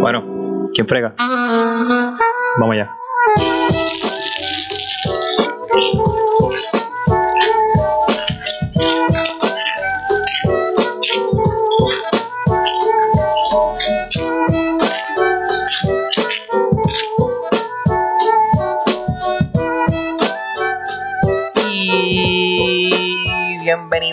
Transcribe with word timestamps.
Bueno, 0.00 0.70
¿quién 0.74 0.86
frega? 0.86 1.14
Vamos 2.58 2.72
allá. 2.72 2.96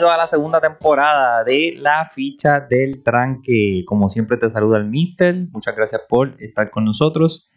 Bienvenido 0.03 0.11
a 0.11 0.17
la 0.17 0.27
segunda 0.27 0.59
temporada 0.59 1.45
de 1.45 1.75
La 1.77 2.09
Ficha 2.13 2.59
del 2.59 3.03
Tranque. 3.03 3.85
Como 3.85 4.09
siempre 4.09 4.35
te 4.35 4.49
saluda 4.49 4.77
el 4.77 4.85
Mister. 4.85 5.47
Muchas 5.51 5.75
gracias 5.77 6.01
por 6.09 6.35
estar 6.39 6.69
con 6.71 6.83
nosotros. 6.83 7.49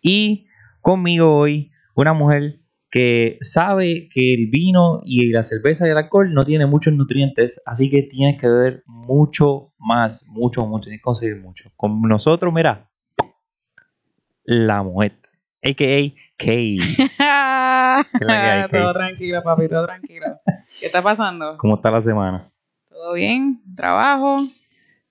Y 0.00 0.48
conmigo 0.80 1.36
hoy 1.36 1.70
una 1.94 2.12
mujer 2.12 2.54
que 2.90 3.38
sabe 3.40 4.08
que 4.12 4.34
el 4.34 4.48
vino 4.50 5.02
y 5.04 5.30
la 5.30 5.44
cerveza 5.44 5.86
y 5.86 5.90
el 5.90 5.96
alcohol 5.96 6.34
no 6.34 6.42
tiene 6.42 6.66
muchos 6.66 6.92
nutrientes, 6.92 7.62
así 7.66 7.88
que 7.88 8.02
tienes 8.02 8.40
que 8.40 8.48
beber 8.48 8.82
mucho 8.86 9.72
más, 9.78 10.26
mucho, 10.26 10.66
mucho, 10.66 10.84
tienes 10.84 11.00
que 11.00 11.04
conseguir 11.04 11.40
mucho. 11.40 11.70
Con 11.76 12.02
nosotros, 12.02 12.52
mira, 12.52 12.90
la 14.42 14.82
mujer, 14.82 15.12
a.k.a. 15.62 16.12
Kay. 16.36 16.78
Todo 18.70 18.92
tranquilo, 18.92 19.42
papi, 19.44 19.68
todo 19.68 19.86
tranquilo. 19.86 20.26
¿Qué 20.80 20.86
está 20.86 21.02
pasando? 21.02 21.56
¿Cómo 21.58 21.76
está 21.76 21.90
la 21.90 22.00
semana? 22.02 22.50
¿Todo 22.88 23.14
bien? 23.14 23.60
¿Trabajo? 23.76 24.38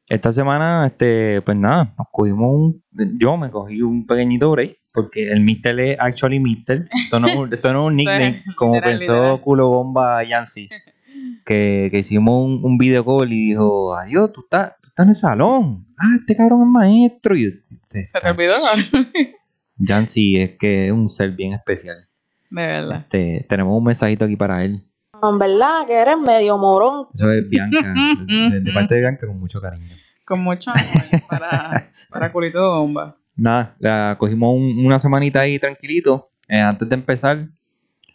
Esta 0.08 0.32
semana, 0.32 0.88
este, 0.88 1.42
pues 1.42 1.58
nada, 1.58 1.94
nos 1.98 2.08
cogimos 2.12 2.50
un. 2.54 2.84
Yo 3.18 3.38
me 3.38 3.50
cogí 3.50 3.82
un 3.82 4.06
pequeñito 4.06 4.52
break, 4.52 4.78
porque 4.92 5.32
el 5.32 5.40
Mister 5.42 5.80
es 5.80 5.98
actually 6.00 6.40
Mister. 6.40 6.90
Esto 7.06 7.20
no, 7.20 7.28
es 7.28 7.36
un- 7.36 7.54
esto 7.54 7.72
no 7.72 7.84
es 7.84 7.88
un 7.88 7.96
nickname, 7.98 8.44
como 8.58 8.74
literal, 8.76 8.98
pensó 8.98 9.14
literal. 9.14 9.42
culo 9.42 9.70
bomba 9.70 10.24
Yancy. 10.24 10.70
Que, 11.46 11.90
que 11.92 12.00
hicimos 12.00 12.46
un, 12.46 12.60
un 12.64 12.78
video 12.78 13.04
call 13.06 13.32
y 13.34 13.48
dijo: 13.50 13.96
Adiós, 13.96 14.32
tú 14.32 14.42
estás, 14.42 14.76
tú 14.82 14.90
estás 14.90 15.06
en 15.06 15.10
el 15.10 15.16
salón. 15.16 15.88
Ah, 15.98 16.16
este 16.20 16.36
cabrón 16.36 16.62
es 16.62 16.68
maestro. 16.68 17.36
Y 17.36 17.46
este, 17.70 18.08
¿Se 18.08 18.20
te 18.20 18.30
olvidó? 18.30 18.54
De 18.76 19.34
Yancy 19.78 20.40
es 20.40 20.52
que 20.58 20.88
es 20.88 20.92
un 20.92 21.10
ser 21.10 21.32
bien 21.32 21.54
especial. 21.54 22.08
verdad. 22.50 23.02
Este, 23.02 23.46
tenemos 23.50 23.76
un 23.78 23.84
mensajito 23.84 24.26
aquí 24.26 24.36
para 24.36 24.64
él. 24.64 24.84
En 25.24 25.40
verdad 25.40 25.86
que 25.88 25.94
eres 25.94 26.18
medio 26.18 26.58
morón. 26.58 27.08
Eso 27.14 27.32
es 27.32 27.48
Bianca, 27.50 27.94
de, 28.28 28.60
de 28.62 28.72
parte 28.72 28.96
de 28.96 29.02
Bianca 29.02 29.28
con 29.28 29.40
mucho 29.40 29.62
cariño. 29.62 29.86
Con 30.26 30.44
mucho 30.44 30.72
amor 30.72 31.22
para, 31.30 31.92
para 32.10 32.32
culito 32.32 32.60
de 32.62 32.80
bomba. 32.80 33.18
Nada, 33.36 33.76
la 33.80 34.16
cogimos 34.20 34.54
un- 34.56 34.86
una 34.86 35.00
semanita 35.00 35.42
ahí 35.42 35.58
tranquilito. 35.60 36.30
Eh, 36.48 36.60
antes 36.60 36.88
de 36.90 36.96
empezar, 36.96 37.48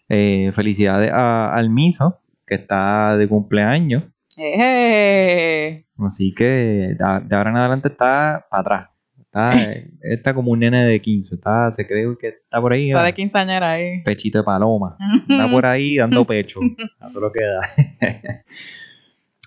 eh, 0.09 0.51
felicidades 0.55 1.11
a- 1.13 1.53
al 1.55 1.71
Miso, 1.71 2.21
que 2.47 2.55
está 2.57 3.17
de 3.17 3.29
cumpleaños. 3.29 4.05
¡Eh! 4.39 5.87
Así 5.99 6.35
que 6.35 6.45
de, 6.45 6.95
de 6.97 7.37
ahora 7.37 7.51
en 7.51 7.57
adelante 7.57 7.89
está 7.89 8.47
para 8.51 8.61
atrás. 8.61 8.89
Está, 9.37 9.53
está 10.01 10.35
como 10.35 10.53
un 10.53 10.61
nene 10.61 10.85
de 10.85 11.01
15. 11.01 11.35
Está, 11.35 11.71
se 11.71 11.87
cree 11.87 12.17
que 12.19 12.29
está 12.29 12.61
por 12.61 12.73
ahí. 12.73 12.89
Está 12.89 13.03
ah, 13.03 13.07
de 13.07 13.15
quinceañera 13.15 13.73
ahí. 13.73 14.03
pechito 14.03 14.39
de 14.39 14.45
paloma. 14.45 14.97
Está 15.29 15.51
por 15.51 15.67
ahí 15.67 15.97
dando 15.97 16.25
pecho. 16.27 16.61
A 16.99 17.11
todo 17.11 17.21
lo 17.21 17.33
que 17.33 17.45
da. 17.45 17.61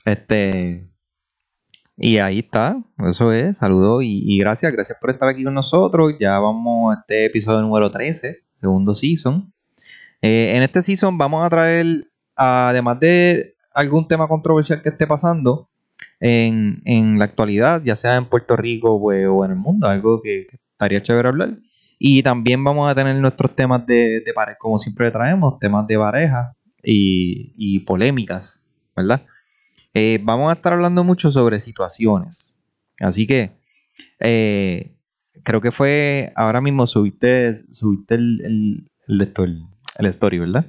este. 0.06 0.88
Y 1.98 2.18
ahí 2.20 2.40
está. 2.40 2.76
Eso 3.04 3.34
es. 3.34 3.58
Saludos 3.58 4.04
y, 4.04 4.24
y 4.26 4.38
gracias. 4.38 4.72
Gracias 4.72 4.98
por 5.02 5.10
estar 5.10 5.28
aquí 5.28 5.44
con 5.44 5.54
nosotros. 5.54 6.14
Ya 6.20 6.40
vamos 6.40 6.96
a 6.96 7.00
este 7.00 7.26
episodio 7.26 7.62
número 7.62 7.90
13, 7.90 8.44
segundo 8.62 8.94
season. 8.94 9.52
Eh, 10.22 10.54
en 10.56 10.64
este 10.64 10.82
season 10.82 11.18
vamos 11.18 11.44
a 11.44 11.50
traer, 11.50 12.08
además 12.36 13.00
de 13.00 13.56
algún 13.74 14.08
tema 14.08 14.28
controversial 14.28 14.82
que 14.82 14.90
esté 14.90 15.08
pasando 15.08 15.70
en, 16.20 16.82
en 16.86 17.20
la 17.20 17.26
actualidad, 17.26 17.82
ya 17.84 17.96
sea 17.96 18.16
en 18.18 18.26
Puerto 18.26 18.56
Rico 18.58 19.00
pues, 19.00 19.28
o 19.28 19.46
en 19.46 19.52
el 19.52 19.58
mundo, 19.58 19.88
algo 19.88 20.22
que, 20.22 20.48
que 20.50 20.58
estaría 20.72 21.02
chévere 21.02 21.30
hablar. 21.30 21.58
Y 21.98 22.24
también 22.24 22.64
vamos 22.64 22.90
a 22.90 22.96
tener 22.96 23.16
nuestros 23.18 23.56
temas 23.56 23.86
de, 23.86 24.22
de 24.22 24.34
pareja, 24.34 24.58
como 24.60 24.78
siempre 24.80 25.12
traemos, 25.12 25.60
temas 25.60 25.86
de 25.88 25.98
pareja 25.98 26.56
y, 26.84 27.52
y 27.58 27.80
polémicas, 27.82 28.66
¿verdad? 28.96 29.26
Eh, 29.94 30.20
vamos 30.24 30.50
a 30.50 30.54
estar 30.54 30.74
hablando 30.74 31.04
mucho 31.04 31.32
sobre 31.32 31.60
situaciones. 31.60 32.64
Así 33.00 33.28
que 33.28 33.52
eh, 34.20 34.96
creo 35.44 35.62
que 35.62 35.72
fue 35.72 36.32
ahora 36.36 36.62
mismo 36.62 36.88
subiste, 36.88 37.56
subiste 37.74 38.16
el, 38.16 38.42
el, 38.46 38.90
el, 39.08 39.22
el- 39.38 39.64
el 39.98 40.06
story, 40.06 40.40
¿verdad? 40.40 40.66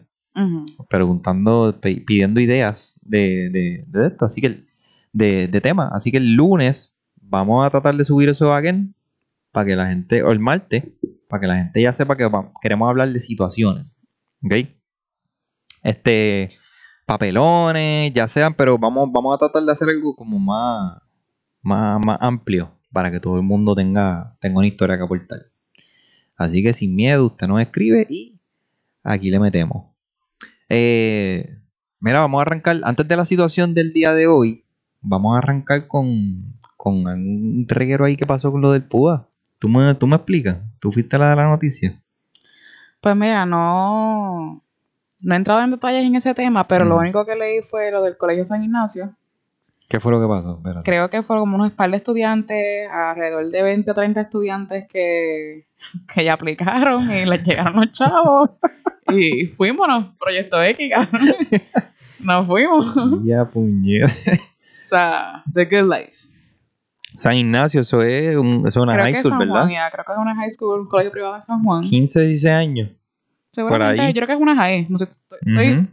Preguntando, 0.88 1.78
pidiendo 1.80 2.40
ideas 2.40 2.98
de, 3.02 3.50
de, 3.50 3.84
de 3.86 4.06
esto, 4.08 4.24
así 4.24 4.40
que 4.40 4.64
de, 5.12 5.48
de 5.48 5.60
tema. 5.60 5.90
Así 5.92 6.10
que 6.10 6.18
el 6.18 6.34
lunes 6.34 6.98
vamos 7.16 7.64
a 7.64 7.70
tratar 7.70 7.96
de 7.96 8.04
subir 8.04 8.28
eso 8.28 8.52
again 8.52 8.94
para 9.52 9.66
que 9.66 9.76
la 9.76 9.86
gente, 9.86 10.22
o 10.22 10.30
el 10.30 10.38
martes, 10.38 10.84
para 11.28 11.40
que 11.40 11.46
la 11.46 11.56
gente 11.56 11.82
ya 11.82 11.92
sepa 11.92 12.16
que 12.16 12.28
queremos 12.60 12.88
hablar 12.88 13.12
de 13.12 13.20
situaciones. 13.20 14.02
¿Ok? 14.44 14.52
Este, 15.82 16.50
papelones, 17.06 18.12
ya 18.12 18.28
sean, 18.28 18.54
pero 18.54 18.78
vamos, 18.78 19.10
vamos 19.12 19.34
a 19.34 19.38
tratar 19.38 19.62
de 19.64 19.72
hacer 19.72 19.88
algo 19.88 20.14
como 20.14 20.38
más, 20.38 21.00
más, 21.62 21.98
más 22.04 22.18
amplio 22.20 22.72
para 22.92 23.10
que 23.10 23.20
todo 23.20 23.36
el 23.36 23.42
mundo 23.42 23.74
tenga, 23.74 24.36
tenga 24.40 24.58
una 24.58 24.66
historia 24.66 24.96
que 24.96 25.04
aportar. 25.04 25.40
Así 26.36 26.62
que 26.62 26.72
sin 26.72 26.94
miedo, 26.94 27.26
usted 27.26 27.46
nos 27.46 27.60
escribe 27.60 28.06
y 28.08 28.40
aquí 29.02 29.30
le 29.30 29.38
metemos. 29.38 29.90
Eh, 30.68 31.58
mira, 32.00 32.20
vamos 32.20 32.38
a 32.38 32.42
arrancar, 32.42 32.80
antes 32.82 33.06
de 33.06 33.16
la 33.16 33.24
situación 33.24 33.74
del 33.74 33.92
día 33.92 34.14
de 34.14 34.26
hoy, 34.26 34.64
vamos 35.00 35.34
a 35.34 35.38
arrancar 35.38 35.86
con, 35.86 36.54
con 36.76 37.06
un 37.06 37.66
reguero 37.68 38.04
ahí 38.04 38.16
que 38.16 38.26
pasó 38.26 38.52
con 38.52 38.60
lo 38.60 38.72
del 38.72 38.84
PUA. 38.84 39.26
¿Tú 39.58 39.68
me, 39.68 39.94
tú 39.94 40.06
me 40.06 40.16
explicas? 40.16 40.58
¿Tú 40.78 40.92
fuiste 40.92 41.18
la 41.18 41.30
de 41.30 41.36
la 41.36 41.48
noticia? 41.48 42.00
Pues 43.00 43.16
mira, 43.16 43.46
no, 43.46 44.62
no 45.22 45.34
he 45.34 45.36
entrado 45.36 45.62
en 45.62 45.70
detalles 45.70 46.04
en 46.04 46.16
ese 46.16 46.34
tema, 46.34 46.66
pero 46.68 46.84
lo 46.84 46.94
Ujú. 46.94 47.02
único 47.02 47.26
que 47.26 47.34
leí 47.36 47.62
fue 47.62 47.90
lo 47.90 48.02
del 48.02 48.16
Colegio 48.16 48.44
San 48.44 48.62
Ignacio. 48.62 49.14
¿Qué 49.88 49.98
fue 49.98 50.12
lo 50.12 50.20
que 50.20 50.28
pasó? 50.28 50.56
Espérate. 50.56 50.84
Creo 50.84 51.10
que 51.10 51.22
fueron 51.22 51.42
como 51.44 51.56
unos 51.56 51.72
par 51.72 51.90
de 51.90 51.96
estudiantes, 51.96 52.88
alrededor 52.90 53.50
de 53.50 53.62
20 53.62 53.90
o 53.90 53.94
30 53.94 54.20
estudiantes 54.20 54.86
que, 54.88 55.66
que 56.14 56.24
ya 56.24 56.34
aplicaron 56.34 57.10
y 57.10 57.24
les 57.26 57.42
llegaron 57.42 57.76
los 57.80 57.90
chavos. 57.92 58.50
y 59.08 59.46
fuímonos, 59.48 60.14
Proyecto 60.18 60.62
X. 60.62 60.90
Nos 62.24 62.46
fuimos. 62.46 62.94
Ya, 63.24 63.44
puñeta. 63.44 64.06
Sea, 64.90 65.42
The 65.54 65.64
Good 65.64 65.90
Life. 65.92 66.16
San 67.16 67.34
Ignacio, 67.36 67.80
eso 67.80 68.02
es, 68.02 68.36
un- 68.36 68.60
eso 68.66 68.68
es 68.68 68.76
una 68.76 68.92
creo 68.92 69.04
high 69.04 69.12
que 69.12 69.18
es 69.18 69.22
school, 69.22 69.30
San 69.32 69.38
¿verdad? 69.40 69.54
Juan, 69.62 69.70
ya, 69.72 69.90
creo 69.90 70.04
que 70.04 70.12
es 70.12 70.18
una 70.18 70.34
high 70.36 70.50
school, 70.50 70.80
un 70.80 70.86
colegio 70.86 71.10
privado 71.12 71.34
de 71.34 71.42
San 71.42 71.62
Juan. 71.64 71.82
15, 71.82 72.20
16 72.20 72.46
años. 72.52 72.90
Seguramente, 73.52 74.00
ahí. 74.02 74.12
yo 74.12 74.14
creo 74.20 74.26
que 74.28 74.32
es 74.34 74.40
una 74.40 74.54
high. 74.54 74.86
No 74.88 74.98
sé, 74.98 75.04
estoy, 75.04 75.38
estoy 75.44 75.72
Ujú. 75.72 75.86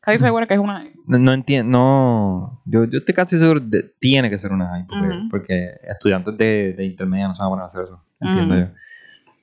casi 0.00 0.18
segura 0.18 0.46
que 0.46 0.54
es 0.54 0.60
una 0.60 0.78
high. 0.80 0.92
No, 1.06 1.18
no 1.18 1.32
entiendo, 1.32 1.70
no. 1.72 2.62
Yo, 2.66 2.84
yo 2.84 2.98
estoy 2.98 3.14
casi 3.14 3.36
seguro 3.36 3.58
de 3.60 3.82
tiene 3.98 4.30
que 4.30 4.38
ser 4.38 4.52
una 4.52 4.68
high, 4.68 4.86
porque, 4.86 5.06
Ujú. 5.08 5.28
porque 5.28 5.70
estudiantes 5.88 6.38
de, 6.38 6.72
de 6.72 6.84
intermedia 6.84 7.26
no 7.26 7.34
se 7.34 7.40
van 7.42 7.48
a 7.48 7.50
poner 7.50 7.62
a 7.64 7.66
hacer 7.66 7.82
eso. 7.84 8.04
Entiendo 8.20 8.54
Ujú. 8.54 8.64
yo. 8.64 8.70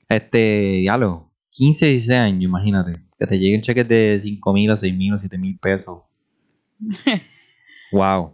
Este, 0.07 0.81
ya 0.83 0.97
lo, 0.97 1.29
15, 1.51 1.87
16 1.87 2.17
años, 2.17 2.43
imagínate. 2.43 2.93
Que 3.19 3.27
te 3.27 3.37
lleguen 3.37 3.61
cheques 3.61 3.87
de 3.87 4.17
5 4.21 4.53
mil 4.53 4.71
o 4.71 4.77
6 4.77 4.95
mil 4.95 5.13
o 5.13 5.17
7 5.17 5.37
mil 5.37 5.59
pesos. 5.59 5.99
wow. 7.91 8.33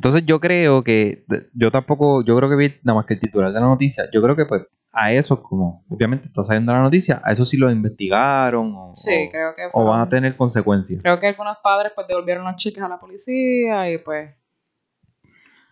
Entonces 0.00 0.24
yo 0.24 0.40
creo 0.40 0.82
que, 0.82 1.24
yo 1.52 1.70
tampoco, 1.70 2.24
yo 2.24 2.34
creo 2.34 2.48
que 2.48 2.56
vi 2.56 2.74
nada 2.84 2.96
más 3.00 3.04
que 3.04 3.12
el 3.14 3.20
titular 3.20 3.52
de 3.52 3.60
la 3.60 3.66
noticia, 3.66 4.04
yo 4.10 4.22
creo 4.22 4.34
que 4.34 4.46
pues 4.46 4.62
a 4.94 5.12
eso 5.12 5.42
como, 5.42 5.84
obviamente 5.90 6.26
está 6.26 6.42
saliendo 6.42 6.72
la 6.72 6.80
noticia, 6.80 7.20
a 7.22 7.32
eso 7.32 7.44
sí 7.44 7.58
lo 7.58 7.70
investigaron 7.70 8.72
o, 8.74 8.92
Sí, 8.96 9.10
o- 9.10 9.30
creo 9.30 9.54
que 9.54 9.62
o 9.74 9.84
van 9.84 10.00
a 10.00 10.08
tener 10.08 10.36
consecuencias. 10.38 11.02
Creo 11.02 11.20
que 11.20 11.26
algunos 11.28 11.58
padres 11.62 11.92
pues 11.94 12.06
devolvieron 12.08 12.44
las 12.46 12.56
chicas 12.56 12.82
a 12.82 12.88
la 12.88 12.98
policía 12.98 13.90
y 13.92 13.98
pues... 13.98 14.30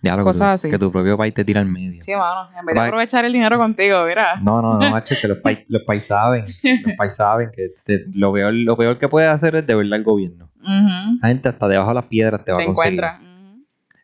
Ya 0.03 0.13
lo 0.15 0.19
que, 0.19 0.25
Cosas 0.25 0.61
tu, 0.61 0.67
así. 0.67 0.71
que 0.71 0.79
tu 0.79 0.93
propio 0.93 1.17
país 1.17 1.33
te 1.35 1.43
tira 1.45 1.61
al 1.61 1.67
medio. 1.67 2.03
Sí, 2.03 2.13
mano, 2.15 2.51
en 2.57 2.67
vez 2.67 2.75
de 2.75 2.81
Va- 2.81 2.87
aprovechar 2.87 3.25
el 3.25 3.33
dinero 3.33 3.57
contigo, 3.59 4.05
mira. 4.07 4.37
No, 4.43 4.61
no, 4.63 4.79
no, 4.79 4.91
macho, 4.91 5.17
que 5.21 5.27
los 5.27 5.39
países 5.39 5.65
los 5.69 5.83
país 5.85 6.05
saben, 6.05 6.45
los 6.85 6.93
país 6.99 7.17
saben 7.17 7.51
que 7.51 7.71
te- 7.83 8.05
lo, 8.13 8.33
peor, 8.33 8.53
lo 8.53 8.77
peor 8.77 8.99
que 8.99 9.09
puedes 9.09 9.29
hacer 9.31 9.57
es 9.57 9.67
deberle 9.67 9.97
al 9.97 10.05
gobierno. 10.05 10.51
Ujú. 10.61 11.19
La 11.23 11.29
gente 11.29 11.49
hasta 11.49 11.67
debajo 11.67 11.89
de 11.89 11.95
las 11.97 12.05
piedras 12.05 12.45
te 12.45 12.53
va 12.53 12.59
Se 12.59 12.63
a 12.63 12.67
conseguir. 12.67 12.93
encuentra. 13.01 13.19
Ujú. 13.21 13.28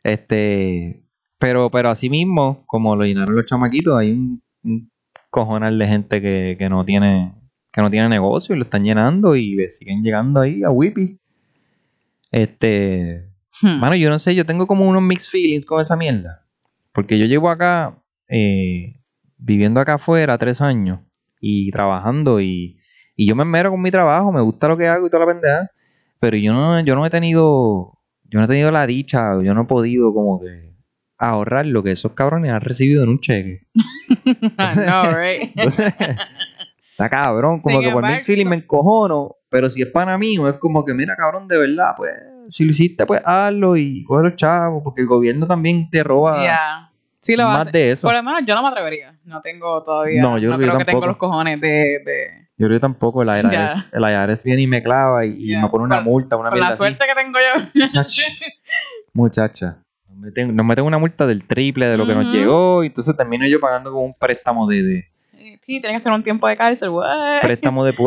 Este, 0.04 1.02
pero, 1.40 1.70
pero 1.70 1.90
así 1.90 2.10
mismo, 2.10 2.64
como 2.66 2.96
lo 2.96 3.04
llenaron 3.04 3.36
los 3.36 3.46
chamaquitos, 3.46 3.98
hay 3.98 4.12
un, 4.12 4.42
un 4.64 4.90
cojonal 5.30 5.78
de 5.78 5.88
gente 5.88 6.22
que, 6.22 6.56
que 6.58 6.68
no 6.68 6.84
tiene, 6.84 7.34
que 7.72 7.82
no 7.82 7.90
tiene 7.90 8.08
negocio 8.08 8.54
y 8.54 8.58
lo 8.58 8.64
están 8.64 8.84
llenando 8.84 9.36
y 9.36 9.56
le 9.56 9.70
siguen 9.70 10.04
llegando 10.04 10.40
ahí 10.42 10.62
a 10.62 10.70
Whippy. 10.70 11.18
Este, 12.30 13.30
Hmm. 13.62 13.78
mano, 13.80 13.94
yo 13.94 14.10
no 14.10 14.18
sé, 14.18 14.34
yo 14.34 14.44
tengo 14.44 14.66
como 14.66 14.88
unos 14.88 15.02
mixed 15.02 15.30
feelings 15.30 15.66
con 15.66 15.80
esa 15.80 15.96
mierda. 15.96 16.44
Porque 16.92 17.18
yo 17.18 17.26
llevo 17.26 17.48
acá 17.50 18.02
eh, 18.28 19.00
viviendo 19.38 19.80
acá 19.80 19.94
afuera 19.94 20.38
tres 20.38 20.60
años 20.60 21.00
y 21.40 21.70
trabajando 21.70 22.40
y, 22.40 22.78
y 23.16 23.26
yo 23.26 23.36
me 23.36 23.42
esmero 23.44 23.70
con 23.70 23.80
mi 23.82 23.90
trabajo, 23.90 24.32
me 24.32 24.40
gusta 24.40 24.68
lo 24.68 24.76
que 24.76 24.88
hago 24.88 25.06
y 25.06 25.10
toda 25.10 25.26
la 25.26 25.32
pendeja, 25.32 25.70
pero 26.20 26.36
yo 26.36 26.52
no, 26.52 26.80
yo 26.80 26.96
no 26.96 27.06
he 27.06 27.10
tenido, 27.10 27.93
yo 28.24 28.38
no 28.38 28.44
he 28.44 28.48
tenido 28.48 28.70
la 28.70 28.86
dicha, 28.86 29.40
yo 29.42 29.54
no 29.54 29.62
he 29.62 29.66
podido 29.66 30.12
como 30.12 30.40
que 30.40 30.74
ahorrar 31.18 31.66
lo 31.66 31.82
que 31.82 31.92
esos 31.92 32.12
cabrones 32.12 32.52
han 32.52 32.60
recibido 32.60 33.02
en 33.04 33.10
un 33.10 33.20
cheque. 33.20 33.66
no, 34.86 35.12
right. 35.12 35.42
Entonces, 35.56 35.92
está 36.90 37.08
cabrón, 37.08 37.60
como 37.60 37.80
Sin 37.80 37.88
que 37.88 37.92
por 37.92 38.06
mix 38.06 38.24
feeling 38.24 38.46
me 38.46 38.56
encojono, 38.56 39.36
pero 39.48 39.70
si 39.70 39.82
es 39.82 39.88
pana 39.88 40.18
mío, 40.18 40.48
es 40.48 40.56
como 40.56 40.84
que, 40.84 40.94
mira, 40.94 41.16
cabrón, 41.16 41.46
de 41.48 41.58
verdad, 41.58 41.92
pues, 41.96 42.12
si 42.48 42.64
lo 42.64 42.70
hiciste, 42.72 43.06
pues 43.06 43.22
hazlo 43.24 43.76
y 43.76 44.04
coge 44.04 44.24
los 44.24 44.36
chavos, 44.36 44.82
porque 44.82 45.02
el 45.02 45.06
gobierno 45.06 45.46
también 45.46 45.88
te 45.90 46.02
roba 46.02 46.42
Yeah. 46.42 46.90
Sí 47.20 47.36
lo 47.36 47.44
más 47.44 47.62
hace. 47.62 47.78
de 47.78 47.92
eso. 47.92 48.06
Por 48.06 48.14
lo 48.14 48.22
menos 48.22 48.42
yo 48.46 48.54
no 48.54 48.62
me 48.62 48.68
atrevería. 48.68 49.18
No 49.24 49.40
tengo 49.40 49.82
todavía. 49.82 50.20
No, 50.20 50.36
yo 50.36 50.50
creo 50.50 50.58
que 50.58 50.66
creo 50.66 50.78
que 50.78 50.84
tengo 50.84 51.00
tampoco. 51.00 51.06
los 51.06 51.16
cojones 51.16 51.58
de. 51.58 51.68
de 52.04 52.43
Yo 52.56 52.66
creo 52.68 52.76
que 52.76 52.80
tampoco 52.80 53.22
el 53.22 53.28
IRS, 53.28 53.86
el 53.92 54.02
IRS 54.04 54.44
viene 54.44 54.62
y 54.62 54.66
me 54.68 54.82
clava 54.82 55.24
y, 55.26 55.56
me 55.60 55.68
pone 55.68 55.84
una 55.84 55.96
Con- 55.96 56.04
multa, 56.04 56.36
una 56.36 56.50
con 56.50 56.60
la 56.60 56.68
así. 56.68 56.76
suerte 56.78 57.04
que 57.06 57.14
tengo 57.20 57.38
yo. 57.38 57.86
Chach. 57.92 58.20
Muchacha, 59.12 59.78
nos 60.08 60.18
meten, 60.18 60.54
nos 60.54 60.64
meten 60.66 60.84
una 60.84 60.98
multa 60.98 61.26
del 61.26 61.44
triple 61.44 61.86
de 61.86 61.96
lo 61.96 62.06
que 62.06 62.14
nos 62.14 62.26
llegó 62.32 62.84
y 62.84 62.88
entonces 62.88 63.16
termino 63.16 63.46
yo 63.46 63.58
pagando 63.60 63.92
con 63.92 64.04
un 64.04 64.14
préstamo 64.14 64.68
de, 64.68 64.82
de 64.82 65.08
sí, 65.62 65.80
tienes 65.80 65.90
que 65.90 65.96
hacer 65.96 66.12
un 66.12 66.22
tiempo 66.22 66.46
de 66.48 66.56
cárcel. 66.56 66.90
what? 66.90 67.40
préstamo 67.42 67.84
de 67.84 67.92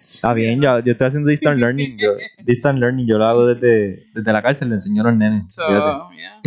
Está 0.00 0.34
bien, 0.34 0.60
yo, 0.60 0.80
yo 0.80 0.92
estoy 0.92 1.06
haciendo 1.06 1.30
distant 1.30 1.56
learning. 1.60 1.98
Yo, 1.98 2.14
distant 2.44 2.78
learning 2.78 3.06
yo 3.06 3.18
lo 3.18 3.24
hago 3.24 3.46
desde, 3.46 4.06
desde 4.14 4.32
la 4.32 4.42
cárcel, 4.42 4.68
le 4.68 4.76
enseño 4.76 5.02
a 5.02 5.06
los 5.10 5.16
nenes. 5.16 5.46
So, 5.48 5.62
fíjate. 5.66 6.16
yeah. 6.16 6.40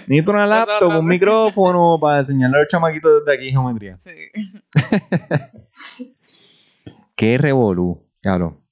Necesito 0.06 0.32
una 0.32 0.46
laptop, 0.46 0.98
un 0.98 1.06
micrófono 1.06 1.98
para 2.00 2.20
enseñarle 2.20 2.56
a 2.56 2.60
los 2.60 2.68
chamaquitos 2.68 3.24
desde 3.24 3.38
aquí 3.38 3.50
geometría. 3.50 3.98
sí. 3.98 4.10
Qué 7.20 7.36
revolú, 7.36 8.02
claro. 8.22 8.62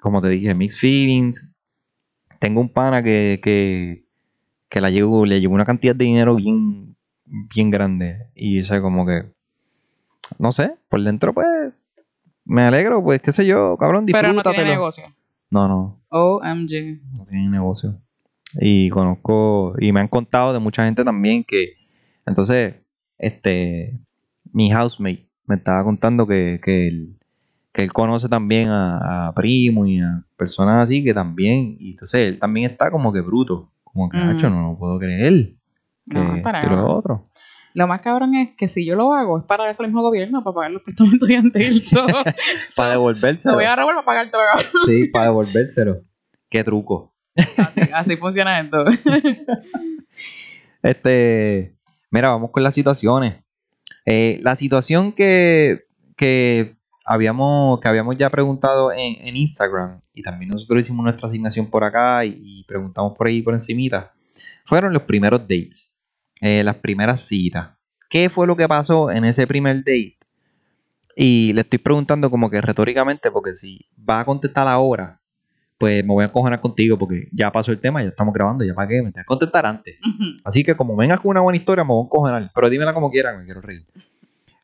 Como 0.00 0.22
te 0.22 0.28
dije, 0.28 0.54
mixed 0.54 0.78
feelings. 0.78 1.52
Tengo 2.38 2.60
un 2.60 2.68
pana 2.68 3.02
que, 3.02 3.40
que, 3.42 4.04
que 4.68 4.80
la 4.80 4.90
llevo, 4.90 5.26
le 5.26 5.40
llevó 5.40 5.54
una 5.54 5.64
cantidad 5.64 5.96
de 5.96 6.04
dinero 6.04 6.36
bien, 6.36 6.96
bien 7.24 7.68
grande. 7.68 8.28
Y 8.32 8.60
ese 8.60 8.80
como 8.80 9.04
que, 9.06 9.24
no 10.38 10.52
sé, 10.52 10.76
por 10.88 11.02
dentro 11.02 11.34
pues, 11.34 11.72
me 12.46 12.62
alegro, 12.62 13.02
pues 13.02 13.20
qué 13.20 13.32
sé 13.32 13.44
yo, 13.44 13.76
cabrón, 13.76 14.06
Pero 14.06 14.16
no 14.18 14.22
tiene 14.22 14.34
disfrútatelo. 14.34 14.70
negocio. 14.70 15.04
No, 15.50 15.68
no, 15.68 16.00
OMG. 16.08 17.00
no 17.12 17.24
tiene 17.26 17.48
negocio. 17.50 17.98
Y 18.60 18.88
conozco, 18.88 19.74
y 19.78 19.92
me 19.92 20.00
han 20.00 20.08
contado 20.08 20.52
de 20.52 20.58
mucha 20.60 20.84
gente 20.86 21.04
también 21.04 21.44
que, 21.44 21.74
entonces, 22.24 22.76
este, 23.18 23.98
mi 24.52 24.70
housemate 24.72 25.28
me 25.46 25.56
estaba 25.56 25.84
contando 25.84 26.26
que, 26.26 26.60
que 26.62 26.88
él, 26.88 27.18
que 27.72 27.82
él 27.82 27.92
conoce 27.92 28.28
también 28.28 28.68
a, 28.70 29.28
a 29.28 29.34
primos 29.34 29.88
y 29.88 30.00
a 30.00 30.24
personas 30.36 30.84
así 30.84 31.04
que 31.04 31.12
también, 31.12 31.76
y 31.78 31.90
entonces 31.92 32.28
él 32.28 32.38
también 32.38 32.70
está 32.70 32.90
como 32.90 33.12
que 33.12 33.20
bruto, 33.20 33.70
como 33.84 34.08
que. 34.08 34.16
"Hacho, 34.18 34.48
no 34.50 34.62
lo 34.72 34.78
puedo 34.78 34.98
creer. 34.98 35.52
Que, 36.08 36.18
No, 36.18 36.42
para 36.42 36.84
otro. 36.84 37.22
Lo 37.76 37.86
más 37.86 38.00
cabrón 38.00 38.34
es 38.34 38.56
que 38.56 38.68
si 38.68 38.86
yo 38.86 38.96
lo 38.96 39.12
hago 39.12 39.38
es 39.38 39.44
para 39.44 39.68
eso 39.68 39.82
el 39.82 39.90
mismo 39.90 40.00
gobierno, 40.00 40.42
para 40.42 40.54
pagar 40.54 40.70
los 40.70 40.82
préstamos 40.82 41.12
estudiantiles. 41.12 41.90
So, 41.90 42.06
Para 42.74 42.92
devolvérselo. 42.92 43.52
Lo 43.52 43.58
voy 43.58 43.66
a 43.66 43.76
robar 43.76 43.96
para 43.96 44.06
pagarte 44.06 44.32
cabrón. 44.32 44.72
Sí, 44.86 45.08
para 45.08 45.26
devolvérselo. 45.26 46.00
Qué 46.48 46.64
truco. 46.64 47.14
Así, 47.36 47.80
así 47.92 48.16
funciona 48.16 48.58
esto. 48.60 48.82
Este, 50.82 51.76
mira, 52.10 52.28
vamos 52.30 52.50
con 52.52 52.62
las 52.62 52.72
situaciones. 52.72 53.42
Eh, 54.06 54.38
la 54.42 54.54
situación 54.54 55.12
que, 55.12 55.86
que 56.16 56.76
habíamos, 57.04 57.80
que 57.80 57.88
habíamos 57.88 58.16
ya 58.16 58.30
preguntado 58.30 58.92
en, 58.92 59.16
en 59.20 59.36
Instagram, 59.36 60.00
y 60.14 60.22
también 60.22 60.52
nosotros 60.52 60.80
hicimos 60.80 61.02
nuestra 61.02 61.28
asignación 61.28 61.66
por 61.66 61.82
acá 61.82 62.24
y, 62.24 62.38
y 62.40 62.64
preguntamos 62.64 63.14
por 63.18 63.26
ahí 63.26 63.42
por 63.42 63.52
encimita, 63.52 64.14
fueron 64.64 64.92
los 64.92 65.02
primeros 65.02 65.40
dates, 65.40 65.95
eh, 66.40 66.62
las 66.64 66.76
primeras 66.76 67.22
citas. 67.22 67.70
¿Qué 68.08 68.30
fue 68.30 68.46
lo 68.46 68.56
que 68.56 68.68
pasó 68.68 69.10
en 69.10 69.24
ese 69.24 69.46
primer 69.46 69.78
date? 69.78 70.16
Y 71.16 71.52
le 71.54 71.62
estoy 71.62 71.78
preguntando 71.78 72.30
como 72.30 72.50
que 72.50 72.60
retóricamente, 72.60 73.30
porque 73.30 73.54
si 73.54 73.86
vas 73.96 74.22
a 74.22 74.24
contestar 74.26 74.68
ahora, 74.68 75.20
pues 75.78 76.04
me 76.04 76.12
voy 76.12 76.24
a 76.24 76.32
cojonar 76.32 76.60
contigo 76.60 76.98
porque 76.98 77.28
ya 77.32 77.50
pasó 77.50 77.72
el 77.72 77.80
tema, 77.80 78.02
ya 78.02 78.08
estamos 78.08 78.32
grabando, 78.34 78.64
ya 78.64 78.74
para 78.74 78.88
qué, 78.88 78.96
me 78.96 79.12
tienes 79.12 79.24
que 79.24 79.28
contestar 79.28 79.66
antes. 79.66 79.96
Así 80.44 80.62
que 80.62 80.76
como 80.76 80.96
vengas 80.96 81.20
con 81.20 81.30
una 81.30 81.40
buena 81.40 81.56
historia, 81.56 81.84
me 81.84 81.88
voy 81.88 82.02
a 82.02 82.06
encojonar. 82.06 82.50
Pero 82.54 82.70
dímela 82.70 82.94
como 82.94 83.10
quieras, 83.10 83.38
me 83.38 83.44
quiero 83.44 83.60
reír. 83.60 83.86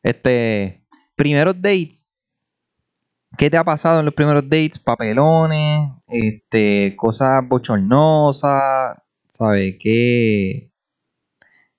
Este, 0.01 0.81
primeros 1.15 1.55
dates. 1.55 2.11
¿Qué 3.37 3.49
te 3.49 3.57
ha 3.57 3.63
pasado 3.63 3.99
en 3.99 4.05
los 4.05 4.13
primeros 4.13 4.43
dates? 4.43 4.77
Papelones, 4.77 5.89
este, 6.07 6.95
cosas 6.95 7.47
bochornosas, 7.47 8.97
¿sabes? 9.27 9.75
¿Qué? 9.79 10.72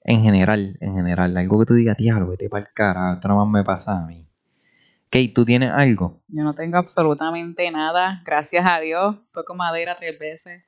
En 0.04 0.22
general, 0.22 0.76
en 0.80 0.94
general, 0.94 1.36
algo 1.36 1.58
que 1.60 1.66
tú 1.66 1.74
digas, 1.74 1.96
diablo, 1.96 2.28
vete 2.28 2.50
para 2.50 2.66
el 2.66 2.72
carajo, 2.74 3.14
esto 3.14 3.28
nomás 3.28 3.48
me 3.48 3.64
pasa 3.64 4.02
a 4.02 4.06
mí. 4.06 4.26
Kate, 5.08 5.32
¿tú 5.34 5.44
tienes 5.44 5.70
algo? 5.70 6.16
Yo 6.28 6.44
no 6.44 6.54
tengo 6.54 6.76
absolutamente 6.76 7.70
nada. 7.70 8.22
Gracias 8.24 8.66
a 8.66 8.80
Dios. 8.80 9.16
Toco 9.32 9.54
madera 9.54 9.96
tres 9.96 10.18
veces. 10.18 10.64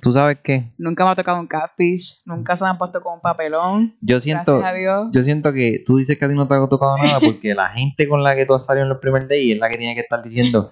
¿Tú 0.00 0.12
sabes 0.12 0.38
qué? 0.42 0.68
Nunca 0.78 1.04
me 1.04 1.10
ha 1.10 1.16
tocado 1.16 1.40
un 1.40 1.46
catfish. 1.46 2.20
Nunca 2.24 2.56
se 2.56 2.64
me 2.64 2.70
han 2.70 2.78
puesto 2.78 3.00
con 3.02 3.14
un 3.14 3.20
papelón. 3.20 3.96
Yo 4.00 4.20
siento, 4.20 4.58
Gracias 4.58 4.72
a 4.72 4.76
Dios. 4.78 5.08
yo 5.12 5.22
siento 5.22 5.52
que 5.52 5.82
tú 5.84 5.96
dices 5.96 6.18
que 6.18 6.24
a 6.24 6.28
ti 6.28 6.34
no 6.34 6.46
te 6.46 6.54
ha 6.54 6.68
tocado 6.68 6.96
nada 6.96 7.18
porque 7.20 7.54
la 7.54 7.68
gente 7.70 8.08
con 8.08 8.22
la 8.22 8.36
que 8.36 8.46
tú 8.46 8.54
has 8.54 8.64
salido 8.64 8.84
en 8.84 8.88
los 8.90 8.98
primeros 8.98 9.28
days 9.28 9.54
es 9.54 9.58
la 9.58 9.68
que 9.68 9.78
tiene 9.78 9.94
que 9.94 10.00
estar 10.00 10.22
diciendo, 10.22 10.70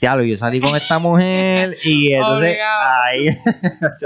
diablo, 0.00 0.24
yo 0.24 0.36
salí 0.36 0.60
con 0.60 0.76
esta 0.76 0.98
mujer 0.98 1.76
y 1.84 2.12
entonces, 2.12 2.58
ay, 2.62 3.26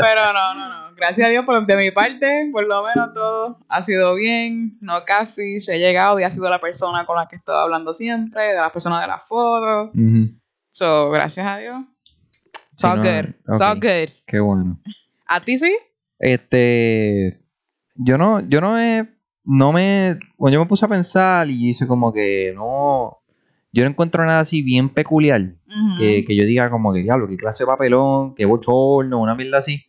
Pero 0.01 0.33
no, 0.33 0.55
no, 0.55 0.69
no. 0.69 0.95
Gracias 0.95 1.27
a 1.27 1.31
Dios, 1.31 1.45
por, 1.45 1.67
de 1.67 1.77
mi 1.77 1.91
parte, 1.91 2.49
por 2.53 2.65
lo 2.67 2.85
menos 2.85 3.13
todo 3.13 3.59
ha 3.69 3.83
sido 3.83 4.15
bien. 4.15 4.79
No 4.81 5.05
catfish. 5.05 5.69
He 5.69 5.79
llegado 5.79 6.21
y 6.21 6.23
ha 6.23 6.31
sido 6.31 6.49
la 6.49 6.61
persona 6.61 7.05
con 7.07 7.17
la 7.17 7.27
que 7.27 7.35
he 7.35 7.39
estado 7.39 7.59
hablando 7.59 7.93
siempre. 7.95 8.41
De 8.49 8.55
las 8.55 8.71
personas 8.71 9.01
de 9.01 9.09
las 9.09 9.27
fotos. 9.27 9.89
Ujú, 9.95 10.31
So, 10.71 11.11
gracias 11.11 11.45
a 11.47 11.59
Dios. 11.59 11.81
It's 12.83 12.97
all 12.97 12.99
good. 13.23 13.35
It's 13.55 13.61
all 13.61 13.81
good. 13.81 14.11
qué 14.27 14.41
bueno. 14.41 14.81
¿A 15.27 15.41
ti 15.41 15.59
sí? 15.59 15.75
Este, 16.19 17.41
yo 17.97 18.19
no, 18.19 18.41
yo 18.49 18.61
no 18.61 18.79
he, 18.79 19.09
no 19.45 19.73
me, 19.73 20.19
cuando 20.37 20.55
yo 20.55 20.61
me 20.61 20.67
puse 20.67 20.85
a 20.85 20.89
pensar 20.89 21.49
y 21.51 21.69
hice 21.71 21.87
como 21.87 22.13
que 22.13 22.53
no, 22.55 23.19
yo 23.73 23.85
no 23.85 23.91
encuentro 23.91 24.25
nada 24.25 24.41
así 24.41 24.63
bien 24.63 24.89
peculiar. 24.89 25.55
Que, 25.99 26.25
que 26.25 26.37
yo 26.37 26.45
diga 26.45 26.71
como 26.71 26.93
que 26.93 27.03
diablo, 27.03 27.27
qué 27.29 27.37
clase 27.37 27.65
de 27.65 27.67
papelón, 27.69 28.35
qué 28.35 28.45
bochorno, 28.45 29.21
una 29.21 29.35
mierda 29.35 29.59
así. 29.59 29.85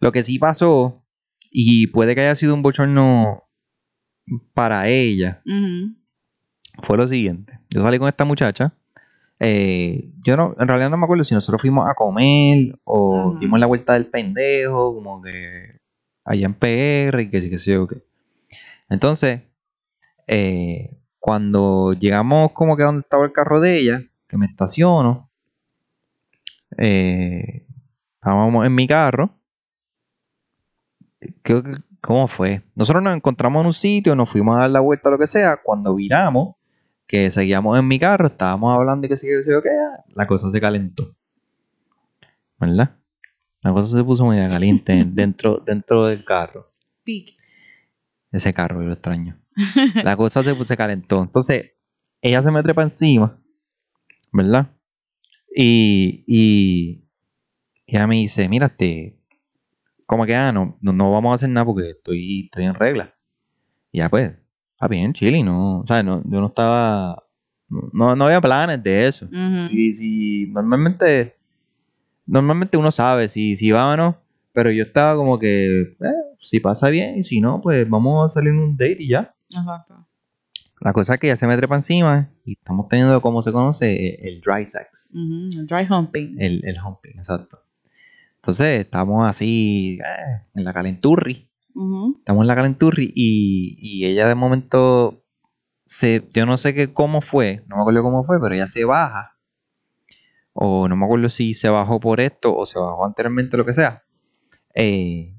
Lo 0.00 0.12
que 0.12 0.22
sí 0.24 0.38
pasó, 0.38 1.02
y 1.50 1.86
puede 1.86 2.14
que 2.14 2.20
haya 2.20 2.34
sido 2.34 2.52
un 2.54 2.62
bochorno 2.62 3.44
para 4.52 4.88
ella, 4.88 5.42
fue 6.82 6.96
lo 6.98 7.08
siguiente. 7.08 7.58
Yo 7.70 7.82
salí 7.82 7.98
con 7.98 8.08
esta 8.08 8.24
muchacha. 8.24 8.74
Eh, 9.40 10.10
yo 10.24 10.36
no, 10.36 10.54
en 10.58 10.68
realidad 10.68 10.90
no 10.90 10.96
me 10.96 11.04
acuerdo 11.04 11.24
si 11.24 11.34
nosotros 11.34 11.60
fuimos 11.60 11.88
a 11.88 11.94
comer 11.94 12.78
o 12.84 13.36
dimos 13.40 13.58
la 13.60 13.66
vuelta 13.66 13.94
del 13.94 14.06
pendejo, 14.06 14.94
como 14.94 15.20
que 15.22 15.80
allá 16.24 16.46
en 16.46 16.54
PR 16.54 17.22
y 17.22 17.30
que 17.30 17.40
sí, 17.40 17.50
que 17.50 17.58
sí, 17.58 17.74
o 17.74 17.86
qué. 17.86 18.02
Entonces, 18.88 19.42
eh, 20.26 20.98
cuando 21.18 21.92
llegamos 21.94 22.52
como 22.52 22.76
que 22.76 22.82
a 22.82 22.86
donde 22.86 23.00
estaba 23.00 23.24
el 23.24 23.32
carro 23.32 23.60
de 23.60 23.78
ella, 23.78 24.02
que 24.28 24.36
me 24.38 24.46
estaciono, 24.46 25.30
eh, 26.78 27.66
estábamos 28.16 28.66
en 28.66 28.74
mi 28.74 28.86
carro. 28.86 29.30
Creo 31.42 31.62
que- 31.62 31.72
¿Cómo 32.00 32.28
fue? 32.28 32.60
Nosotros 32.74 33.02
nos 33.02 33.16
encontramos 33.16 33.60
en 33.62 33.66
un 33.68 33.72
sitio, 33.72 34.14
nos 34.14 34.28
fuimos 34.28 34.56
a 34.56 34.60
dar 34.60 34.70
la 34.70 34.80
vuelta, 34.80 35.08
lo 35.08 35.18
que 35.18 35.26
sea. 35.26 35.56
Cuando 35.62 35.94
viramos, 35.94 36.56
que 37.06 37.30
seguíamos 37.30 37.78
en 37.78 37.86
mi 37.86 37.98
carro, 37.98 38.26
estábamos 38.26 38.74
hablando 38.74 39.06
y 39.06 39.10
que 39.10 39.16
sí, 39.16 39.26
que 39.26 39.42
sí, 39.42 39.52
o 39.52 39.62
qué, 39.62 39.70
la 40.14 40.26
cosa 40.26 40.50
se 40.50 40.60
calentó. 40.60 41.14
¿Verdad? 42.58 42.96
La 43.60 43.72
cosa 43.72 43.96
se 43.96 44.04
puso 44.04 44.26
media 44.26 44.48
caliente 44.48 45.04
dentro, 45.06 45.62
dentro 45.64 46.06
del 46.06 46.24
carro. 46.24 46.70
Pique. 47.02 47.36
Ese 48.30 48.52
carro, 48.52 48.80
yo 48.82 48.88
lo 48.88 48.94
extraño. 48.94 49.38
La 50.02 50.16
cosa 50.16 50.42
se, 50.42 50.64
se 50.64 50.76
calentó. 50.76 51.22
Entonces, 51.22 51.72
ella 52.20 52.42
se 52.42 52.50
me 52.50 52.62
trepa 52.62 52.82
encima, 52.82 53.40
¿verdad? 54.32 54.72
Y, 55.54 56.24
y, 56.26 57.04
y 57.86 57.96
ella 57.96 58.06
me 58.06 58.16
dice, 58.16 58.48
mira, 58.48 58.66
este, 58.66 59.20
como 60.06 60.26
que, 60.26 60.34
ah, 60.34 60.52
no, 60.52 60.78
no, 60.80 60.92
no 60.92 61.12
vamos 61.12 61.30
a 61.30 61.34
hacer 61.36 61.48
nada 61.48 61.64
porque 61.64 61.90
estoy, 61.90 62.46
estoy 62.46 62.64
en 62.64 62.74
regla. 62.74 63.14
Y 63.92 63.98
ya 63.98 64.08
pues, 64.08 64.32
está 64.74 64.88
bien, 64.88 65.12
chile, 65.12 65.42
no, 65.42 65.80
o 65.80 65.86
sea, 65.86 66.02
no, 66.02 66.22
yo 66.24 66.40
no 66.40 66.48
estaba, 66.48 67.24
no, 67.68 68.14
no 68.16 68.24
había 68.26 68.40
planes 68.40 68.82
de 68.82 69.08
eso. 69.08 69.28
Sí, 69.70 69.92
sí, 69.92 70.46
normalmente, 70.52 71.36
normalmente 72.26 72.76
uno 72.76 72.90
sabe 72.90 73.28
si, 73.28 73.56
si 73.56 73.70
va 73.70 73.92
o 73.92 73.96
no, 73.96 74.18
pero 74.52 74.70
yo 74.70 74.82
estaba 74.82 75.16
como 75.16 75.38
que, 75.38 75.80
eh, 75.80 75.96
si 76.40 76.60
pasa 76.60 76.90
bien, 76.90 77.18
y 77.18 77.24
si 77.24 77.40
no, 77.40 77.60
pues 77.60 77.88
vamos 77.88 78.30
a 78.30 78.34
salir 78.34 78.50
en 78.50 78.58
un 78.58 78.76
date 78.76 78.96
y 78.98 79.08
ya. 79.08 79.34
Exacto. 79.50 80.06
La 80.80 80.92
cosa 80.92 81.14
es 81.14 81.20
que 81.20 81.28
ella 81.28 81.36
se 81.36 81.46
me 81.46 81.56
trepa 81.56 81.76
encima 81.76 82.28
y 82.44 82.52
estamos 82.52 82.88
teniendo, 82.88 83.22
como 83.22 83.40
se 83.42 83.52
conoce, 83.52 84.18
el, 84.18 84.34
el 84.34 84.40
dry 84.40 84.66
sex. 84.66 85.14
El 85.14 85.66
Dry 85.66 85.86
humping. 85.88 86.36
El, 86.38 86.62
el 86.64 86.76
humping, 86.84 87.12
exacto. 87.16 87.60
Entonces, 88.36 88.80
estamos 88.80 89.26
así, 89.26 89.98
eh, 90.00 90.42
en 90.54 90.64
la 90.64 90.74
calenturri. 90.74 91.48
Estamos 92.18 92.42
en 92.42 92.46
la 92.46 92.54
calenturri 92.54 93.10
y, 93.14 93.76
y 93.78 94.06
ella 94.06 94.28
de 94.28 94.34
momento 94.34 95.24
se, 95.86 96.28
yo 96.32 96.46
no 96.46 96.56
sé 96.56 96.72
qué, 96.74 96.92
cómo 96.92 97.20
fue, 97.20 97.64
no 97.66 97.76
me 97.76 97.82
acuerdo 97.82 98.02
cómo 98.02 98.24
fue, 98.24 98.40
pero 98.40 98.54
ella 98.54 98.66
se 98.66 98.84
baja. 98.84 99.32
O 100.52 100.88
no 100.88 100.94
me 100.96 101.04
acuerdo 101.04 101.28
si 101.28 101.52
se 101.52 101.68
bajó 101.68 101.98
por 101.98 102.20
esto 102.20 102.56
o 102.56 102.64
se 102.64 102.78
bajó 102.78 103.04
anteriormente, 103.04 103.56
lo 103.56 103.64
que 103.64 103.72
sea. 103.72 104.04
Eh, 104.74 105.34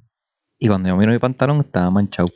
y 0.60 0.68
cuando 0.68 0.90
yo 0.90 0.98
miro 0.98 1.12
mi 1.14 1.20
pantalón 1.20 1.60
estaba 1.62 1.90
manchado. 1.90 2.30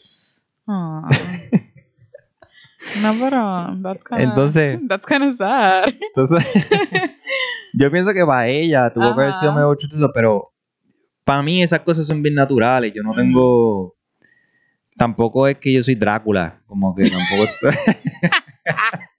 Ah. 0.65 1.07
no, 3.01 3.13
pero 3.19 3.77
that's 3.83 4.03
kinda, 4.05 4.23
Entonces- 4.23 4.79
that's 4.87 5.05
kinda 5.05 5.33
sad. 5.35 5.89
Entonces, 5.99 6.45
yo 7.73 7.91
pienso 7.91 8.13
que 8.13 8.25
para 8.25 8.47
ella 8.47 8.91
tuvo 8.93 9.13
que 9.13 9.21
haber 9.21 9.33
sido 9.33 9.53
medio 9.53 9.75
chutoso, 9.75 10.09
pero 10.13 10.53
para 11.29 11.43
mí 11.43 11.61
esas 11.61 11.81
cosas 11.81 12.07
son 12.07 12.23
bien 12.23 12.33
naturales. 12.33 12.91
Yo 12.91 13.03
no 13.03 13.11
Ujú. 13.11 13.19
tengo. 13.19 13.95
Tampoco 14.97 15.47
es 15.47 15.57
que 15.59 15.71
yo 15.71 15.83
soy 15.83 15.93
Drácula, 15.95 16.59
como 16.65 16.95
que 16.95 17.07
tampoco. 17.07 17.47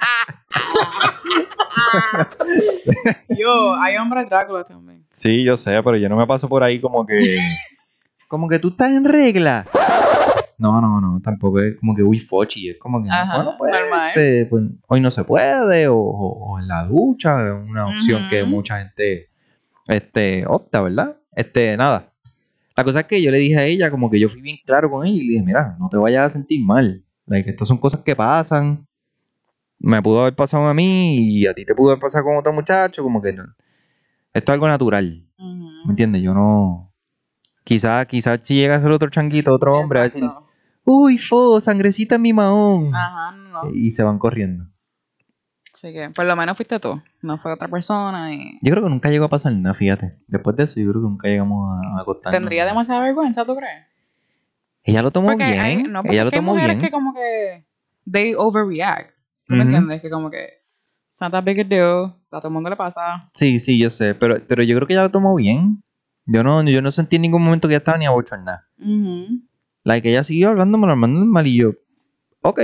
Yo, 3.28 3.74
hay 3.80 3.96
hombres 3.96 4.28
Drácula 4.28 4.64
también. 4.64 5.04
sí, 5.10 5.44
yo 5.44 5.56
sé, 5.56 5.70
pero 5.82 5.96
yo 5.96 6.08
no 6.08 6.16
me 6.16 6.26
paso 6.26 6.48
por 6.48 6.62
ahí 6.62 6.80
como 6.80 7.06
que. 7.06 7.38
Como 8.28 8.48
que 8.48 8.58
tú 8.58 8.68
estás 8.68 8.92
en 8.92 9.04
regla. 9.04 9.66
No, 10.58 10.80
no, 10.80 11.00
no, 11.00 11.20
tampoco 11.22 11.60
es 11.60 11.76
como 11.78 11.94
que 11.94 12.02
uy 12.02 12.18
fochi, 12.18 12.68
es 12.70 12.78
como 12.78 13.02
que 13.02 13.08
Ajá, 13.08 13.56
pues, 13.56 13.72
normal. 13.72 14.08
este, 14.14 14.46
pues, 14.46 14.64
hoy 14.88 15.00
no 15.00 15.10
se 15.10 15.24
puede, 15.24 15.88
o, 15.88 15.96
o- 15.96 16.52
o 16.52 16.58
en 16.58 16.68
la 16.68 16.84
ducha, 16.84 17.46
es 17.46 17.52
una 17.52 17.88
opción 17.88 18.28
que 18.28 18.44
mucha 18.44 18.78
gente 18.78 19.30
este, 19.88 20.44
opta, 20.46 20.82
¿verdad? 20.82 21.16
Este, 21.40 21.76
nada. 21.76 22.12
La 22.76 22.84
cosa 22.84 23.00
es 23.00 23.06
que 23.06 23.22
yo 23.22 23.30
le 23.30 23.38
dije 23.38 23.58
a 23.58 23.64
ella, 23.64 23.90
como 23.90 24.10
que 24.10 24.20
yo 24.20 24.28
fui 24.28 24.42
bien 24.42 24.58
claro 24.64 24.90
con 24.90 25.06
ella 25.06 25.16
y 25.16 25.26
le 25.26 25.32
dije, 25.32 25.44
mira, 25.44 25.76
no 25.78 25.88
te 25.88 25.96
vayas 25.96 26.26
a 26.26 26.28
sentir 26.28 26.62
mal. 26.64 27.04
Like, 27.26 27.48
estas 27.48 27.66
son 27.68 27.78
cosas 27.78 28.00
que 28.00 28.14
pasan. 28.14 28.86
Me 29.78 30.02
pudo 30.02 30.20
haber 30.20 30.34
pasado 30.34 30.66
a 30.66 30.74
mí 30.74 31.16
y 31.16 31.46
a 31.46 31.54
ti 31.54 31.64
te 31.64 31.74
pudo 31.74 31.92
haber 31.92 32.00
pasado 32.02 32.24
con 32.24 32.36
otro 32.36 32.52
muchacho, 32.52 33.02
como 33.02 33.22
que 33.22 33.32
no. 33.32 33.44
Esto 34.34 34.52
es 34.52 34.54
algo 34.54 34.68
natural, 34.68 35.26
¿me 35.38 35.90
entiendes? 35.90 36.22
Yo 36.22 36.34
no... 36.34 36.92
Quizás 37.64 38.06
quizás 38.06 38.40
si 38.42 38.54
llega 38.54 38.76
a 38.76 38.80
ser 38.80 38.90
otro 38.90 39.10
changuito, 39.10 39.54
otro 39.54 39.74
hombre, 39.74 40.00
a 40.00 40.02
decir, 40.04 40.24
Exacto. 40.24 40.46
uy, 40.84 41.18
fo, 41.18 41.60
sangrecita 41.60 42.16
en 42.16 42.22
mi 42.22 42.32
mahón. 42.32 42.94
Ajá, 42.94 43.32
no. 43.36 43.70
Y 43.72 43.90
se 43.90 44.02
van 44.02 44.18
corriendo. 44.18 44.69
Así 45.82 45.94
que, 45.94 46.10
por 46.10 46.26
lo 46.26 46.36
menos 46.36 46.58
fuiste 46.58 46.78
tú, 46.78 47.00
no 47.22 47.38
fue 47.38 47.54
otra 47.54 47.66
persona 47.66 48.34
y... 48.34 48.58
Yo 48.60 48.70
creo 48.70 48.84
que 48.84 48.90
nunca 48.90 49.08
llegó 49.08 49.24
a 49.24 49.28
pasar 49.30 49.54
nada, 49.54 49.72
fíjate. 49.72 50.18
Después 50.26 50.54
de 50.54 50.64
eso, 50.64 50.78
yo 50.78 50.90
creo 50.90 51.00
que 51.00 51.08
nunca 51.08 51.26
llegamos 51.28 51.70
a, 51.70 51.96
a 51.96 52.00
acostarnos. 52.02 52.38
Tendría 52.38 52.66
demasiada 52.66 53.00
vergüenza, 53.00 53.46
¿tú 53.46 53.56
crees? 53.56 53.86
Ella 54.84 55.00
lo 55.00 55.10
tomó 55.10 55.28
Porque 55.28 55.44
bien. 55.46 55.58
hay, 55.58 55.82
no, 55.84 56.02
porque 56.02 56.12
ella 56.16 56.24
lo 56.24 56.30
hay 56.32 56.38
tomó 56.38 56.52
mujeres 56.52 56.76
bien. 56.76 56.86
que 56.86 56.90
como 56.90 57.14
que 57.14 57.64
they 58.10 58.34
overreact. 58.34 59.16
¿Tú 59.46 59.54
me 59.54 59.60
Ujú. 59.60 59.68
entiendes? 59.68 60.02
Que 60.02 60.10
como 60.10 60.30
que 60.30 60.44
it's 61.12 61.20
not 61.22 61.32
that 61.32 61.44
big 61.44 61.60
a 61.60 61.64
deal, 61.64 62.14
a 62.30 62.38
todo 62.40 62.48
el 62.48 62.52
mundo 62.52 62.68
le 62.68 62.76
pasa. 62.76 63.30
Sí, 63.32 63.58
sí, 63.58 63.78
yo 63.78 63.88
sé. 63.88 64.14
Pero, 64.14 64.36
pero 64.46 64.62
yo 64.62 64.76
creo 64.76 64.86
que 64.86 64.92
ella 64.92 65.04
lo 65.04 65.10
tomó 65.10 65.34
bien. 65.34 65.82
Yo 66.26 66.44
no, 66.44 66.62
yo 66.62 66.82
no 66.82 66.90
sentí 66.90 67.16
en 67.16 67.22
ningún 67.22 67.42
momento 67.42 67.68
que 67.68 67.72
ella 67.74 67.78
estaba 67.78 67.96
ni 67.96 68.04
abochornada. 68.04 68.68
Ujú. 68.78 69.40
Like, 69.84 70.10
ella 70.10 70.24
siguió 70.24 70.50
hablando 70.50 70.76
normal, 70.76 71.10
normal. 71.14 71.46
Y 71.46 71.56
yo, 71.56 71.72
ok. 72.42 72.60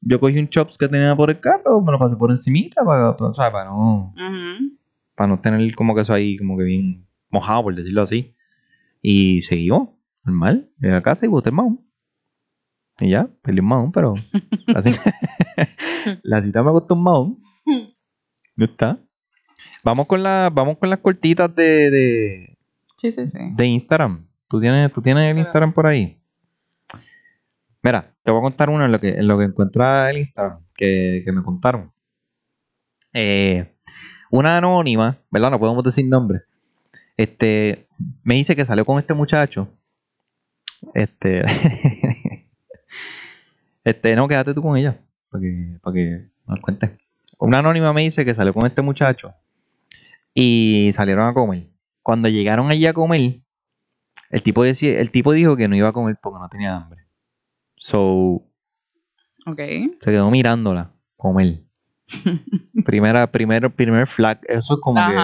Yo 0.00 0.18
cogí 0.18 0.38
un 0.38 0.48
chops 0.48 0.78
que 0.78 0.88
tenía 0.88 1.14
por 1.14 1.30
el 1.30 1.40
carro, 1.40 1.80
me 1.82 1.92
lo 1.92 1.98
pasé 1.98 2.16
por 2.16 2.30
encimita 2.30 2.82
para, 2.84 3.16
para, 3.16 3.52
para 3.52 3.64
no, 3.66 4.14
para 5.14 5.26
no 5.28 5.40
tener 5.40 5.74
como 5.74 5.94
que 5.94 6.00
eso 6.00 6.14
ahí 6.14 6.38
como 6.38 6.56
que 6.56 6.64
bien 6.64 7.06
mojado, 7.28 7.64
por 7.64 7.74
decirlo 7.74 8.02
así. 8.02 8.34
Y 9.02 9.42
seguimos, 9.42 9.90
normal. 10.24 10.70
Llegué 10.78 10.94
a 10.94 11.02
casa 11.02 11.26
y 11.26 11.28
boté 11.28 11.50
el 11.50 11.56
mahón. 11.56 11.80
Y 12.98 13.10
ya, 13.10 13.28
perdí 13.42 13.60
un 13.60 13.66
mahón, 13.66 13.92
pero 13.92 14.14
la 14.66 14.82
cita, 14.82 15.14
la 16.22 16.42
cita 16.42 16.62
me 16.62 16.70
costó 16.70 16.94
un 16.94 17.02
mahón. 17.02 17.38
¿No 18.56 18.64
está? 18.64 18.98
Vamos 19.82 20.06
con, 20.06 20.22
la, 20.22 20.50
vamos 20.52 20.78
con 20.78 20.90
las 20.90 20.98
cortitas 20.98 21.54
de, 21.54 21.90
de, 21.90 22.58
Sí, 22.96 23.12
sí, 23.12 23.26
sí. 23.26 23.38
de 23.54 23.66
Instagram. 23.66 24.26
¿Tú 24.48 24.60
tienes, 24.60 24.92
¿Tú 24.92 25.00
tienes 25.00 25.30
el. 25.30 25.38
Instagram 25.38 25.72
por 25.72 25.86
ahí? 25.86 26.19
Mira, 27.82 28.14
te 28.22 28.30
voy 28.30 28.40
a 28.40 28.42
contar 28.42 28.68
uno 28.68 28.84
en 28.84 28.92
lo 28.92 29.00
que, 29.00 29.10
en 29.10 29.26
lo 29.26 29.38
que 29.38 29.44
encuentra 29.44 30.10
el 30.10 30.18
Instagram 30.18 30.60
que, 30.74 31.24
me 31.32 31.42
contaron. 31.42 31.92
Eh, 33.12 33.74
una 34.30 34.58
anónima, 34.58 35.18
¿verdad? 35.30 35.50
No 35.50 35.58
podemos 35.58 35.82
decir 35.82 36.06
nombre. 36.06 36.42
Este, 37.16 37.86
me 38.22 38.34
dice 38.34 38.54
que 38.54 38.64
salió 38.64 38.84
con 38.84 38.98
este 38.98 39.14
muchacho. 39.14 39.68
Este, 40.94 41.42
este, 43.84 44.16
no, 44.16 44.28
quédate 44.28 44.54
tú 44.54 44.62
con 44.62 44.76
ella, 44.76 44.98
para 45.30 45.42
que, 45.42 45.78
para 45.82 45.94
que 45.94 46.28
nos 46.46 46.60
cuentes. 46.60 46.90
Una 47.38 47.58
anónima 47.58 47.92
me 47.92 48.02
dice 48.02 48.24
que 48.24 48.34
salió 48.34 48.52
con 48.52 48.66
este 48.66 48.82
muchacho 48.82 49.34
y 50.34 50.90
salieron 50.92 51.26
a 51.26 51.34
comer. 51.34 51.68
Cuando 52.02 52.28
llegaron 52.28 52.70
allí 52.70 52.86
a 52.86 52.92
comer, 52.92 53.40
el 54.30 54.42
tipo, 54.42 54.62
decía, 54.62 55.00
el 55.00 55.10
tipo 55.10 55.32
dijo 55.32 55.56
que 55.56 55.68
no 55.68 55.76
iba 55.76 55.88
a 55.88 55.92
comer 55.92 56.18
porque 56.22 56.38
no 56.38 56.48
tenía 56.48 56.76
hambre. 56.76 56.99
So, 57.80 58.42
Ok. 59.46 59.58
se 60.00 60.10
quedó 60.12 60.30
mirándola 60.30 60.92
comer. 61.16 61.62
Primera, 62.84 63.30
primer, 63.30 63.70
primer 63.74 64.06
flag. 64.06 64.40
Eso 64.48 64.74
es 64.74 64.80
como 64.80 65.00
que, 65.08 65.16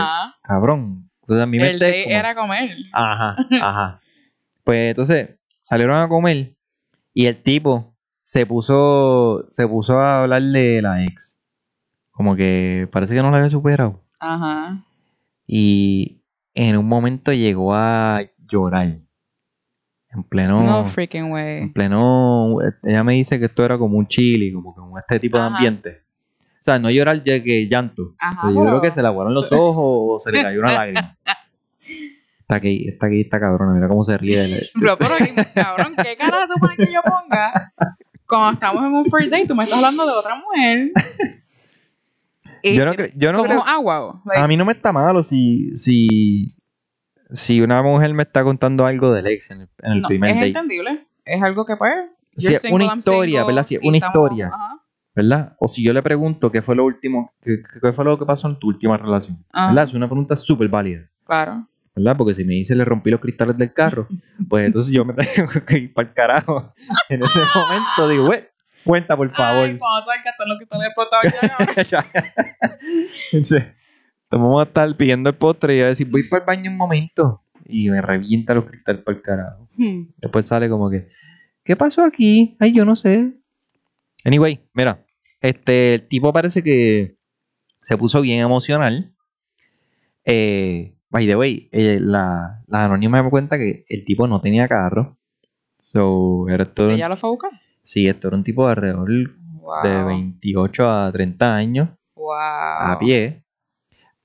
cabrón. 0.42 1.10
Sea, 1.28 1.42
a 1.42 1.46
mi 1.46 1.58
El 1.58 1.78
date 1.78 2.04
como- 2.04 2.16
era 2.16 2.34
comer. 2.34 2.76
Ajá, 2.92 3.36
ajá. 3.62 4.00
Pues 4.64 4.90
entonces 4.90 5.30
salieron 5.60 5.96
a 5.98 6.08
comer 6.08 6.54
y 7.12 7.26
el 7.26 7.42
tipo 7.42 7.92
se 8.24 8.46
puso, 8.46 9.44
se 9.48 9.66
puso 9.68 9.98
a 9.98 10.22
hablar 10.22 10.42
de 10.42 10.80
la 10.82 11.04
ex. 11.04 11.44
Como 12.12 12.36
que 12.36 12.88
parece 12.90 13.14
que 13.14 13.22
no 13.22 13.30
la 13.30 13.38
había 13.38 13.50
superado. 13.50 14.02
Ajá. 14.18 14.82
Y 15.46 16.22
en 16.54 16.76
un 16.78 16.86
momento 16.88 17.32
llegó 17.32 17.74
a 17.74 18.22
llorar. 18.48 18.98
En 20.16 20.22
pleno. 20.24 20.62
No 20.62 20.84
freaking 20.86 21.26
en 21.26 21.32
way. 21.32 21.68
pleno. 21.68 22.56
Ella 22.82 23.04
me 23.04 23.12
dice 23.14 23.38
que 23.38 23.44
esto 23.46 23.64
era 23.64 23.76
como 23.78 23.98
un 23.98 24.06
chili, 24.06 24.52
como 24.52 24.74
que 24.74 24.80
un- 24.80 24.98
este 24.98 25.20
tipo 25.20 25.38
de 25.38 25.44
ambiente. 25.44 26.02
O 26.40 26.66
sea, 26.66 26.78
no 26.80 26.90
llorar 26.90 27.22
ya 27.22 27.42
que 27.42 27.68
llanto. 27.68 28.14
Ajá, 28.18 28.38
Pero 28.42 28.54
yo 28.54 28.60
pero- 28.60 28.70
creo 28.70 28.80
que 28.82 28.90
se 28.90 29.02
le 29.02 29.08
aguaron 29.08 29.34
los 29.34 29.52
ojos 29.52 29.76
o 29.78 30.18
se 30.18 30.32
le 30.32 30.42
cayó 30.42 30.60
una 30.60 30.72
lágrima. 30.72 31.16
Está 32.40 32.54
aquí, 32.56 32.86
está 32.88 33.08
aquí, 33.08 33.22
está 33.22 33.40
cabrona, 33.40 33.72
mira 33.74 33.88
cómo 33.88 34.04
se 34.04 34.16
ríe. 34.18 34.36
de- 34.46 34.68
Bro, 34.76 34.96
pero 34.98 35.16
cabrón, 35.52 35.94
¿qué 35.96 36.16
cara 36.16 36.46
tú 36.46 36.54
pones 36.60 36.76
que 36.76 36.92
yo 36.92 37.00
ponga? 37.02 37.72
Cuando 38.24 38.52
estamos 38.52 38.84
en 38.84 38.94
un 38.94 39.04
first 39.06 39.30
date, 39.30 39.46
tú 39.48 39.56
me 39.56 39.64
estás 39.64 39.78
hablando 39.78 40.04
de 40.06 40.12
otra 40.12 40.36
mujer. 40.36 40.90
Yo 42.62 42.84
no, 42.84 42.94
cre- 42.94 43.12
yo 43.14 43.32
no 43.32 43.38
como, 43.44 43.62
creo. 43.62 43.82
wow. 43.82 44.22
Like, 44.24 44.40
A 44.42 44.48
mí 44.48 44.56
no 44.56 44.64
me 44.64 44.72
está 44.72 44.90
malo 44.92 45.22
si, 45.22 45.76
si, 45.76 46.55
si 47.32 47.60
una 47.60 47.82
mujer 47.82 48.12
me 48.14 48.22
está 48.22 48.42
contando 48.44 48.84
algo 48.86 49.12
del 49.12 49.26
ex 49.26 49.50
en 49.50 49.62
el, 49.62 49.68
en 49.82 49.92
el 49.92 50.00
no, 50.02 50.08
primer 50.08 50.30
es 50.30 50.36
date. 50.36 50.48
entendible. 50.48 51.06
Es 51.24 51.42
algo 51.42 51.66
que 51.66 51.76
pues. 51.76 51.92
Es 52.36 52.62
una 52.70 52.94
historia, 52.96 53.44
¿verdad? 53.44 53.62
Es 53.62 53.72
y 53.72 53.76
una 53.88 53.96
estamos- 53.98 54.14
historia. 54.30 54.48
Ajá. 54.52 54.80
¿Verdad? 55.14 55.56
O 55.58 55.66
si 55.66 55.82
yo 55.82 55.94
le 55.94 56.02
pregunto 56.02 56.52
qué 56.52 56.60
fue 56.60 56.76
lo 56.76 56.84
último, 56.84 57.32
qué, 57.40 57.62
qué 57.82 57.92
fue 57.94 58.04
lo 58.04 58.18
que 58.18 58.26
pasó 58.26 58.48
en 58.48 58.58
tu 58.58 58.68
última 58.68 58.98
relación. 58.98 59.42
Ajá. 59.50 59.68
¿Verdad? 59.68 59.84
Es 59.84 59.94
una 59.94 60.06
pregunta 60.08 60.36
súper 60.36 60.68
válida. 60.68 61.08
Claro. 61.24 61.66
¿Verdad? 61.94 62.16
Porque 62.18 62.34
si 62.34 62.44
me 62.44 62.52
dice 62.52 62.74
le 62.76 62.84
rompí 62.84 63.10
los 63.10 63.20
cristales 63.20 63.56
del 63.56 63.72
carro, 63.72 64.06
pues 64.50 64.66
entonces 64.66 64.92
yo 64.92 65.06
me 65.06 65.14
tengo 65.14 65.48
que 65.66 65.78
ir 65.78 65.94
para 65.94 66.08
el 66.08 66.14
carajo. 66.14 66.74
En 67.08 67.22
ese 67.22 67.38
momento 67.54 68.08
digo, 68.10 68.26
güey, 68.26 68.44
cuenta 68.84 69.16
por 69.16 69.30
favor. 69.30 69.64
Ay, 69.70 69.78
que 71.74 71.84
ya. 71.84 72.06
Entonces, 73.32 73.64
vamos 74.30 74.60
a 74.60 74.68
estar 74.68 74.96
pidiendo 74.96 75.30
el 75.30 75.36
postre 75.36 75.76
y 75.76 75.80
a 75.80 75.86
decir, 75.86 76.08
voy 76.10 76.24
para 76.28 76.42
el 76.42 76.46
baño 76.46 76.70
un 76.70 76.76
momento. 76.76 77.42
Y 77.68 77.90
me 77.90 78.00
revienta 78.00 78.54
los 78.54 78.64
cristales 78.66 79.02
para 79.02 79.16
el 79.16 79.22
carajo. 79.22 79.68
Hmm. 79.76 80.04
Después 80.18 80.46
sale 80.46 80.68
como 80.68 80.88
que, 80.90 81.08
¿qué 81.64 81.74
pasó 81.76 82.02
aquí? 82.04 82.56
Ay, 82.60 82.72
yo 82.72 82.84
no 82.84 82.94
sé. 82.96 83.32
Anyway, 84.24 84.60
mira, 84.72 85.04
este, 85.40 85.94
el 85.94 86.08
tipo 86.08 86.32
parece 86.32 86.62
que 86.62 87.16
se 87.82 87.96
puso 87.96 88.20
bien 88.20 88.40
emocional. 88.40 89.12
Eh, 90.24 90.94
by 91.10 91.26
the 91.26 91.36
way, 91.36 91.68
eh, 91.72 91.98
la, 92.00 92.62
la 92.66 92.84
anónima 92.84 93.22
me 93.22 93.30
cuenta 93.30 93.58
que 93.58 93.84
el 93.88 94.04
tipo 94.04 94.26
no 94.26 94.40
tenía 94.40 94.68
carro. 94.68 95.16
So, 95.78 96.48
era 96.48 96.64
todo, 96.72 96.90
¿Ella 96.90 97.08
lo 97.08 97.16
fue 97.16 97.28
a 97.28 97.32
buscar? 97.32 97.50
sí, 97.82 98.08
esto 98.08 98.28
era 98.28 98.36
un 98.36 98.44
tipo 98.44 98.64
de 98.66 98.72
alrededor 98.72 99.08
Wow. 99.60 99.82
de 99.82 100.02
28 100.04 100.88
a 100.88 101.10
30 101.12 101.56
años 101.56 101.88
Wow. 102.14 102.32
a 102.38 102.96
pie. 103.00 103.42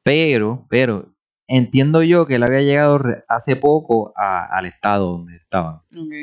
Pero, 0.03 0.65
pero, 0.69 1.13
entiendo 1.47 2.01
yo 2.03 2.25
que 2.25 2.35
él 2.35 2.43
había 2.43 2.61
llegado 2.61 2.99
hace 3.27 3.55
poco 3.55 4.13
a- 4.15 4.45
al 4.57 4.65
estado 4.65 5.11
donde 5.11 5.35
estaban. 5.35 5.75
Ok. 5.97 6.13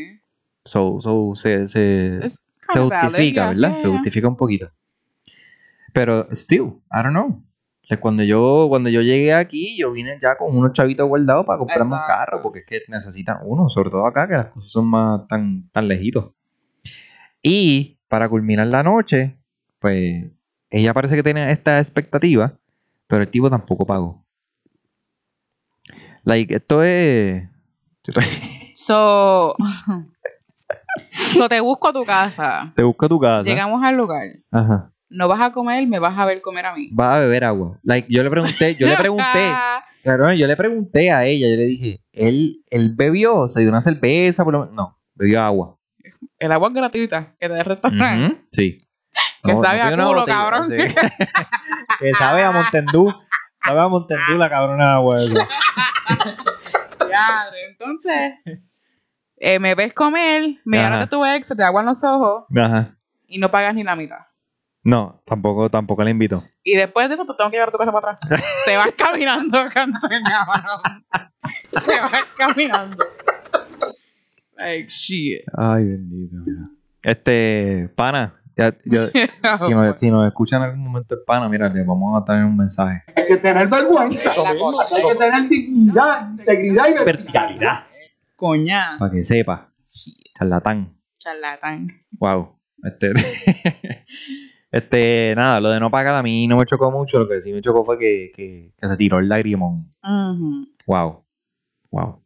So, 0.65 0.99
so, 1.03 1.33
se, 1.37 1.69
se, 1.69 2.19
valid, 2.19 2.81
justifica, 2.83 3.49
¿verdad? 3.49 3.71
yeah, 3.71 3.77
Se 3.79 3.83
yeah. 3.89 3.93
justifica 3.93 4.29
un 4.29 4.37
poquito. 4.37 4.71
Pero, 5.93 6.29
still, 6.33 6.81
I 6.93 7.03
don't 7.03 7.11
know. 7.11 7.43
Cuando 8.01 8.23
yo, 8.23 8.67
cuando 8.69 8.91
yo 8.91 9.01
llegué 9.01 9.33
aquí, 9.33 9.79
yo 9.79 9.91
vine 9.93 10.19
ya 10.21 10.37
con 10.37 10.55
unos 10.55 10.75
chavitos 10.75 11.09
guardados 11.09 11.47
para 11.47 11.59
comprarme 11.59 11.95
un 11.95 12.01
carro, 12.07 12.43
porque 12.43 12.59
es 12.59 12.67
que 12.67 12.83
necesitan 12.89 13.39
uno, 13.45 13.71
sobre 13.71 13.89
todo 13.89 14.07
acá, 14.07 14.29
que 14.29 14.35
las 14.35 14.47
cosas 14.49 14.71
son 14.71 14.87
más 14.89 15.27
tan, 15.27 15.71
tan 15.71 15.89
lejitos. 15.89 16.33
Y 17.43 17.99
para 18.09 18.29
culminar 18.29 18.67
la 18.67 18.83
noche, 18.83 19.39
pues 19.79 20.27
ella 20.69 20.93
parece 20.93 21.17
que 21.17 21.23
tenía 21.23 21.51
esta 21.51 21.79
expectativa, 21.79 22.59
pero 23.09 23.23
el 23.23 23.31
tipo 23.31 23.50
tampoco 23.50 23.85
pagó. 23.85 24.25
Like, 26.23 26.55
esto 26.55 26.83
es. 26.85 27.49
So, 28.79 29.55
so 31.11 31.49
te 31.49 31.61
busco 31.61 31.88
a 31.88 31.93
tu 31.93 32.05
casa. 32.05 32.73
Te 32.75 32.83
busco 32.83 33.05
a 33.05 33.09
tu 33.09 33.21
casa. 33.21 33.43
Llegamos 33.43 33.83
al 33.83 33.97
lugar. 33.97 34.37
Ajá. 34.50 34.93
No 35.11 35.27
vas 35.27 35.41
a 35.41 35.53
comer, 35.53 35.87
me 35.87 35.99
vas 35.99 36.17
a 36.17 36.25
ver 36.25 36.41
comer 36.41 36.65
a 36.65 36.75
mí. 36.75 36.88
Vas 36.93 37.17
a 37.17 37.21
beber 37.21 37.45
agua. 37.45 37.81
Like, 37.83 38.07
yo 38.09 38.23
le 38.23 38.31
pregunté, 38.31 38.77
yo 38.77 38.87
le 38.87 38.97
pregunté, 38.97 39.53
claro, 40.03 40.33
yo 40.33 40.47
le 40.47 40.57
pregunté 40.57 41.11
a 41.11 41.27
ella, 41.27 41.49
yo 41.50 41.57
le 41.57 41.67
dije, 41.67 42.00
él, 42.12 42.65
él 42.71 42.95
bebió, 42.97 43.49
se 43.49 43.61
dio 43.61 43.69
una 43.69 43.81
cerveza, 43.81 44.45
por 44.45 44.55
lo 44.55 44.61
menos. 44.61 44.75
No, 44.75 44.99
bebió 45.15 45.43
agua. 45.43 45.77
El 46.38 46.53
agua 46.53 46.69
es 46.69 46.75
gratuita 46.75 47.35
que 47.38 47.49
te 47.49 47.55
da 47.55 47.61
el 47.61 47.67
restaurante. 47.67 48.47
Sí. 48.53 48.88
Que 49.45 49.57
sabe 49.57 49.81
a 49.81 49.85
pidió 49.85 49.95
una 49.95 50.07
culo, 50.07 50.21
botella, 50.21 50.39
cabrón. 50.39 50.69
sí. 50.69 50.77
que 52.01 52.13
sabe 52.15 52.45
a 52.45 52.51
Montendú. 52.51 53.15
Sabe 53.65 53.81
a 53.81 53.89
Montendú 53.89 54.35
la 54.35 54.51
cabrona 54.51 54.95
agua 54.95 55.23
esa. 55.23 55.47
Ya, 57.11 57.47
entonces, 57.71 58.35
eh, 59.37 59.59
me 59.59 59.75
ves 59.75 59.95
comer, 59.95 60.57
me 60.65 60.79
hablas 60.79 61.01
de 61.01 61.07
tu 61.07 61.25
ex, 61.25 61.47
se 61.47 61.57
te 61.57 61.63
aguan 61.63 61.87
los 61.87 62.05
ojos 62.05 62.45
Ajá. 62.55 62.97
y 63.27 63.39
no 63.39 63.51
pagas 63.51 63.75
ni 63.75 63.83
la 63.83 63.97
mitad. 63.97 64.27
No, 64.83 65.23
tampoco, 65.25 65.71
tampoco 65.71 66.05
la 66.05 66.11
invito. 66.11 66.45
Y 66.63 66.75
después 66.77 67.09
de 67.09 67.15
eso 67.15 67.25
te 67.25 67.33
tengo 67.35 67.51
que 67.51 67.57
llevar 67.57 67.71
a 67.71 67.73
tu 67.73 67.79
casa 67.79 67.93
para 67.93 68.13
atrás. 68.13 68.43
te 68.67 68.77
vas 68.77 68.93
caminando, 68.97 69.59
canto 69.73 70.07
de 70.07 70.21
cabrón. 70.23 71.05
Te 71.73 72.01
vas 72.01 72.25
caminando. 72.37 73.05
Like, 74.59 74.89
shit. 74.89 75.43
Ay, 75.57 75.85
bendito. 75.85 76.37
mira. 76.45 76.63
Este, 77.03 77.89
pana, 77.95 78.38
ya, 78.59 78.77
ya- 78.85 79.57
si, 79.57 79.71
nos, 79.71 79.99
si 80.00 80.11
nos 80.11 80.27
escuchan 80.27 80.61
en 80.62 80.69
algún 80.71 80.85
momento 80.85 81.15
el 81.15 81.21
pana, 81.27 81.49
mira, 81.49 81.69
le 81.69 81.83
vamos 81.85 82.21
a 82.21 82.25
traer 82.25 82.45
un 82.45 82.57
mensaje. 82.57 83.03
Hay 83.17 83.25
que 83.27 83.37
tener 83.38 83.69
vergüenza. 83.69 84.31
Hay 84.31 85.03
que 85.09 85.15
tener 85.19 85.49
dignidad, 85.49 86.31
integridad 86.33 86.88
y 86.88 87.05
verticalidad. 87.05 87.85
Coñazo. 88.37 88.99
Para 88.99 89.12
que 89.12 89.25
sepa. 89.25 89.69
Charlatán. 90.37 90.93
Charlatán. 91.19 91.87
Wow. 92.19 92.57
Este, 92.85 93.12
este, 94.71 95.35
nada, 95.37 95.61
lo 95.61 95.71
de 95.71 95.81
no 95.81 95.91
pagar 95.91 96.15
a 96.15 96.23
mí 96.23 96.47
no 96.47 96.57
me 96.57 96.67
chocó 96.67 96.91
mucho. 96.91 97.19
Lo 97.19 97.29
que 97.29 97.41
sí 97.43 97.53
me 97.53 97.61
chocó 97.62 97.85
fue 97.85 97.99
que, 97.99 98.33
que, 98.35 98.73
que 98.81 98.88
se 98.88 98.97
tiró 98.97 99.19
el 99.19 99.29
lagrimón. 99.29 99.91
Ujú. 100.03 100.67
Wow. 100.87 101.25
Wow. 101.91 102.23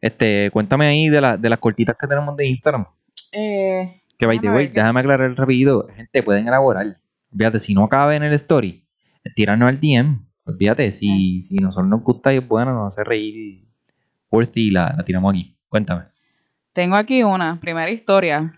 Este, 0.00 0.50
cuéntame 0.52 0.86
ahí 0.86 1.08
de, 1.08 1.20
la- 1.20 1.36
de 1.36 1.48
las 1.50 1.58
cortitas 1.58 1.96
que 1.98 2.06
tenemos 2.06 2.36
de 2.36 2.46
Instagram. 2.46 2.86
Eh, 3.32 3.99
Que 4.20 4.26
by 4.26 4.38
the 4.38 4.50
way, 4.50 4.68
déjame 4.68 5.00
aclarar 5.00 5.34
rápido. 5.34 5.86
Gente, 5.96 6.22
pueden 6.22 6.46
elaborar. 6.46 7.00
Fíjate, 7.36 7.58
si 7.58 7.72
no 7.74 7.88
cabe 7.88 8.16
en 8.16 8.22
el 8.22 8.34
story, 8.34 8.84
tíranos 9.34 9.68
al 9.68 9.80
DM. 9.80 10.26
Olvídate, 10.44 10.92
si, 10.92 11.40
si 11.42 11.56
nosotros 11.56 11.88
nos 11.88 12.02
gusta 12.02 12.34
y 12.34 12.36
es 12.38 12.46
buena, 12.46 12.72
nos 12.72 12.92
hace 12.94 13.02
reír. 13.04 13.64
Worthy 14.30 14.68
y 14.68 14.70
la, 14.72 14.94
la 14.96 15.04
tiramos 15.04 15.32
aquí. 15.32 15.56
Cuéntame. 15.68 16.04
tengo 16.72 16.96
aquí 16.96 17.22
una 17.22 17.58
primera 17.60 17.90
historia 17.90 18.52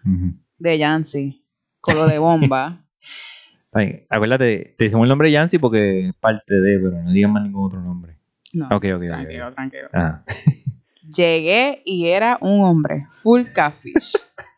de 0.59 0.79
Yancy 0.79 1.45
con 1.81 1.95
lo 1.95 2.07
de 2.09 2.19
bomba. 2.19 2.85
Ay, 3.73 4.05
acuérdate, 4.11 4.75
te 4.77 4.85
decimos 4.85 5.05
el 5.05 5.09
nombre 5.11 5.29
de 5.29 5.33
Yancy 5.33 5.59
porque 5.59 6.09
es 6.09 6.15
parte 6.15 6.55
de, 6.61 6.79
pero 6.79 7.03
no 7.03 7.11
digan 7.13 7.33
más 7.33 7.43
ningún 7.43 7.65
otro 7.67 7.81
nombre. 7.81 8.19
No, 8.53 8.67
Ok, 8.67 8.85
ok, 8.85 8.85
ok. 8.97 9.07
tranquilo, 9.09 9.53
tranquilo. 9.53 9.89
Ah. 9.95 10.25
Llegué 11.17 11.83
y 11.85 12.07
era 12.09 12.39
un 12.41 12.63
hombre, 12.65 13.07
full 13.11 13.43
catfish. 13.55 14.13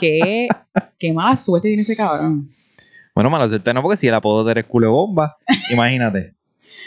qué, 0.00 0.48
qué 0.98 1.12
mala 1.12 1.36
suerte 1.36 1.68
tiene 1.68 1.82
ese 1.82 1.96
cabrón. 1.96 2.50
Bueno, 3.14 3.30
malo 3.30 3.48
suerte 3.48 3.72
no, 3.72 3.82
porque 3.82 3.96
si 3.96 4.08
el 4.08 4.14
apodo 4.14 4.44
de 4.44 4.50
eres 4.50 4.66
culo 4.66 4.88
de 4.88 4.92
bomba, 4.92 5.36
imagínate. 5.70 6.34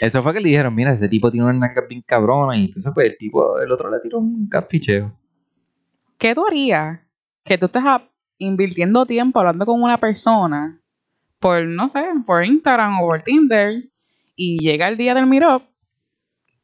Eso 0.00 0.22
fue 0.22 0.32
que 0.32 0.40
le 0.40 0.50
dijeron, 0.50 0.74
mira, 0.74 0.92
ese 0.92 1.08
tipo 1.08 1.30
tiene 1.30 1.46
una 1.46 1.58
nalgas 1.58 1.88
bien 1.88 2.02
cabrona 2.02 2.56
y 2.56 2.66
entonces 2.66 2.92
pues 2.94 3.10
el 3.10 3.16
tipo, 3.16 3.58
el 3.58 3.72
otro 3.72 3.90
le 3.90 3.98
tiró 4.00 4.18
un 4.18 4.48
catficheo. 4.48 5.12
¿Qué 6.18 6.34
tú 6.34 6.46
harías 6.46 7.00
que 7.44 7.58
tú 7.58 7.66
estés 7.66 7.82
invirtiendo 8.38 9.06
tiempo 9.06 9.40
hablando 9.40 9.66
con 9.66 9.82
una 9.82 9.98
persona 9.98 10.80
por, 11.40 11.64
no 11.64 11.88
sé, 11.88 12.04
por 12.26 12.44
Instagram 12.44 13.00
o 13.00 13.06
por 13.06 13.22
Tinder 13.22 13.88
y 14.36 14.58
llega 14.58 14.88
el 14.88 14.96
día 14.96 15.14
del 15.14 15.26
meetup 15.26 15.62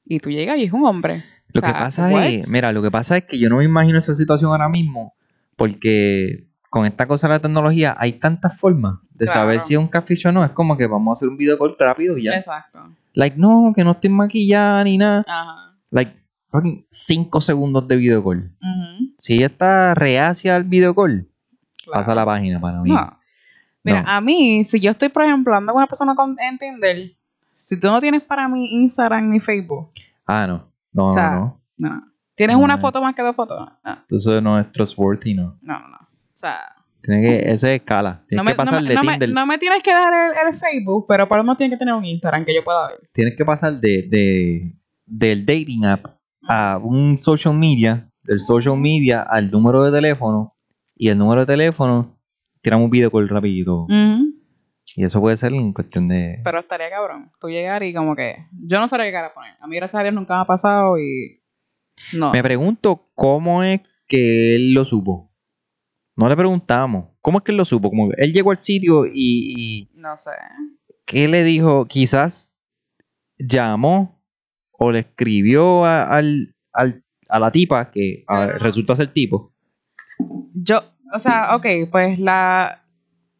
y 0.05 0.19
tú 0.19 0.31
llegas 0.31 0.59
y 0.59 0.65
es 0.65 0.73
un 0.73 0.85
hombre? 0.85 1.25
Lo 1.49 1.61
O 1.61 1.63
sea, 1.63 1.73
que 1.73 1.79
pasa 1.79 2.09
what? 2.11 2.25
es, 2.27 2.49
mira, 2.49 2.73
lo 2.73 2.83
que 2.83 2.91
pasa 2.91 3.17
es 3.17 3.25
que 3.25 3.39
yo 3.39 3.49
no 3.49 3.59
me 3.59 3.65
imagino 3.65 3.99
esa 3.99 4.15
situación 4.15 4.51
ahora 4.51 4.69
mismo 4.69 5.15
porque 5.57 6.47
con 6.71 6.87
esta 6.87 7.07
cosa 7.07 7.29
de 7.29 7.35
la 7.35 7.41
tecnología 7.41 7.95
hay 7.99 8.15
tantas 8.15 8.57
formas 8.59 8.99
de 9.11 9.27
Claro. 9.27 9.41
saber 9.41 9.61
si 9.61 9.75
es 9.75 9.79
un 9.79 9.89
catfish 9.89 10.27
o 10.27 10.33
no. 10.33 10.45
Es 10.45 10.51
como 10.53 10.77
que 10.77 10.87
vamos 10.87 11.17
a 11.17 11.19
hacer 11.19 11.29
un 11.29 11.37
video 11.37 11.57
call 11.59 11.77
rápido 11.79 12.19
y 12.19 12.25
ya. 12.25 12.33
Exacto. 12.33 12.81
Like, 13.13 13.37
no, 13.39 13.73
que 13.77 13.85
no 13.85 13.93
estoy 13.93 14.11
maquillada 14.11 14.83
ni 14.85 14.99
nada. 14.99 15.25
Ajá. 15.29 15.77
Like, 15.91 16.13
fucking 16.49 16.87
5 16.91 17.41
segundos 17.41 17.87
de 17.87 17.97
video 17.97 18.25
call. 18.25 18.51
Si 19.19 19.35
ella 19.35 19.47
está 19.47 19.95
reacia 19.95 20.57
al 20.57 20.65
video 20.65 20.95
call, 20.95 21.29
claro. 21.85 21.93
pasa 21.93 22.15
la 22.15 22.25
página 22.27 22.61
para 22.61 22.81
mí. 22.83 22.91
No. 22.91 23.19
Mira, 23.85 24.03
No. 24.03 24.09
a 24.11 24.21
mí, 24.21 24.65
si 24.65 24.81
yo 24.81 24.91
estoy, 24.91 25.11
por 25.11 25.23
ejemplo, 25.25 25.55
hablando 25.55 25.73
con 25.75 25.81
una 25.81 25.87
persona 25.87 26.15
con, 26.17 26.37
en 26.41 26.59
Tinder, 26.59 27.13
si 27.53 27.79
tú 27.79 27.87
no 27.89 28.01
tienes 28.01 28.23
para 28.23 28.49
mí 28.49 28.67
Instagram 28.83 29.29
ni 29.31 29.39
Facebook, 29.41 29.91
Ah, 30.27 30.47
no. 30.49 30.73
No, 30.93 31.09
O 31.11 31.13
sea, 31.13 31.31
no, 31.35 31.61
no. 31.79 31.89
no. 31.91 32.03
¿Tienes 32.35 32.57
No, 32.57 32.63
una 32.65 32.75
eh. 32.75 32.79
foto 32.79 33.01
más 33.01 33.15
que 33.15 33.23
dos 33.23 33.37
fotos? 33.37 33.69
No, 33.85 33.93
Entonces 34.01 34.43
no 34.43 34.59
es 34.59 34.71
trustworthy, 34.73 35.35
no. 35.35 35.59
no, 35.63 35.79
no. 35.81 35.89
no. 35.89 35.97
O 35.97 36.37
sea, 36.37 36.59
Tiene 37.03 37.23
que, 37.23 37.37
ese 37.53 37.75
es 37.75 37.81
escala. 37.81 38.25
Tienes 38.29 38.41
no 38.41 38.45
me, 38.45 38.51
que 38.53 38.57
pasar 38.57 38.83
no, 38.83 38.89
de 38.89 38.95
no 38.95 39.03
me- 39.05 39.19
no 39.29 39.47
me 39.47 39.59
tienes 39.59 39.83
que 39.83 39.93
dar 39.93 40.13
el, 40.13 40.49
el 40.49 40.55
Facebook, 40.55 41.07
pero 41.09 41.29
por 41.29 41.39
lo 41.39 41.45
menos 41.45 41.57
tienes 41.59 41.77
que 41.77 41.79
tener 41.79 41.95
un 41.95 42.05
Instagram 42.05 42.45
que 42.45 42.55
yo 42.55 42.65
pueda 42.65 42.89
ver. 42.89 43.01
Tienes 43.13 43.35
que 43.37 43.45
pasar 43.45 43.75
de, 43.75 44.03
de, 44.09 44.63
del 45.07 45.47
dating 45.47 45.85
app 45.85 46.07
a 46.49 46.79
un 46.83 47.17
social 47.19 47.55
media, 47.55 48.11
del 48.25 48.41
social 48.41 48.77
media 48.77 49.23
al 49.23 49.51
número 49.51 49.85
de 49.85 49.93
teléfono, 49.93 50.55
y 50.97 51.09
el 51.09 51.19
número 51.19 51.41
de 51.43 51.47
teléfono, 51.47 52.19
tiramos 52.63 52.85
un 52.87 52.91
video 52.91 53.11
call 53.11 53.29
rapidito. 53.29 53.83
Ujú. 53.85 54.35
Y 54.97 55.05
eso 55.05 55.21
puede 55.21 55.37
ser 55.37 55.53
en 55.53 55.73
cuestión 55.73 56.09
de... 56.09 56.41
Pero 56.45 56.61
estaría 56.61 56.89
cabrón. 56.91 57.33
Tú 57.41 57.49
llegar 57.49 57.83
y 57.83 57.93
como 57.95 58.15
que. 58.15 58.47
Yo 58.53 58.79
no 58.79 58.87
sabría 58.87 59.07
qué 59.07 59.13
cara 59.13 59.35
poner. 59.35 59.55
A 59.61 59.67
mí, 59.67 59.75
gracias 59.77 59.99
a 59.99 60.03
Dios, 60.05 60.15
nunca 60.15 60.37
me 60.37 60.43
ha 60.43 60.45
pasado 60.45 60.99
y. 60.99 61.41
No. 62.17 62.33
Me 62.33 62.43
pregunto 62.43 63.09
cómo 63.15 63.63
es 63.63 63.81
que 64.07 64.57
él 64.57 64.75
lo 64.75 64.85
supo. 64.85 65.31
No 66.17 66.29
le 66.29 66.37
preguntamos. 66.37 67.11
¿Cómo 67.21 67.39
es 67.39 67.45
que 67.45 67.53
él 67.53 67.59
lo 67.59 67.65
supo? 67.65 67.91
Como 67.91 68.11
él 68.17 68.33
llegó 68.33 68.51
al 68.51 68.57
sitio 68.57 69.05
y, 69.07 69.11
y 69.15 69.91
No 69.95 70.17
sé. 70.17 70.31
¿qué 71.07 71.29
le 71.29 71.43
dijo? 71.45 71.87
Quizás 71.87 72.53
llamó 73.39 74.23
o 74.73 74.91
le 74.93 75.01
escribió 75.01 75.85
a, 75.85 76.05
al, 76.05 76.55
al- 76.73 77.05
a 77.29 77.39
la 77.39 77.51
tipa 77.51 77.91
que 77.91 78.25
a- 78.27 78.45
Ajá. 78.45 78.59
resulta 78.59 78.97
ser 78.97 79.13
tipo. 79.13 79.53
Yo, 80.55 80.81
o 81.13 81.19
sea, 81.19 81.57
ok, 81.57 81.67
pues 81.91 82.19
la. 82.19 82.81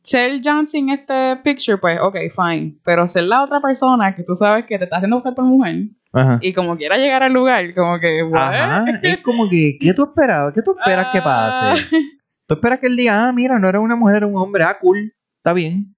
Ser 0.03 0.43
Johnson 0.45 0.81
en 0.81 0.89
este 0.91 1.37
picture, 1.43 1.79
pues, 1.79 1.99
ok, 1.99 2.17
fine. 2.35 2.77
Pero 2.85 3.09
ser 3.09 3.25
la 3.25 3.43
otra 3.43 3.61
persona 3.63 4.15
que 4.15 4.23
tú 4.23 4.35
sabes 4.35 4.67
que 4.67 4.77
te 4.79 4.85
está 4.85 4.97
haciendo 4.97 5.17
pasar 5.17 5.35
por 5.35 5.45
mujer 5.47 5.87
Ajá. 6.15 6.39
y 6.41 6.53
como 6.53 6.77
quiera 6.77 6.97
llegar 6.97 7.23
al 7.23 7.33
lugar, 7.33 7.75
como 7.75 7.99
que, 7.99 8.23
what? 8.23 8.41
Ajá. 8.55 8.85
Es 9.03 9.19
como 9.19 9.49
que, 9.51 9.77
¿qué 9.81 9.93
tú 9.95 10.05
esperas? 10.05 10.53
¿Qué 10.55 10.63
tú 10.63 10.77
esperas 10.79 11.09
que 11.13 11.21
pase? 11.21 11.83
Ah, 11.93 11.99
Tú 12.47 12.55
esperas 12.55 12.79
que 12.79 12.87
él 12.89 12.97
diga, 12.97 13.27
ah, 13.29 13.33
mira, 13.33 13.59
no 13.59 13.69
era 13.69 13.81
una 13.81 13.97
mujer, 13.97 14.17
era 14.19 14.27
un 14.27 14.37
hombre, 14.37 14.65
ah, 14.65 14.77
cool, 14.81 15.15
está 15.39 15.53
bien. 15.55 15.95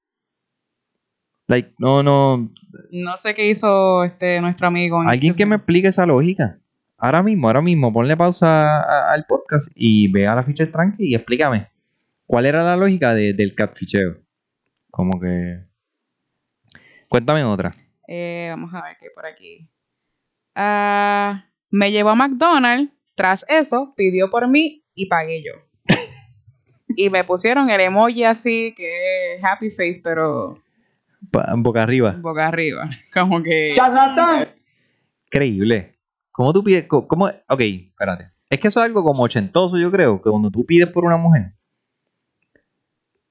Like, 1.49 1.75
no, 1.79 2.03
no, 2.03 2.51
No 2.91 3.17
sé 3.17 3.35
qué 3.35 3.49
hizo 3.51 4.05
este 4.05 4.41
nuestro 4.41 4.67
amigo. 4.69 5.03
en 5.03 5.09
Alguien 5.09 5.33
este 5.33 5.43
que 5.43 5.47
me 5.47 5.57
explique 5.57 5.89
esa 5.89 6.07
lógica. 6.07 6.59
Ahora 6.99 7.23
mismo, 7.23 7.47
ahora 7.49 7.61
mismo, 7.63 7.93
ponle 7.93 8.17
pausa 8.17 8.81
a- 8.81 9.13
al 9.13 9.27
podcast 9.27 9.71
y 9.75 10.11
ve 10.11 10.27
a 10.27 10.35
la 10.35 10.43
ficha 10.45 10.71
tranqui 10.71 11.09
y 11.11 11.15
explícame. 11.15 11.69
¿Cuál 12.27 12.47
era 12.47 12.65
la 12.65 12.77
lógica 12.77 13.13
de- 13.15 13.33
del 13.35 13.55
catficheo? 13.55 14.17
Como 14.91 15.21
que. 15.21 15.65
Cuéntame 17.09 17.45
otra. 17.45 17.73
Eh, 18.09 18.47
vamos 18.51 18.73
a 18.75 18.83
ver 18.83 18.97
qué 18.99 19.07
hay 19.07 19.11
por 19.15 19.27
aquí. 19.27 19.69
Ah, 20.59 21.45
me 21.71 21.93
llevó 21.93 22.11
a 22.11 22.15
McDonald's. 22.15 22.91
Tras 23.15 23.45
eso, 23.49 23.95
pidió 23.97 24.31
por 24.31 24.49
mí 24.49 24.85
y 24.95 25.07
pagué 25.07 25.43
yo. 25.43 25.53
y 26.97 27.09
me 27.11 27.25
pusieron 27.25 27.71
el 27.71 27.81
emoji 27.81 28.25
así, 28.25 28.75
que 28.77 29.35
es 29.37 29.45
happy 29.45 29.71
face, 29.71 30.01
pero 30.03 30.63
Pa- 31.31 31.55
boca 31.57 31.83
arriba. 31.83 32.13
boca 32.21 32.47
arriba. 32.47 32.89
Como 33.15 33.43
que. 33.43 33.73
¡Charlatán! 33.77 34.49
Increíble. 35.27 35.99
¿Cómo 36.33 36.53
tú 36.53 36.63
pides? 36.65 36.85
¿Cómo? 36.87 37.27
Ok, 37.27 37.61
espérate. 37.61 38.31
Es 38.51 38.61
que 38.61 38.69
eso 38.69 38.81
es 38.81 38.87
algo 38.87 39.03
como 39.03 39.23
ochentoso, 39.25 39.79
yo 39.79 39.91
creo, 39.91 40.21
que 40.23 40.31
cuando 40.31 40.51
tú 40.51 40.65
pides 40.65 40.89
por 40.89 41.05
una 41.05 41.17
mujer. 41.17 41.53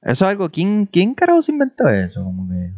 Eso 0.02 0.26
es 0.26 0.32
algo. 0.32 0.50
¿Quién, 0.50 0.88
quién 0.88 1.14
carajo 1.16 1.42
se 1.42 1.52
inventó 1.52 1.88
eso? 1.88 2.24
Como 2.24 2.48
que. 2.50 2.72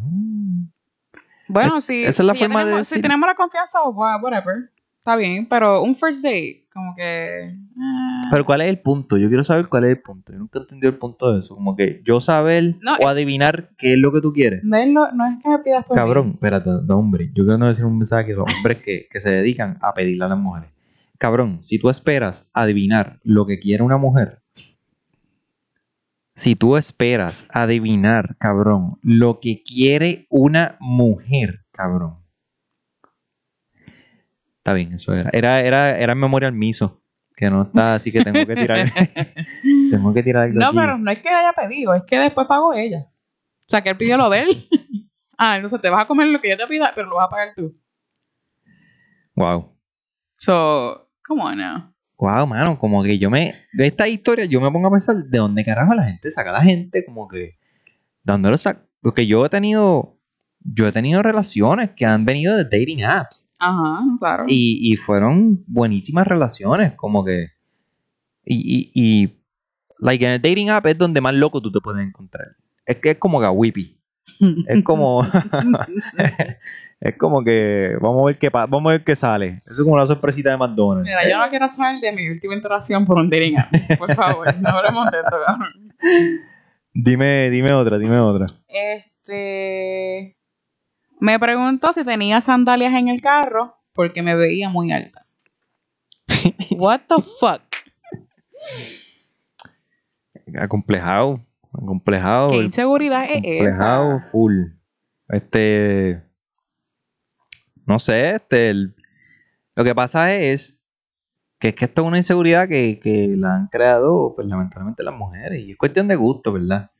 Bueno, 1.47 1.81
si, 1.81 2.03
esa 2.05 2.23
es 2.23 2.27
la 2.27 2.33
si 2.33 2.39
de 2.39 2.45
tenemos, 2.47 2.87
si 2.87 2.95
decir- 2.95 3.01
tenemos 3.01 3.27
la 3.27 3.35
confianza, 3.35 3.81
o 3.83 3.91
wha- 3.91 4.21
whatever, 4.21 4.71
está 4.99 5.15
bien, 5.15 5.47
pero 5.47 5.81
un 5.81 5.95
first 5.95 6.23
date, 6.23 6.67
como 6.73 6.93
que... 6.95 7.55
ah, 7.79 8.21
Pero 8.29 8.45
¿cuál 8.45 8.61
es 8.61 8.69
el 8.69 8.79
punto? 8.79 9.17
Yo 9.17 9.29
quiero 9.29 9.43
saber 9.43 9.67
cuál 9.67 9.85
es 9.85 9.91
el 9.91 10.01
punto. 10.01 10.31
Yo 10.33 10.39
nunca 10.39 10.59
he 10.59 10.61
entendido 10.63 10.89
el 10.91 10.97
punto 10.97 11.31
de 11.33 11.39
eso. 11.39 11.55
Como 11.55 11.75
que 11.75 12.01
yo 12.05 12.21
saber 12.21 12.75
No, 12.81 12.95
o 13.01 13.07
adivinar 13.07 13.69
qué 13.77 13.93
es 13.93 13.99
lo 13.99 14.11
que 14.11 14.21
tú 14.21 14.31
quieres. 14.33 14.63
no, 14.63 14.77
es 14.77 14.87
lo- 14.89 15.11
no 15.13 15.25
es 15.25 15.41
que 15.41 15.49
me 15.49 15.59
pidas 15.59 15.85
por 15.85 15.95
mí. 15.95 16.01
Cabrón, 16.01 16.29
espérate, 16.35 16.69
no, 16.85 16.97
hombre. 16.99 17.31
Yo 17.33 17.45
quiero 17.45 17.65
decir 17.65 17.85
un 17.85 17.97
mensaje 17.97 18.33
a 18.33 18.35
los 18.35 18.45
hombres 18.55 18.79
que, 18.83 19.07
que 19.09 19.19
se 19.19 19.31
dedican 19.31 19.77
a 19.81 19.93
pedirle 19.93 20.25
a 20.25 20.27
las 20.27 20.37
mujeres. 20.37 20.69
Cabrón, 21.17 21.63
si 21.63 21.79
tú 21.79 21.89
esperas 21.89 22.47
adivinar 22.53 23.19
lo 23.23 23.45
que 23.47 23.57
quiere 23.59 23.81
una 23.83 23.97
mujer, 23.97 24.43
si 26.37 26.55
tú 26.55 26.77
esperas 26.77 27.47
adivinar, 27.49 28.37
cabrón, 28.37 28.99
lo 29.01 29.39
que 29.39 29.63
quiere 29.63 30.27
una 30.29 30.77
mujer, 30.79 31.65
cabrón. 31.71 32.19
Está 34.59 34.73
bien, 34.73 34.93
eso 34.93 35.15
era. 35.15 35.31
Era, 35.33 35.61
era, 35.61 35.97
era 35.97 36.13
memorial 36.13 36.53
miso, 36.53 37.01
que 37.35 37.49
no 37.49 37.63
está, 37.63 37.95
así 37.95 38.11
que 38.11 38.23
tengo 38.23 38.45
que 38.45 38.55
tirar. 38.55 38.87
tengo 39.91 40.13
que 40.13 40.21
tirar 40.21 40.43
algo 40.43 40.59
No, 40.59 40.67
aquí. 40.67 40.77
pero 40.77 40.97
no 40.99 41.09
es 41.09 41.19
que 41.19 41.29
haya 41.29 41.53
pedido, 41.53 41.95
es 41.95 42.03
que 42.03 42.19
después 42.19 42.45
pagó 42.45 42.73
ella. 42.73 43.07
O 43.61 43.69
sea, 43.69 43.81
que 43.81 43.89
él 43.89 43.97
pidió 43.97 44.17
lo 44.17 44.29
de 44.29 44.41
él. 44.41 44.69
ah, 45.39 45.55
entonces 45.55 45.81
te 45.81 45.89
vas 45.89 46.01
a 46.03 46.07
comer 46.07 46.27
lo 46.27 46.39
que 46.39 46.49
yo 46.49 46.57
te 46.57 46.67
pida, 46.67 46.91
pero 46.93 47.07
lo 47.07 47.15
vas 47.15 47.27
a 47.27 47.31
pagar 47.31 47.53
tú. 47.55 47.75
Wow. 49.35 49.75
So, 50.37 51.09
come 51.25 51.41
on 51.41 51.57
now. 51.57 51.93
Wow, 52.19 52.47
mano, 52.47 52.79
como 52.79 53.03
que 53.03 53.19
yo 53.19 53.29
me. 53.29 53.53
De 53.73 53.87
esta 53.87 54.07
historia, 54.07 54.45
yo 54.45 54.59
me 54.59 54.71
pongo 54.71 54.87
a 54.87 54.91
pensar 54.91 55.15
de 55.17 55.37
dónde 55.37 55.63
carajo 55.63 55.93
la 55.93 56.05
gente 56.05 56.31
saca 56.31 56.49
a 56.49 56.53
la 56.53 56.63
gente, 56.63 57.05
como 57.05 57.27
que. 57.27 57.57
Dándole 58.23 58.57
sac. 58.57 58.79
Porque 59.01 59.27
yo 59.27 59.45
he 59.45 59.49
tenido. 59.49 60.17
Yo 60.59 60.87
he 60.87 60.91
tenido 60.91 61.21
relaciones 61.21 61.91
que 61.95 62.05
han 62.05 62.25
venido 62.25 62.57
de 62.57 62.63
dating 62.63 63.03
apps. 63.03 63.53
Ajá, 63.59 64.03
claro. 64.19 64.45
Y, 64.47 64.91
y 64.91 64.95
fueron 64.95 65.63
buenísimas 65.67 66.27
relaciones, 66.27 66.93
como 66.95 67.23
que. 67.23 67.51
Y, 68.43 68.55
y, 68.55 68.91
y. 68.93 69.33
Like 69.99 70.25
en 70.25 70.31
el 70.33 70.41
dating 70.41 70.69
app 70.69 70.85
es 70.87 70.97
donde 70.97 71.21
más 71.21 71.33
loco 71.33 71.61
tú 71.61 71.71
te 71.71 71.81
puedes 71.81 72.05
encontrar. 72.05 72.47
Es 72.85 72.97
que 72.97 73.11
es 73.11 73.17
como 73.17 73.39
Gawipi. 73.39 73.99
Es 74.67 74.83
como. 74.83 75.23
es 76.99 77.15
como 77.17 77.43
que. 77.43 77.95
Vamos 78.01 78.23
a 78.23 78.25
ver 78.27 78.39
qué 78.39 78.49
vamos 78.49 78.85
a 78.85 78.89
ver 78.89 79.03
qué 79.03 79.15
sale. 79.15 79.61
Eso 79.65 79.73
es 79.73 79.83
como 79.83 79.97
la 79.97 80.07
sorpresita 80.07 80.49
de 80.49 80.57
McDonald's. 80.57 81.07
Mira, 81.07 81.29
yo 81.29 81.37
no 81.37 81.49
quiero 81.49 81.67
saber 81.69 81.99
de 81.99 82.11
mi 82.11 82.27
última 82.29 82.55
interacción 82.55 83.05
por 83.05 83.17
un 83.17 83.31
app. 83.33 83.97
Por 83.99 84.15
favor, 84.15 84.55
no 84.59 84.69
hablemos 84.69 85.11
de 85.11 85.19
esto, 85.19 85.37
cabrón. 85.45 85.93
Dime, 86.93 87.49
dime 87.51 87.73
otra, 87.73 87.99
dime 87.99 88.17
otra. 88.19 88.45
Este. 88.67 90.35
Me 91.19 91.39
preguntó 91.39 91.93
si 91.93 92.03
tenía 92.03 92.41
sandalias 92.41 92.93
en 92.93 93.09
el 93.09 93.21
carro 93.21 93.75
porque 93.93 94.23
me 94.23 94.35
veía 94.35 94.69
muy 94.69 94.91
alta. 94.91 95.25
What 96.77 97.01
the 97.07 97.21
fuck? 97.39 97.61
Acomplejado. 100.59 101.41
Acomplejado. 101.73 102.49
¿Qué 102.49 102.57
inseguridad 102.57 103.25
es 103.25 103.37
Acomplejado 103.37 104.17
esa? 104.17 104.29
full. 104.31 104.53
Este. 105.29 106.26
No 107.87 107.97
sé, 107.99 108.35
este. 108.35 108.69
el- 108.69 108.95
lo 109.75 109.83
que 109.83 109.95
pasa 109.95 110.33
es 110.35 110.77
que 111.59 111.69
es 111.69 111.75
que 111.75 111.85
esto 111.85 112.01
es 112.03 112.07
una 112.07 112.17
inseguridad 112.17 112.67
que, 112.67 112.99
que 112.99 113.33
la 113.35 113.55
han 113.55 113.67
creado, 113.67 114.33
pues 114.35 114.47
lamentablemente 114.47 115.03
las 115.03 115.15
mujeres. 115.15 115.59
Y 115.61 115.71
es 115.71 115.77
cuestión 115.77 116.07
de 116.07 116.15
gusto, 116.15 116.51
¿verdad? 116.53 116.91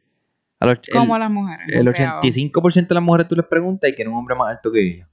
A 0.60 0.66
los- 0.66 0.80
el- 0.88 0.94
Como 0.94 1.18
las 1.20 1.30
mujeres. 1.30 1.68
El 1.70 1.86
no 1.86 1.94
creo. 1.94 2.20
85% 2.20 2.88
de 2.88 2.96
las 2.96 3.04
mujeres 3.04 3.28
tú 3.28 3.36
les 3.36 3.46
preguntas 3.46 3.90
y 3.90 3.94
quieren 3.94 4.14
un 4.14 4.20
hombre 4.20 4.36
más 4.36 4.50
alto 4.56 4.72
que 4.72 4.82
ella. 4.82 5.10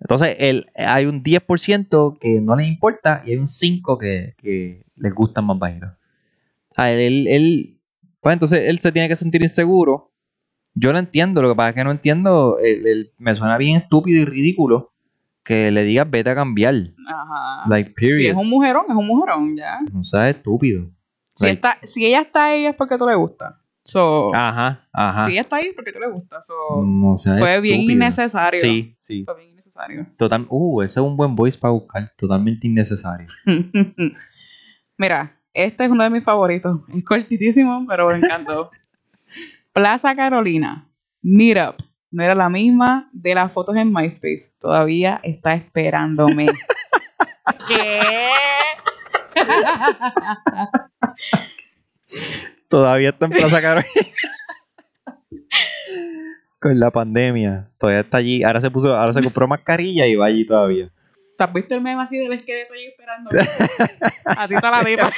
Entonces, 0.00 0.36
el, 0.38 0.66
hay 0.74 1.06
un 1.06 1.22
10% 1.22 2.18
que 2.20 2.40
no 2.42 2.54
les 2.56 2.66
importa 2.68 3.22
y 3.24 3.30
hay 3.30 3.36
un 3.38 3.46
5% 3.48 3.98
que, 3.98 4.34
que 4.36 4.84
les 4.96 5.14
gustan 5.14 5.46
más 5.46 5.58
bajitos. 5.58 5.90
A 6.76 6.90
él, 6.90 7.00
él, 7.00 7.26
él- 7.28 7.80
pues 8.20 8.34
entonces 8.34 8.64
él 8.68 8.78
se 8.80 8.92
tiene 8.92 9.08
que 9.08 9.16
sentir 9.16 9.40
inseguro. 9.40 10.12
Yo 10.78 10.92
lo 10.92 10.98
entiendo, 10.98 11.40
lo 11.42 11.48
que 11.48 11.56
pasa 11.56 11.70
es 11.70 11.74
que 11.74 11.84
no 11.84 11.90
entiendo, 11.90 12.58
el- 12.62 12.86
el- 12.86 13.12
me 13.18 13.34
suena 13.34 13.56
bien 13.58 13.76
estúpido 13.78 14.20
y 14.20 14.24
ridículo 14.26 14.92
que 15.42 15.70
le 15.70 15.84
digas 15.84 16.08
vete 16.10 16.30
a 16.30 16.34
cambiar. 16.34 16.74
Ajá. 17.08 17.68
Like, 17.68 17.90
Si 17.90 17.94
period. 17.94 18.30
es 18.32 18.36
un 18.36 18.48
mujerón, 18.50 18.84
es 18.88 18.94
un 18.94 19.06
mujerón, 19.06 19.56
ya. 19.56 19.78
No 19.92 20.04
seas 20.04 20.34
estúpido. 20.36 20.90
Si, 21.34 21.46
Like, 21.46 21.54
está, 21.56 21.78
si 21.86 22.04
ella 22.06 22.20
está 22.20 22.46
ahí 22.46 22.66
es 22.66 22.74
porque 22.74 22.98
tú 22.98 23.06
le 23.06 23.14
gusta. 23.14 23.60
So, 23.84 24.34
Ajá, 24.34 24.86
ajá. 24.92 25.26
si 25.26 25.32
ella 25.32 25.42
está 25.42 25.56
ahí 25.56 25.66
es 25.68 25.74
porque 25.74 25.92
tú 25.92 26.00
le 26.00 26.10
gusta. 26.10 26.42
So, 26.42 26.54
No 26.84 27.16
seas 27.16 27.38
fue 27.38 27.60
bien 27.60 27.82
innecesario. 27.82 28.58
Sí, 28.60 28.96
sí. 28.98 29.24
Fue 29.24 29.36
bien 29.38 29.50
innecesario. 29.52 30.06
Total, 30.18 30.44
uh, 30.48 30.82
ese 30.82 30.98
es 31.00 31.06
un 31.06 31.16
buen 31.16 31.36
voice 31.36 31.56
para 31.56 31.72
buscar. 31.72 32.12
Totalmente 32.16 32.66
innecesario. 32.66 33.28
Mira, 34.98 35.36
este 35.54 35.84
es 35.84 35.90
uno 35.90 36.02
de 36.04 36.10
mis 36.10 36.24
favoritos. 36.24 36.80
Es 36.94 37.04
cortitísimo, 37.04 37.86
pero 37.88 38.08
me 38.08 38.16
encantó. 38.16 38.70
Plaza 39.76 40.16
Carolina. 40.16 40.88
Meetup. 41.20 41.76
No 42.10 42.22
era 42.22 42.34
la 42.34 42.48
misma 42.48 43.10
de 43.12 43.34
las 43.34 43.52
fotos 43.52 43.76
en 43.76 43.92
MySpace. 43.92 44.54
Todavía 44.58 45.20
está 45.22 45.52
esperándome. 45.52 46.46
¿Qué? 47.68 48.00
Todavía 52.68 53.10
está 53.10 53.26
en 53.26 53.32
Plaza 53.32 53.60
Carolina. 53.60 53.90
Con 56.58 56.80
la 56.80 56.90
pandemia. 56.90 57.70
Todavía 57.76 58.00
está 58.00 58.16
allí. 58.16 58.44
Ahora 58.44 58.62
se 58.62 58.70
puso, 58.70 58.96
ahora 58.96 59.12
se 59.12 59.22
compró 59.22 59.46
mascarilla 59.46 60.06
y 60.06 60.16
va 60.16 60.24
allí 60.24 60.46
todavía. 60.46 60.90
¿Te 61.36 61.44
has 61.44 61.52
visto 61.52 61.74
el 61.74 61.82
meme 61.82 62.02
así 62.02 62.16
del 62.16 62.32
esqueleto 62.32 62.72
ahí 62.72 62.86
esperando? 62.86 63.28
Así 64.24 64.54
está 64.54 64.70
la 64.70 64.82
tipa. 64.82 65.12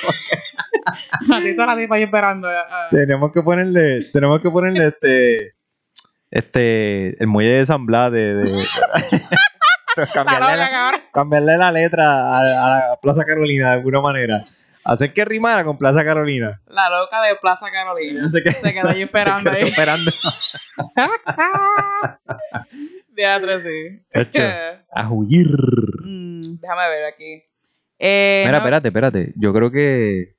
Así 1.34 1.48
está 1.48 1.66
la 1.66 1.76
tipa 1.76 1.96
ahí 1.96 2.02
esperando. 2.04 2.48
ah. 2.48 2.88
Tenemos 2.90 3.32
que 3.32 3.42
ponerle, 3.42 4.04
tenemos 4.12 4.40
que 4.40 4.50
ponerle 4.50 4.88
este, 4.88 5.54
este, 6.30 7.22
el 7.22 7.26
muelle 7.26 7.50
de 7.58 7.66
San 7.66 7.86
Blas 7.86 8.12
de, 8.12 8.34
de- 8.34 8.66
cambiarle, 10.14 10.56
la, 10.56 10.70
cabrón. 10.70 11.00
cambiarle 11.12 11.56
la 11.58 11.72
letra 11.72 12.30
a, 12.30 12.38
a 12.40 12.42
la 12.90 12.98
Plaza 13.02 13.24
Carolina 13.24 13.68
de 13.70 13.74
alguna 13.74 14.00
manera. 14.00 14.44
Hacer 14.84 15.12
que 15.12 15.24
rimara 15.24 15.64
con 15.64 15.76
Plaza 15.76 16.02
Carolina. 16.02 16.62
La 16.68 16.88
loca 16.88 17.20
de 17.22 17.36
Plaza 17.36 17.70
Carolina. 17.70 18.28
Sé 18.30 18.42
qué- 18.42 18.52
Se 18.52 18.72
quedó 18.72 18.88
ahí 18.88 19.02
esperando 19.08 19.50
se 19.50 19.56
quedó 19.56 19.64
ahí. 19.66 19.70
esperando. 19.70 20.10
Teatro, 23.14 23.60
sí. 23.62 24.02
Hecho, 24.12 24.40
a 24.92 25.10
huir. 25.10 25.48
Mm, 26.04 26.40
déjame 26.60 26.88
ver 26.88 27.04
aquí. 27.04 27.42
Eh, 27.98 28.42
Mira, 28.46 28.52
no- 28.52 28.58
espérate, 28.58 28.88
espérate. 28.88 29.32
Yo 29.36 29.52
creo 29.52 29.70
que. 29.70 30.36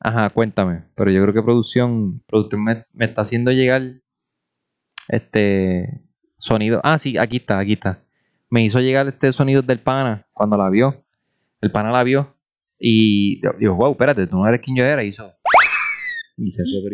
Ajá, 0.00 0.30
cuéntame. 0.30 0.84
Pero 0.96 1.10
yo 1.10 1.20
creo 1.22 1.34
que 1.34 1.42
producción. 1.42 2.22
Producción 2.26 2.64
me, 2.64 2.84
me 2.92 3.06
está 3.06 3.22
haciendo 3.22 3.50
llegar. 3.50 3.82
Este. 5.08 6.04
Sonido. 6.36 6.80
Ah, 6.84 6.98
sí, 6.98 7.18
aquí 7.18 7.38
está, 7.38 7.58
aquí 7.58 7.72
está. 7.72 8.04
Me 8.50 8.62
hizo 8.62 8.80
llegar 8.80 9.08
este 9.08 9.32
sonido 9.32 9.62
del 9.62 9.80
pana 9.80 10.28
cuando 10.32 10.56
la 10.56 10.70
vio. 10.70 11.04
El 11.60 11.72
pana 11.72 11.90
la 11.90 12.04
vio. 12.04 12.36
Y 12.78 13.40
digo, 13.58 13.74
wow, 13.74 13.90
espérate, 13.90 14.26
tú 14.26 14.38
no 14.38 14.46
eres 14.46 14.60
quien 14.60 14.76
yo 14.76 14.84
era. 14.84 15.02
Y 15.02 15.08
hizo. 15.08 15.34
Y 16.36 16.52
se 16.52 16.62
fue. 16.62 16.78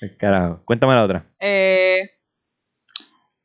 El 0.00 0.16
Carajo. 0.16 0.62
Cuéntame 0.64 0.94
la 0.94 1.04
otra. 1.04 1.26
Eh, 1.38 2.10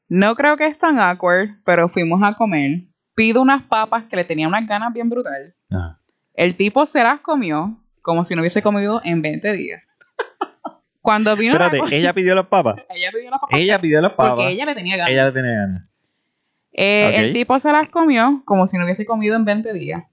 no 0.10 0.36
creo 0.36 0.58
que 0.58 0.66
es 0.66 0.80
tan 0.80 0.98
awkward, 0.98 1.50
pero 1.64 1.88
fuimos 1.88 2.24
a 2.24 2.34
comer. 2.34 2.88
Pido 3.14 3.44
unas 3.44 3.62
papas 3.64 4.06
que 4.06 4.16
le 4.16 4.24
tenía 4.24 4.48
unas 4.48 4.66
ganas 4.66 4.92
bien 4.92 5.08
brutal. 5.08 5.54
Ajá. 5.70 6.02
El 6.38 6.56
tipo 6.56 6.86
se 6.86 7.04
las 7.04 7.20
comió 7.20 7.78
como 8.02 8.24
si 8.24 8.34
no 8.36 8.42
hubiese 8.42 8.62
comido 8.62 9.02
en 9.04 9.22
20 9.22 9.54
días. 9.54 9.84
Cuando 11.02 11.36
vino 11.36 11.58
la 11.58 11.66
Espérate, 11.66 11.90
co- 11.90 11.96
ella 11.96 12.14
pidió 12.14 12.36
las 12.36 12.48
papas. 12.48 12.76
ella 12.90 13.10
pidió 13.12 13.30
las 13.32 13.40
papas 13.40 13.60
Ella 13.60 13.80
pidió 13.82 14.02
las 14.02 14.12
papas. 14.14 14.36
porque 14.36 14.50
ella 14.52 14.66
le 14.66 14.76
tenía 14.76 14.98
ganas. 14.98 15.12
Ella 15.12 15.26
le 15.26 15.32
tenía 15.32 15.52
ganas. 15.52 15.84
Eh. 16.74 17.12
El 17.16 17.34
tipo 17.34 17.58
se 17.60 17.72
las 17.72 17.90
comió 17.90 18.42
como 18.46 18.68
si 18.68 18.78
no 18.78 18.84
hubiese 18.86 19.06
comido 19.06 19.36
en 19.36 19.44
20 19.46 19.74
días. 19.74 20.04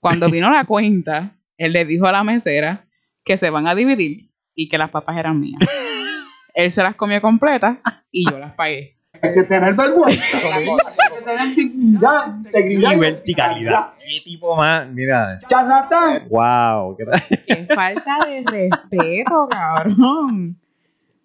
Cuando 0.00 0.28
vino 0.30 0.50
la 0.50 0.64
cuenta, 0.64 1.36
él 1.56 1.72
le 1.72 1.84
dijo 1.84 2.06
a 2.06 2.12
la 2.12 2.24
mesera 2.24 2.86
que 3.22 3.36
se 3.36 3.50
van 3.50 3.66
a 3.66 3.74
dividir 3.74 4.30
y 4.54 4.68
que 4.68 4.76
las 4.78 4.90
papas 4.90 5.16
eran 5.18 5.38
mías. 5.40 5.60
él 6.54 6.72
se 6.72 6.82
las 6.82 6.96
comió 6.96 7.20
completas 7.22 7.76
y 8.10 8.28
yo 8.28 8.38
las 8.38 8.54
pagué. 8.54 8.96
Hay 9.22 9.34
que 9.34 9.42
tener 9.42 9.74
vergüenza. 9.74 10.22
Hay 10.54 10.64
que 10.64 11.24
tener 11.24 11.54
dignidad, 11.54 12.36
integridad 12.38 12.92
Y 12.92 12.98
verticalidad. 12.98 13.94
¿Qué 13.98 14.20
tipo 14.24 14.56
más? 14.56 14.88
Mira. 14.88 15.40
Charlatán. 15.48 16.28
Wow. 16.28 16.96
¿qué 17.46 17.66
falta 17.74 18.26
de 18.26 18.42
respeto, 18.44 19.48
cabrón. 19.50 20.56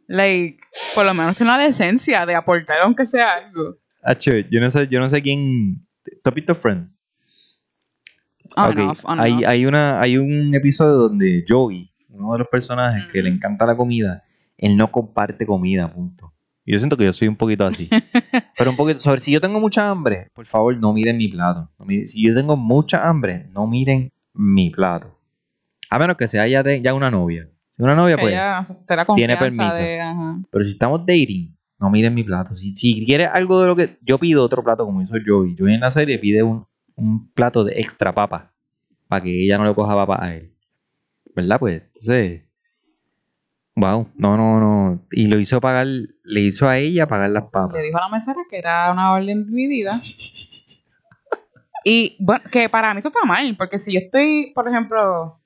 Like, 0.07 0.59
por 0.93 1.05
lo 1.05 1.13
menos 1.13 1.35
tiene 1.37 1.51
la 1.51 1.57
decencia 1.57 2.25
de 2.25 2.35
aportar 2.35 2.77
aunque 2.83 3.05
sea 3.05 3.29
algo. 3.33 3.77
Hacho, 4.03 4.31
yo 4.51 4.59
no 4.59 4.69
sé, 4.69 4.87
yo 4.87 4.99
no 4.99 5.09
sé 5.09 5.21
quién. 5.21 5.87
¿Tú 6.03 6.29
has 6.29 6.33
visto 6.35 6.53
Friends? 6.53 7.03
On 8.55 8.71
Ok, 8.71 8.77
and 8.77 8.89
off, 8.91 9.05
on 9.05 9.11
and 9.13 9.21
hay, 9.21 9.33
off. 9.33 9.49
hay, 9.49 9.65
una, 9.65 9.99
hay 10.01 10.17
un 10.17 10.53
episodio 10.53 10.93
donde 10.93 11.43
Joey, 11.47 11.91
uno 12.09 12.33
de 12.33 12.39
los 12.39 12.47
personajes 12.47 13.05
que 13.11 13.23
le 13.23 13.29
encanta 13.29 13.65
la 13.65 13.75
comida, 13.75 14.23
él 14.57 14.77
no 14.77 14.91
comparte 14.91 15.47
comida, 15.47 15.91
punto. 15.91 16.31
Y 16.65 16.71
yo 16.73 16.79
siento 16.79 16.97
que 16.97 17.05
yo 17.05 17.13
soy 17.13 17.27
un 17.27 17.35
poquito 17.35 17.65
así. 17.65 17.89
Pero 18.57 18.71
un 18.71 18.77
poquito, 18.77 18.99
sobre 18.99 19.19
si 19.21 19.31
yo 19.31 19.39
tengo 19.39 19.59
mucha 19.59 19.89
hambre, 19.89 20.29
por 20.33 20.45
favor 20.45 20.75
no 20.77 20.93
miren 20.93 21.17
mi 21.17 21.27
plato. 21.27 21.69
No 21.77 21.85
miren- 21.85 22.07
si 22.07 22.25
yo 22.27 22.33
tengo 22.33 22.57
mucha 22.57 23.07
hambre, 23.07 23.47
no 23.53 23.67
miren 23.67 24.11
mi 24.33 24.69
plato. 24.71 25.17
A 25.89 25.99
menos 25.99 26.17
que 26.17 26.27
sea 26.27 26.47
ya, 26.47 26.63
de, 26.63 26.81
ya 26.81 26.93
una 26.93 27.11
novia. 27.11 27.47
Si 27.69 27.83
una 27.83 27.93
novia, 27.93 28.15
Que 28.15 28.21
pues. 28.21 28.33
te 28.87 28.95
la 28.95 29.05
tiene 29.05 29.37
permiso. 29.37 29.75
de. 29.75 29.99
Pero 30.49 30.63
si 30.65 30.71
estamos 30.71 31.01
dating, 31.01 31.55
no 31.79 31.89
miren 31.91 32.13
mi 32.13 32.23
plato. 32.23 32.55
Si, 32.55 32.75
si 32.75 33.05
quieres 33.05 33.29
algo 33.31 33.61
de 33.61 33.67
lo 33.67 33.75
que. 33.75 33.97
Yo 34.01 34.17
pido 34.17 34.43
otro 34.43 34.63
plato 34.63 34.85
como 34.85 35.01
hizo 35.01 35.13
Joey. 35.23 35.55
Joey 35.59 35.75
en 35.75 35.81
la 35.81 35.91
serie 35.91 36.17
pide 36.17 36.41
un, 36.41 36.65
un 36.95 37.27
plato 37.31 37.63
de 37.63 37.73
extra 37.79 38.13
papa. 38.15 38.53
Para 39.07 39.21
que 39.23 39.43
ella 39.43 39.57
no 39.59 39.65
le 39.65 39.75
coja 39.75 39.93
papa 39.93 40.17
a 40.19 40.33
él. 40.35 40.51
¿Verdad? 41.35 41.59
Pues, 41.59 41.83
entonces. 41.83 42.41
Wow, 43.75 44.07
no, 44.15 44.37
no, 44.37 44.59
no. 44.59 45.01
Y 45.11 45.27
lo 45.27 45.39
hizo 45.39 45.59
pagar. 45.59 45.87
Le 45.87 46.41
hizo 46.41 46.67
a 46.67 46.77
ella 46.77 47.07
pagar 47.07 47.29
las 47.29 47.43
papas. 47.45 47.73
Le 47.73 47.83
dijo 47.83 47.97
a 47.97 48.01
la 48.01 48.09
mesera 48.09 48.39
que 48.49 48.57
era 48.57 48.91
una 48.91 49.11
orden 49.11 49.45
dividida. 49.45 49.99
Y 51.83 52.15
bueno, 52.19 52.43
que 52.51 52.67
para 52.67 52.93
mí 52.93 52.97
eso 52.97 53.09
está 53.09 53.23
mal, 53.25 53.55
porque 53.57 53.77
si 53.77 53.93
yo 53.93 53.99
estoy, 53.99 54.51
por 54.55 54.67
ejemplo, 54.67 55.39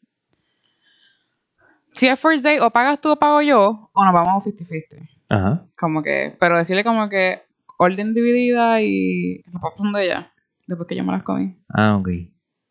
si 1.96 2.08
es 2.08 2.18
first 2.18 2.46
date, 2.46 2.62
o 2.62 2.70
pagas 2.70 3.02
tú 3.02 3.12
o 3.12 3.16
pago 3.18 3.42
yo, 3.42 3.90
o 3.92 4.06
nos 4.06 4.14
vamos 4.14 4.46
50-50. 4.46 5.10
Ajá. 5.28 5.66
Como 5.78 6.02
que, 6.02 6.36
pero 6.40 6.58
decirle 6.58 6.86
como 6.86 7.10
que 7.10 7.42
orden 7.78 8.14
dividida 8.14 8.82
y 8.82 9.44
las 9.52 9.62
papas 9.62 9.80
son 9.80 9.92
de 9.92 10.06
ella, 10.06 10.32
después 10.66 10.88
que 10.88 10.96
yo 10.96 11.04
me 11.04 11.12
las 11.12 11.24
comí. 11.24 11.58
Ah, 11.68 11.98
ok. 11.98 12.10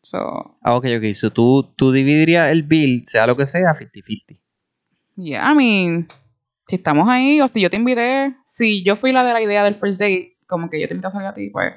So, 0.01 0.57
Ah, 0.63 0.75
ok, 0.75 0.85
ok. 0.97 1.13
So, 1.13 1.31
tú, 1.31 1.71
tú 1.75 1.91
dividirías 1.91 2.49
el 2.49 2.63
bill, 2.63 3.03
sea 3.05 3.27
lo 3.27 3.37
que 3.37 3.45
sea, 3.45 3.75
50-50. 3.75 4.39
Yeah, 5.23 5.51
I 5.51 5.55
mean, 5.55 6.07
si 6.67 6.75
estamos 6.75 7.07
ahí, 7.09 7.41
o 7.41 7.47
si 7.47 7.61
yo 7.61 7.69
te 7.69 7.77
invité, 7.77 8.35
si 8.45 8.83
yo 8.83 8.95
fui 8.95 9.11
la 9.11 9.23
de 9.23 9.33
la 9.33 9.41
idea 9.41 9.63
del 9.63 9.75
first 9.75 9.99
date, 9.99 10.37
como 10.47 10.69
que 10.69 10.79
yo 10.79 10.87
te 10.87 10.93
invité 10.93 11.07
a 11.07 11.11
salir 11.11 11.27
a 11.27 11.33
ti, 11.33 11.49
pues, 11.49 11.73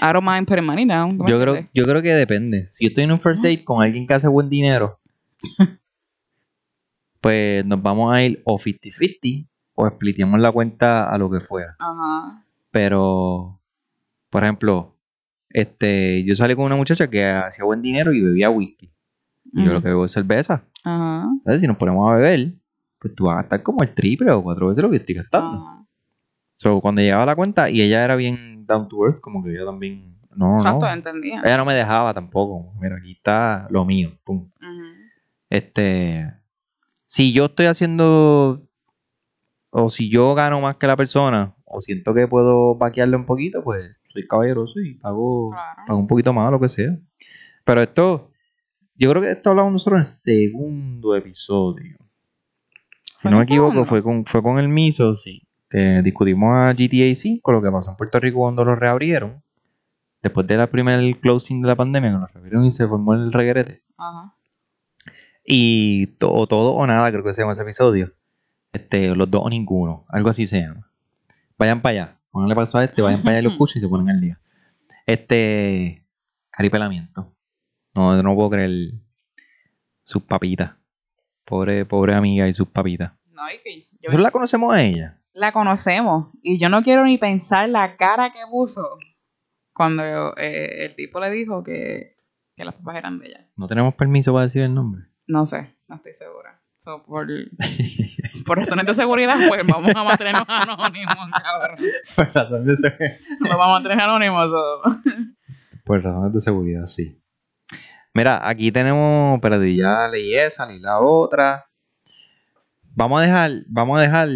I 0.00 0.12
don't 0.12 0.24
mind 0.26 0.46
putting 0.46 0.66
money 0.66 0.84
down. 0.84 1.16
¿tú 1.16 1.24
me 1.24 1.30
Yo 1.30 1.40
creo, 1.40 1.54
entiendes? 1.54 1.70
yo 1.74 1.84
creo 1.84 2.02
que 2.02 2.12
depende. 2.14 2.68
Si 2.72 2.84
yo 2.84 2.88
estoy 2.88 3.04
en 3.04 3.12
un 3.12 3.20
first 3.20 3.42
date 3.42 3.64
con 3.64 3.82
alguien 3.82 4.06
que 4.06 4.14
hace 4.14 4.28
buen 4.28 4.50
dinero, 4.50 5.00
pues 7.20 7.64
nos 7.64 7.82
vamos 7.82 8.12
a 8.12 8.22
ir 8.22 8.42
o 8.44 8.58
50-50 8.58 9.48
o 9.74 9.88
spliteamos 9.88 10.40
la 10.40 10.52
cuenta 10.52 11.10
a 11.10 11.18
lo 11.18 11.30
que 11.30 11.40
fuera. 11.40 11.76
Ajá. 11.78 12.44
Pero, 12.70 13.60
por 14.30 14.42
ejemplo, 14.42 14.96
este, 15.50 16.22
yo 16.24 16.34
salí 16.36 16.54
con 16.54 16.64
una 16.64 16.76
muchacha 16.76 17.08
que 17.08 17.24
hacía 17.24 17.64
buen 17.64 17.80
dinero 17.80 18.12
y 18.12 18.20
bebía 18.20 18.50
whisky. 18.50 18.92
Y 19.52 19.64
yo 19.64 19.72
lo 19.72 19.82
que 19.82 19.88
bebo 19.88 20.04
es 20.04 20.12
cerveza. 20.12 20.64
Ajá. 20.84 21.26
Entonces, 21.38 21.60
si 21.62 21.66
nos 21.66 21.76
ponemos 21.76 22.10
a 22.10 22.16
beber, 22.16 22.52
pues 22.98 23.14
tú 23.14 23.24
vas 23.24 23.34
a 23.34 23.40
gastar 23.42 23.62
como 23.62 23.82
el 23.82 23.94
triple 23.94 24.30
o 24.30 24.42
cuatro 24.42 24.68
veces 24.68 24.82
lo 24.82 24.90
que 24.90 24.96
estoy 24.96 25.14
gastando. 25.16 25.58
Ajá. 25.64 25.84
So, 26.54 26.80
cuando 26.80 27.00
llegaba 27.02 27.24
la 27.26 27.36
cuenta, 27.36 27.70
y 27.70 27.80
ella 27.82 28.04
era 28.04 28.16
bien 28.16 28.66
down 28.66 28.88
to 28.88 29.06
earth, 29.06 29.20
como 29.20 29.42
que 29.44 29.50
ella 29.54 29.64
también. 29.64 30.16
No, 30.34 30.50
no, 30.50 30.56
Exacto, 30.56 30.86
no. 30.86 30.92
entendía. 30.92 31.40
Ella 31.44 31.56
no 31.56 31.64
me 31.64 31.74
dejaba 31.74 32.12
tampoco. 32.14 32.72
Mira, 32.80 32.96
aquí 32.96 33.12
está 33.12 33.66
lo 33.70 33.84
mío. 33.84 34.10
Pum. 34.24 34.48
Este. 35.50 36.32
Si 37.06 37.32
yo 37.32 37.46
estoy 37.46 37.66
haciendo. 37.66 38.62
O 39.70 39.90
si 39.90 40.10
yo 40.10 40.34
gano 40.34 40.60
más 40.60 40.76
que 40.76 40.86
la 40.86 40.96
persona. 40.96 41.54
O 41.64 41.80
siento 41.80 42.14
que 42.14 42.26
puedo 42.26 42.74
vaquearle 42.76 43.16
un 43.16 43.26
poquito, 43.26 43.62
pues 43.62 43.94
soy 44.12 44.26
caballeroso 44.26 44.80
y 44.80 44.94
pago, 44.94 45.50
Claro. 45.50 45.82
pago 45.86 45.98
un 45.98 46.06
poquito 46.06 46.32
más, 46.32 46.50
lo 46.50 46.58
que 46.60 46.68
sea. 46.68 46.96
Pero 47.64 47.82
esto. 47.82 48.30
Yo 48.98 49.10
creo 49.10 49.22
que 49.22 49.30
esto 49.30 49.50
hablamos 49.50 49.72
nosotros 49.72 49.96
en 49.96 50.00
el 50.00 50.04
segundo 50.04 51.14
episodio. 51.14 51.96
Si 53.16 53.22
¿Fue 53.22 53.30
no 53.30 53.38
me 53.38 53.44
equivoco, 53.44 53.84
fue 53.84 54.02
con, 54.02 54.24
fue 54.24 54.42
con 54.42 54.58
el 54.58 54.68
Miso, 54.68 55.14
sí. 55.14 55.42
Que 55.70 56.02
discutimos 56.02 56.50
a 56.54 56.72
GTA 56.72 57.14
5, 57.14 57.52
lo 57.52 57.62
que 57.62 57.70
pasó 57.70 57.90
en 57.90 57.96
Puerto 57.96 58.18
Rico 58.20 58.38
cuando 58.38 58.64
lo 58.64 58.74
reabrieron. 58.74 59.42
Después 60.22 60.46
de 60.46 60.56
la 60.56 60.66
primer 60.68 61.18
closing 61.20 61.62
de 61.62 61.68
la 61.68 61.76
pandemia, 61.76 62.10
que 62.10 62.16
lo 62.18 62.26
reabrieron 62.26 62.64
y 62.64 62.70
se 62.70 62.86
formó 62.88 63.14
el 63.14 63.32
reguerete. 63.32 63.82
Ajá. 63.96 64.34
Y 65.44 66.06
to- 66.18 66.32
o 66.32 66.46
todo 66.46 66.72
o 66.74 66.86
nada, 66.86 67.10
creo 67.10 67.22
que 67.24 67.32
se 67.34 67.42
llama 67.42 67.52
ese 67.52 67.62
episodio. 67.62 68.12
Este, 68.72 69.14
los 69.14 69.30
dos 69.30 69.42
o 69.44 69.48
ninguno, 69.50 70.04
algo 70.08 70.28
así 70.30 70.46
se 70.46 70.60
llama. 70.60 70.90
Vayan 71.56 71.80
para 71.82 71.90
allá, 71.92 72.20
pónganle 72.30 72.54
paso 72.54 72.78
a 72.78 72.84
este, 72.84 73.00
vayan 73.02 73.22
para 73.22 73.30
allá 73.36 73.40
y 73.40 73.42
lo 73.44 73.48
escuchan 73.52 73.78
y 73.78 73.80
se 73.80 73.88
ponen 73.88 74.10
al 74.10 74.20
día. 74.20 74.40
Este, 75.06 76.04
caripelamiento. 76.50 77.32
No, 77.94 78.22
no 78.22 78.34
puedo 78.34 78.50
creer 78.50 78.70
sus 80.04 80.22
papitas. 80.22 80.72
Pobre, 81.44 81.84
pobre 81.86 82.14
amiga 82.14 82.46
y 82.48 82.52
sus 82.52 82.68
papitas. 82.68 83.12
No, 83.32 83.42
y 83.50 83.58
que 83.62 83.80
yo 83.82 83.86
Nosotros 84.04 84.22
la 84.22 84.30
conocemos 84.30 84.74
a 84.74 84.82
ella. 84.82 85.20
la 85.32 85.52
conocemos 85.52 86.28
y 86.42 86.58
yo 86.58 86.68
no 86.68 86.82
quiero 86.82 87.04
ni 87.04 87.18
pensar 87.18 87.68
la 87.68 87.96
cara 87.96 88.30
que 88.32 88.40
puso 88.50 88.98
cuando 89.72 90.02
eh, 90.36 90.84
el 90.86 90.96
tipo 90.96 91.20
le 91.20 91.30
dijo 91.30 91.62
que, 91.64 92.16
que 92.56 92.64
las 92.64 92.74
papas 92.74 92.96
eran 92.96 93.18
de 93.18 93.28
ella. 93.28 93.48
No 93.56 93.66
tenemos 93.68 93.94
permiso 93.94 94.32
para 94.32 94.44
decir 94.44 94.62
el 94.62 94.74
nombre. 94.74 95.04
No 95.26 95.46
sé, 95.46 95.74
no 95.88 95.96
estoy 95.96 96.14
segura. 96.14 96.60
So, 96.76 97.02
por, 97.04 97.26
por 98.46 98.58
razones 98.58 98.86
de 98.86 98.94
seguridad, 98.94 99.36
pues 99.48 99.66
vamos 99.66 99.92
a 99.96 100.04
mantenernos 100.04 100.44
anónimos, 100.48 101.16
cabrón. 101.42 101.78
Por 102.14 102.32
razones 102.34 102.66
de, 102.66 102.76
se- 102.76 103.18
Nos 103.40 103.48
vamos 103.50 103.66
a 103.66 103.70
mantener 103.72 104.00
anónimos. 104.00 104.50
so. 104.50 104.82
por 105.84 106.02
razones 106.02 106.34
de 106.34 106.40
seguridad, 106.40 106.86
sí. 106.86 107.20
Mira, 108.14 108.48
aquí 108.48 108.72
tenemos, 108.72 109.36
espérate, 109.36 109.74
ya 109.74 110.08
leí 110.08 110.34
esa, 110.34 110.66
leí 110.66 110.80
la 110.80 111.00
otra. 111.00 111.66
Vamos 112.94 113.20
a 113.20 113.24
dejar, 113.24 113.50
vamos 113.68 113.98
a 113.98 114.02
dejar, 114.02 114.28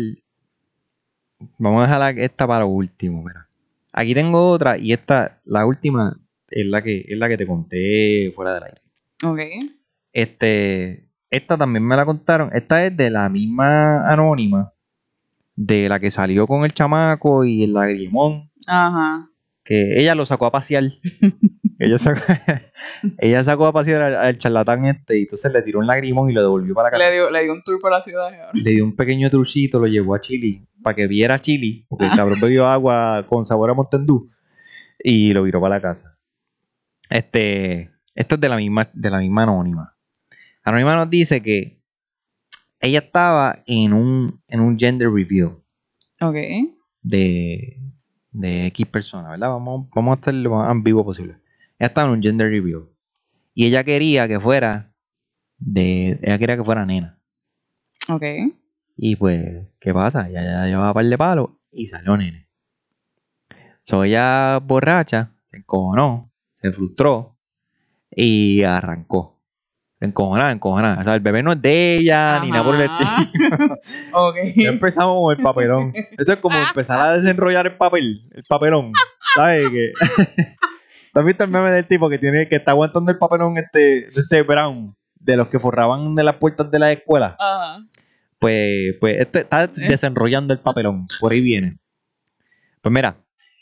vamos 1.58 1.80
a 1.80 1.87
dejar 1.87 2.18
esta 2.18 2.46
para 2.46 2.64
último, 2.64 3.22
mira. 3.22 3.48
Aquí 3.92 4.14
tengo 4.14 4.50
otra 4.50 4.78
y 4.78 4.92
esta, 4.92 5.40
la 5.44 5.66
última, 5.66 6.18
es 6.48 6.66
la 6.66 6.82
que, 6.82 7.04
es 7.08 7.18
la 7.18 7.28
que 7.28 7.37
te 7.37 7.46
conté 7.46 8.32
fuera 8.35 8.54
del 8.54 8.64
aire. 8.64 8.82
Ok. 9.24 9.40
Este, 10.12 11.08
esta 11.30 11.56
también 11.56 11.87
me 11.87 11.96
la 11.96 12.04
contaron. 12.04 12.50
Esta 12.52 12.85
es 12.85 12.96
de 12.96 13.11
la 13.11 13.28
misma 13.28 14.11
anónima, 14.11 14.72
de 15.56 15.88
la 15.88 15.98
que 15.98 16.11
salió 16.11 16.46
con 16.46 16.64
el 16.64 16.72
chamaco 16.72 17.44
y 17.44 17.64
el 17.64 17.72
lagrimón. 17.72 18.50
Ajá. 18.66 19.32
Que 19.64 20.01
ella 20.01 20.14
lo 20.14 20.27
sacó 20.27 20.46
a 20.46 20.51
pasear. 20.53 20.85
ella, 21.79 21.98
sacó, 21.98 22.20
ella 23.18 23.44
sacó 23.44 23.66
a 23.66 23.72
pasear 23.72 24.03
al, 24.03 24.16
al 24.16 24.38
charlatán 24.38 24.85
este 24.87 25.18
y 25.18 25.22
entonces 25.22 25.53
le 25.53 25.62
tiró 25.62 25.79
un 25.79 25.87
lagrimón 25.87 26.31
y 26.31 26.33
lo 26.33 26.42
devolvió 26.42 26.75
para 26.75 26.90
casa. 26.90 27.05
Le 27.07 27.12
dio, 27.14 27.31
le 27.31 27.42
dio 27.44 27.53
un 27.53 27.62
tour 27.62 27.79
por 27.81 27.90
la 27.92 28.01
ciudad. 28.01 28.31
Le 28.53 28.70
dio 28.70 28.85
un 28.85 28.96
pequeño 28.96 29.31
truchito, 29.31 29.79
lo 29.79 29.87
llevó 29.87 30.14
a 30.14 30.20
Chile 30.20 30.66
para 30.83 30.96
que 30.96 31.07
viera 31.07 31.38
Chile, 31.40 31.87
porque 31.88 32.07
el 32.07 32.12
cabrón 32.16 32.40
bebió 32.40 32.66
agua 32.66 33.25
con 33.29 33.44
sabor 33.44 33.70
a 33.70 33.75
Montendú 33.75 34.31
y 34.98 35.31
lo 35.33 35.44
viró 35.44 35.61
para 35.61 35.77
la 35.77 35.81
casa. 35.81 36.18
Este, 37.09 37.88
esto 38.14 38.35
es 38.35 38.40
de 38.40 38.48
la 38.48 38.57
misma, 38.57 38.90
de 38.92 39.11
la 39.11 39.18
misma 39.18 39.44
anónima. 39.44 39.96
Anónima 40.64 40.96
nos 40.96 41.11
dice 41.11 41.42
que 41.42 41.81
ella 42.81 42.98
estaba 43.01 43.62
en 43.66 43.92
un, 43.92 44.42
en 44.48 44.61
un 44.61 44.77
gender 44.79 45.09
reveal 45.11 45.57
Ok. 46.20 46.37
de, 47.03 47.79
de 48.33 48.66
X 48.66 48.87
persona, 48.87 49.31
¿verdad? 49.31 49.49
Vamos, 49.51 49.88
vamos 49.95 50.12
a 50.12 50.14
estar 50.16 50.35
lo 50.35 50.51
más 50.51 50.68
ambiguo 50.68 51.05
posible. 51.05 51.37
Ella 51.79 51.88
estaba 51.88 52.09
en 52.09 52.14
un 52.14 52.23
gender 52.23 52.51
reveal. 52.51 52.88
Y 53.55 53.66
ella 53.66 53.85
quería 53.85 54.27
que 54.29 54.40
fuera 54.40 54.95
de. 55.59 56.18
Ella 56.23 56.38
quería 56.38 56.57
que 56.57 56.64
fuera 56.64 56.87
nena. 56.87 57.18
Ok. 58.09 58.25
Y 58.97 59.16
pues, 59.16 59.68
¿qué 59.81 59.92
pasa? 59.92 60.29
Ella 60.29 60.42
ya 60.42 60.66
llevaba 60.66 60.95
par 60.95 61.05
de 61.05 61.18
palos 61.18 61.51
y 61.71 61.87
salió 61.87 62.16
nene. 62.16 62.49
So 63.85 64.05
ella 64.05 64.59
borracha, 64.59 65.35
se 65.51 65.59
encojonó, 65.59 66.31
se 66.55 66.73
frustró 66.73 67.37
y 68.11 68.62
arrancó. 68.62 69.32
Se 70.02 70.06
encojonaba, 70.06 70.50
encojonaba. 70.50 71.00
O 71.00 71.04
sea, 71.04 71.14
el 71.14 71.20
bebé 71.20 71.44
no 71.44 71.52
es 71.52 71.62
de 71.62 71.94
ella, 71.94 72.40
ni 72.40 72.50
nada 72.50 72.64
por 72.64 72.74
el 72.74 72.90
estilo. 72.90 73.78
Ok. 74.12 74.36
Ya 74.56 74.70
empezamos 74.70 75.16
con 75.16 75.36
el 75.36 75.40
papelón. 75.40 75.92
Esto 75.94 76.32
es 76.32 76.38
como 76.40 76.58
empezar 76.58 76.98
a 76.98 77.16
desenrollar 77.18 77.68
el 77.68 77.76
papel, 77.76 78.28
el 78.32 78.42
papelón. 78.42 78.90
¿Sabes? 79.36 79.70
¿Tú 81.12 81.20
has 81.20 81.24
visto 81.24 81.44
el 81.44 81.50
meme 81.50 81.70
del 81.70 81.86
tipo 81.86 82.10
que 82.10 82.18
tiene 82.18 82.48
que 82.48 82.56
está 82.56 82.72
aguantando 82.72 83.12
el 83.12 83.18
papelón 83.18 83.58
este, 83.58 84.08
este 84.18 84.42
Brown? 84.42 84.96
De 85.20 85.36
los 85.36 85.46
que 85.46 85.60
forraban 85.60 86.16
de 86.16 86.24
las 86.24 86.34
puertas 86.34 86.68
de 86.68 86.80
la 86.80 86.90
escuela. 86.90 87.36
Ajá. 87.38 87.78
Pues, 88.40 88.96
pues 88.98 89.20
este 89.20 89.38
está 89.42 89.68
desenrollando 89.68 90.52
el 90.52 90.58
papelón. 90.58 91.06
Por 91.20 91.30
ahí 91.30 91.40
viene. 91.40 91.78
Pues 92.80 92.92
mira, 92.92 93.18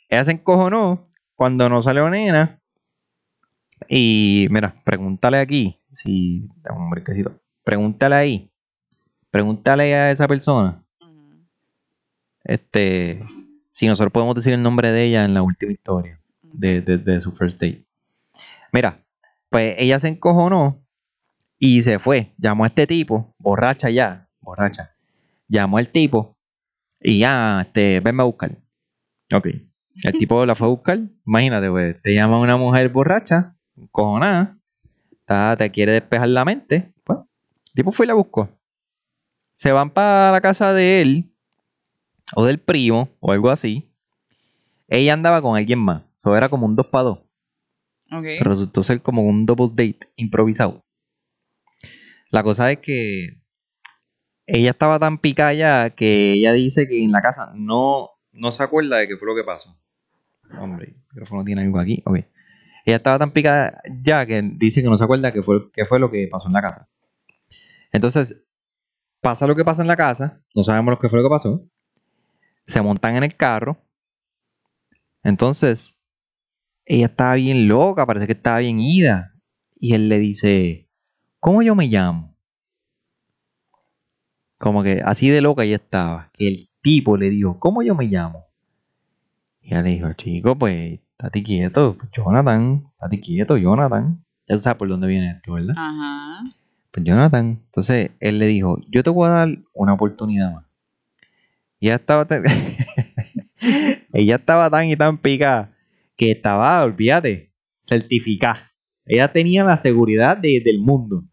ella 0.09 0.25
se 0.25 0.31
encojonó 0.31 1.05
cuando 1.35 1.69
no 1.69 1.83
salió 1.83 2.09
nena. 2.09 2.63
Y 3.91 4.47
mira, 4.49 4.75
pregúntale 4.85 5.37
aquí. 5.37 5.80
Si. 5.93 6.49
un 6.71 6.91
brequecito. 6.91 7.41
Pregúntale 7.65 8.15
ahí. 8.17 8.51
Pregúntale 9.31 9.95
a 9.95 10.11
esa 10.11 10.27
persona 10.27 10.83
este, 12.45 13.23
si 13.73 13.87
nosotros 13.87 14.13
podemos 14.13 14.35
decir 14.35 14.53
el 14.55 14.63
nombre 14.63 14.91
de 14.93 15.05
ella 15.05 15.25
en 15.25 15.35
la 15.35 15.43
última 15.43 15.73
historia 15.73 16.21
de, 16.43 16.81
de- 16.81 16.99
de 16.99 17.21
su 17.21 17.33
first 17.33 17.61
date. 17.61 17.85
Mira, 18.73 19.05
Pues 19.51 19.75
ella 19.79 19.99
se 19.99 20.09
encojonó 20.09 20.81
y 21.59 21.83
se 21.83 21.99
fue. 21.99 22.33
Llamó 22.39 22.63
a 22.65 22.69
este 22.69 22.87
tipo, 22.87 23.35
borracha 23.39 23.91
ya, 23.91 24.29
borracha. 24.41 24.93
Llamó 25.49 25.79
al 25.79 25.89
tipo 25.89 26.37
y 27.01 27.19
ya, 27.19 27.63
este, 27.63 27.99
venme 28.01 28.23
a 28.23 28.27
buscar. 28.27 28.57
Ok. 29.35 29.49
El 30.05 30.13
tipo 30.19 30.47
la 30.47 30.55
fue 30.55 30.69
a 30.69 30.71
buscar. 30.71 31.01
Imagínate, 31.27 31.69
pues, 31.69 32.01
te 32.01 32.15
llama 32.15 32.39
una 32.39 32.57
mujer 32.57 32.89
borracha, 32.91 33.57
encojonada, 33.77 34.57
está- 35.31 35.57
te 35.57 35.71
quiere 35.71 35.93
despejar 35.93 36.29
la 36.29 36.45
mente. 36.45 36.93
Pues, 37.05 37.19
el 37.21 37.75
tipo 37.75 37.93
fue 37.93 38.07
y 38.07 38.09
la 38.09 38.15
buscó. 38.15 38.49
Se 39.55 39.71
van 39.73 39.91
para 39.91 40.33
la 40.33 40.41
casa 40.41 40.73
de 40.73 41.01
él, 41.01 41.33
o 42.35 42.45
del 42.45 42.59
primo, 42.59 43.09
o 43.21 43.31
algo 43.33 43.51
así. 43.51 43.89
Ella 44.89 45.13
andaba 45.13 45.41
con 45.41 45.57
alguien 45.57 45.79
más. 45.79 46.03
Eso 46.19 46.37
era 46.37 46.49
como 46.49 46.67
un 46.67 46.75
dos 46.75 46.87
para 46.87 47.05
dos. 47.05 47.19
Ok. 48.13 48.25
Pero 48.39 48.51
resultó 48.51 48.83
ser 48.83 49.03
como 49.03 49.23
un 49.23 49.47
double 49.47 49.69
date 49.71 50.09
improvisado. 50.17 50.83
La 52.31 52.43
cosa 52.43 52.73
es 52.73 52.79
que 52.79 53.41
ella 54.47 54.71
estaba 54.71 54.99
tan 54.99 55.19
picada 55.19 55.53
ya 55.53 55.91
que 55.91 56.33
ella 56.33 56.53
dice 56.53 56.89
que 56.89 57.03
en 57.03 57.13
la 57.13 57.21
casa 57.23 57.53
no, 57.55 58.11
no 58.33 58.51
se 58.51 58.63
acuerda 58.65 58.99
de 58.99 59.07
qué 59.09 59.17
fue 59.17 59.29
lo 59.29 59.37
que 59.37 59.45
pasó. 59.45 59.77
Hombre, 60.59 60.87
el 60.89 61.05
micrófono 61.13 61.45
tiene 61.45 61.63
algo 61.63 61.79
aquí. 61.79 62.03
Ok. 62.05 62.19
Ella 62.85 62.97
estaba 62.97 63.19
tan 63.19 63.33
picada 63.33 63.81
ya 64.03 64.27
que 64.27 64.43
dice 64.43 64.83
que 64.83 64.89
no 64.89 64.97
se 64.97 65.05
acuerda 65.05 65.33
qué 65.33 65.43
fue, 65.43 65.71
qué 65.73 65.85
fue 65.85 65.99
lo 65.99 66.11
que 66.11 66.29
pasó 66.29 66.49
en 66.49 66.55
la 66.55 66.63
casa. 66.63 66.89
Entonces, 67.93 68.43
pasa 69.21 69.47
lo 69.47 69.57
que 69.57 69.65
pasa 69.65 69.83
en 69.83 69.89
la 69.89 69.97
casa. 69.97 70.43
No 70.55 70.65
sabemos 70.65 70.93
lo 70.93 70.99
que 70.99 71.09
fue 71.09 71.19
lo 71.19 71.29
que 71.29 71.33
pasó. 71.33 71.67
Se 72.67 72.81
montan 72.83 73.17
en 73.17 73.25
el 73.25 73.37
carro. 73.37 73.83
Entonces, 75.23 75.99
ella 76.85 77.07
estaba 77.07 77.35
bien 77.35 77.69
loca, 77.69 78.07
parece 78.07 78.27
que 78.27 78.33
estaba 78.33 78.59
bien 78.59 78.81
ida. 78.81 79.35
Y 79.75 79.95
él 79.95 80.09
le 80.09 80.19
dice, 80.19 80.89
¿cómo 81.39 81.63
yo 81.63 81.75
me 81.75 81.87
llamo? 81.87 82.37
Como 84.59 84.83
que 84.83 85.01
así 85.05 85.29
de 85.31 85.41
loca 85.41 85.65
ella 85.65 85.77
estaba. 85.77 86.31
Que 86.35 86.49
el 86.49 86.71
tipo 86.83 87.17
le 87.17 87.31
dijo, 87.31 87.59
¿cómo 87.59 87.83
yo 87.83 87.95
me 87.95 88.07
llamo? 88.07 88.47
Y 89.63 89.69
ella 89.69 89.83
le 89.83 89.91
dijo, 89.91 90.13
chico, 90.15 90.57
pues, 90.57 91.01
estate 91.21 91.43
quieto, 91.43 91.97
Jonathan, 92.13 92.85
estate 92.95 93.21
quieto, 93.21 93.57
Jonathan. 93.57 94.25
Ya 94.49 94.57
tú 94.57 94.63
sabes 94.63 94.79
por 94.79 94.89
dónde 94.89 95.07
viene 95.07 95.31
esto, 95.33 95.55
¿verdad? 95.55 95.75
Ajá. 95.77 96.45
Pues 96.91 97.05
Jonathan. 97.07 97.61
Entonces 97.67 98.11
él 98.21 98.39
le 98.39 98.47
dijo, 98.47 98.79
yo 98.89 99.03
te 99.03 99.11
voy 99.11 99.29
a 99.29 99.31
dar 99.31 99.49
una 99.75 99.93
oportunidad 99.95 100.53
más. 100.53 100.65
Y 101.79 101.87
ella 101.87 101.97
estaba 101.97 102.27
tan... 102.27 102.43
ella 104.13 104.37
estaba 104.37 104.71
tan 104.71 104.87
y 104.89 104.97
tan 104.97 105.19
picada 105.19 105.73
que 106.17 106.33
estaba, 106.33 106.83
olvídate, 106.83 107.53
certificada. 107.83 108.73
Ella 109.07 109.33
tenía 109.33 109.65
la 109.65 109.79
seguridad 109.79 110.37
de- 110.37 110.63
del 110.65 110.79
mundo. 110.81 111.25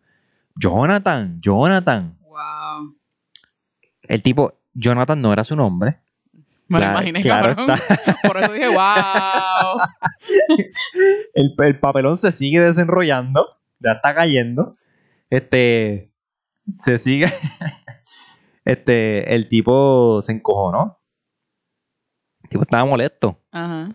Jonathan, 0.56 1.40
Jonathan. 1.42 2.18
Wow. 2.22 2.96
El 4.04 4.22
tipo, 4.24 4.54
Jonathan 4.74 5.22
no 5.22 5.34
era 5.34 5.44
su 5.44 5.56
nombre. 5.56 5.98
Me 6.70 6.78
Claro- 6.80 6.94
lo 6.94 7.00
imaginé, 7.00 7.22
claro 7.22 7.56
cabrón. 7.56 7.80
Por 8.24 8.38
eso 8.44 8.52
dije, 8.54 8.68
wow. 8.68 9.80
El, 11.34 11.54
el 11.58 11.80
papelón 11.80 12.18
se 12.18 12.32
sigue 12.32 12.60
desenrollando. 12.60 13.46
Ya 13.80 13.94
está 13.94 14.14
cayendo. 14.16 14.76
Este. 15.30 16.12
Se 16.68 16.98
sigue. 17.00 17.28
Este. 18.66 19.34
El 19.34 19.48
tipo 19.48 20.22
se 20.22 20.34
encojonó. 20.34 21.00
El 22.44 22.50
tipo 22.50 22.64
estaba 22.64 22.84
molesto. 22.86 23.40
Ajá. 23.52 23.90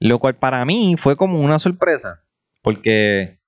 Lo 0.00 0.18
cual 0.18 0.36
para 0.36 0.64
mí 0.64 0.96
fue 0.98 1.16
como 1.16 1.40
una 1.40 1.58
sorpresa. 1.60 2.24
Porque. 2.62 3.38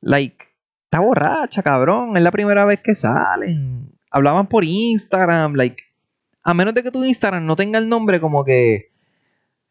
Like. 0.00 0.46
Está 0.86 1.00
borracha, 1.04 1.62
cabrón. 1.62 2.16
Es 2.16 2.22
la 2.22 2.30
primera 2.32 2.64
vez 2.64 2.80
que 2.80 2.94
salen. 2.96 3.92
Hablaban 4.10 4.46
por 4.48 4.64
Instagram. 4.64 5.54
Like. 5.54 5.82
A 6.44 6.54
menos 6.54 6.74
de 6.74 6.82
que 6.82 6.90
tu 6.90 7.04
Instagram 7.04 7.44
no 7.46 7.56
tenga 7.56 7.78
el 7.78 7.88
nombre 7.88 8.20
como 8.20 8.44
que. 8.44 8.92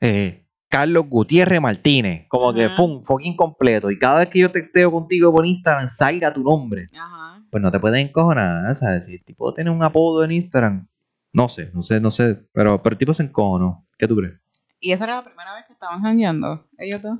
eh, 0.02 0.40
Carlos 0.70 1.06
Gutiérrez 1.08 1.62
Martínez. 1.62 2.26
Como 2.30 2.52
que 2.52 2.68
pum, 2.70 3.04
fucking 3.04 3.36
completo. 3.36 3.92
Y 3.92 4.00
cada 4.00 4.20
vez 4.20 4.30
que 4.30 4.40
yo 4.40 4.52
texteo 4.52 4.92
contigo 4.92 5.32
por 5.32 5.46
Instagram 5.46 5.88
salga 5.88 6.34
tu 6.34 6.42
nombre. 6.42 6.88
Ajá. 7.00 7.44
Pues 7.52 7.62
no 7.62 7.72
te 7.72 7.80
puedes 7.80 8.04
encojonar. 8.04 8.72
O 8.72 8.74
sea, 8.76 9.00
si 9.04 9.14
el 9.14 9.24
tipo 9.24 9.54
tiene 9.54 9.70
un 9.70 9.84
apodo 9.84 10.24
en 10.24 10.32
Instagram. 10.32 10.88
No 11.32 11.48
sé, 11.48 11.70
no 11.76 11.84
sé, 11.84 12.00
no 12.02 12.10
sé. 12.10 12.44
Pero, 12.54 12.82
pero 12.82 12.94
el 12.96 12.98
tipo 12.98 13.14
se 13.14 13.22
encojonó. 13.22 13.86
¿Qué 14.00 14.08
tú 14.08 14.16
crees? 14.16 14.34
Y 14.80 14.94
esa 14.94 15.04
era 15.04 15.16
la 15.18 15.24
primera 15.24 15.54
vez 15.54 15.66
que 15.68 15.74
estaban 15.74 16.02
jangueando, 16.02 16.68
ellos 16.80 17.02
dos. 17.04 17.20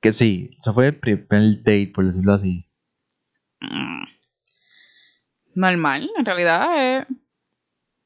Que 0.00 0.12
sí, 0.12 0.50
eso 0.58 0.74
fue 0.74 0.88
el 0.88 0.96
primer 0.98 1.58
date, 1.62 1.92
por 1.94 2.04
decirlo 2.04 2.34
así. 2.34 2.68
Mm. 3.60 4.04
Normal, 5.54 6.10
en 6.18 6.24
realidad 6.24 6.98
es. 7.00 7.06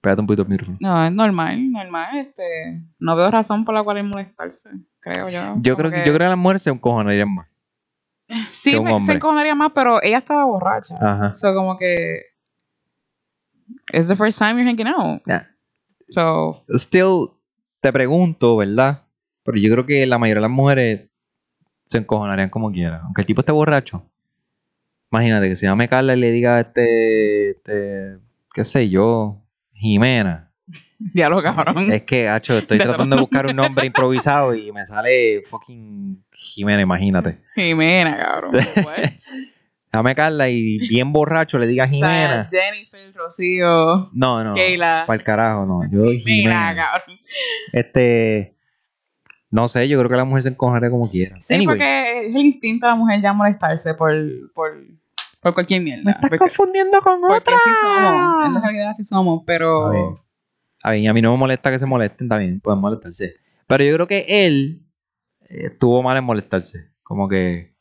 Espérate 0.03 0.21
un 0.21 0.27
poquito 0.27 0.43
el 0.43 0.49
micrófono. 0.49 0.79
No, 0.81 1.05
es 1.07 1.13
normal, 1.13 1.71
normal. 1.71 2.19
Este, 2.19 2.83
no 2.99 3.15
veo 3.15 3.31
razón 3.31 3.65
por 3.65 3.73
la 3.73 3.85
cual 3.85 4.03
molestarse, 4.03 4.71
creo 4.99 5.29
yo. 5.29 5.55
Yo 5.61 5.77
creo, 5.77 5.93
que... 5.93 5.99
yo 5.99 6.13
creo 6.13 6.19
que 6.19 6.31
las 6.31 6.37
mujeres 6.37 6.63
se 6.63 6.71
encojonarían 6.71 7.33
más. 7.33 7.47
sí 8.49 8.81
me, 8.81 9.01
se 9.01 9.13
encojonaría 9.13 9.55
más, 9.55 9.71
pero 9.73 10.03
ella 10.03 10.19
estaba 10.19 10.45
borracha. 10.45 10.97
Ajá. 11.01 11.33
So, 11.33 11.55
como 11.55 11.79
que. 11.79 12.21
It's 13.93 14.09
the 14.09 14.17
first 14.17 14.41
time 14.41 14.55
you're 14.55 14.69
hanging 14.69 14.89
out. 14.89 15.23
Ya. 15.25 15.49
So, 16.09 16.65
Still, 16.71 17.29
te 17.81 17.93
pregunto, 17.93 18.57
¿verdad? 18.57 19.05
Pero 19.45 19.57
yo 19.59 19.73
creo 19.73 19.87
que 19.87 20.05
la 20.05 20.19
mayoría 20.19 20.41
de 20.41 20.49
las 20.49 20.51
mujeres 20.51 21.11
se 21.85 21.99
encojonarían 21.99 22.51
como 22.51 22.73
quiera. 22.73 23.03
Aunque 23.05 23.21
el 23.21 23.27
tipo 23.29 23.43
esté 23.43 23.53
borracho. 23.53 24.05
Imagínate 25.13 25.49
que 25.49 25.55
se 25.55 25.67
llame 25.67 25.89
Carla 25.89 26.15
y 26.15 26.19
le 26.19 26.33
diga 26.33 26.59
este, 26.59 27.51
este, 27.51 28.19
qué 28.53 28.65
sé 28.65 28.89
yo, 28.91 29.42
Jimena. 29.83 30.53
diálogo 30.99 31.43
cabrón. 31.43 31.91
Es 31.93 32.03
que, 32.03 32.29
hacho, 32.29 32.57
estoy 32.57 32.79
De 32.79 32.85
tratando 32.85 33.17
de 33.17 33.23
buscar 33.23 33.47
un 33.47 33.57
nombre 33.57 33.85
improvisado 33.87 34.55
y 34.55 34.71
me 34.73 34.87
sale 34.87 35.43
fucking 35.51 36.25
Jimena, 36.33 36.81
imagínate. 36.81 37.41
Jimena, 37.57 38.17
cabrón. 38.17 38.53
Dame 39.93 40.15
Carla 40.15 40.49
y 40.49 40.79
bien 40.89 41.13
borracho 41.13 41.59
le 41.59 41.67
diga 41.67 41.85
O 41.85 41.89
sea, 41.89 41.95
Jimena. 41.95 42.49
Jennifer, 42.51 43.13
Rocío, 43.15 44.09
No, 44.15 44.43
no. 44.43 44.55
Keila. 44.55 45.05
Para 45.07 45.17
el 45.19 45.25
carajo, 45.25 45.67
no. 45.67 45.83
Yo 45.91 46.11
Jimena, 46.13 46.23
Jimena. 46.25 46.77
cabrón. 46.77 47.19
Este. 47.73 48.57
No 49.51 49.69
sé, 49.69 49.87
yo 49.87 49.99
creo 49.99 50.09
que 50.09 50.17
la 50.17 50.25
mujer 50.25 50.45
se 50.45 50.49
encojaría 50.49 50.89
como 50.89 51.11
quiera. 51.11 51.37
Sí, 51.43 51.53
Anyway, 51.55 51.77
porque 51.77 52.21
es 52.21 52.35
el 52.35 52.41
instinto 52.41 52.87
de 52.87 52.93
la 52.93 52.97
mujer 52.97 53.21
ya 53.21 53.35
molestarse 53.35 53.93
por, 53.93 54.15
por, 54.55 54.79
por 55.43 55.55
cualquier 55.55 55.83
mierda. 55.83 56.05
me 56.05 56.11
estás 56.13 56.31
porque, 56.31 56.39
confundiendo 56.39 57.01
con 57.03 57.21
porque 57.21 57.37
otra. 57.37 57.57
así 57.57 57.71
somos. 57.81 58.47
En 58.47 58.55
la 58.55 58.61
realidad 58.61 58.91
así 58.91 59.05
somos, 59.05 59.41
Está 59.41 59.47
pero. 59.47 59.91
bien. 59.91 60.15
A 60.85 60.91
mí, 60.93 61.09
a 61.09 61.13
mí 61.13 61.23
no 61.23 61.33
me 61.33 61.39
molesta 61.39 61.71
que 61.71 61.79
se 61.79 61.87
molesten, 61.87 62.29
también 62.29 62.61
pueden 62.61 62.81
molestarse. 62.81 63.35
Pero 63.67 63.85
yo 63.85 63.95
creo 63.95 64.07
que 64.07 64.25
él 64.29 64.87
eh, 65.41 65.67
estuvo 65.67 66.03
mal 66.03 66.17
en 66.17 66.25
molestarse. 66.25 66.93
Como 67.03 67.29
que. 67.29 67.75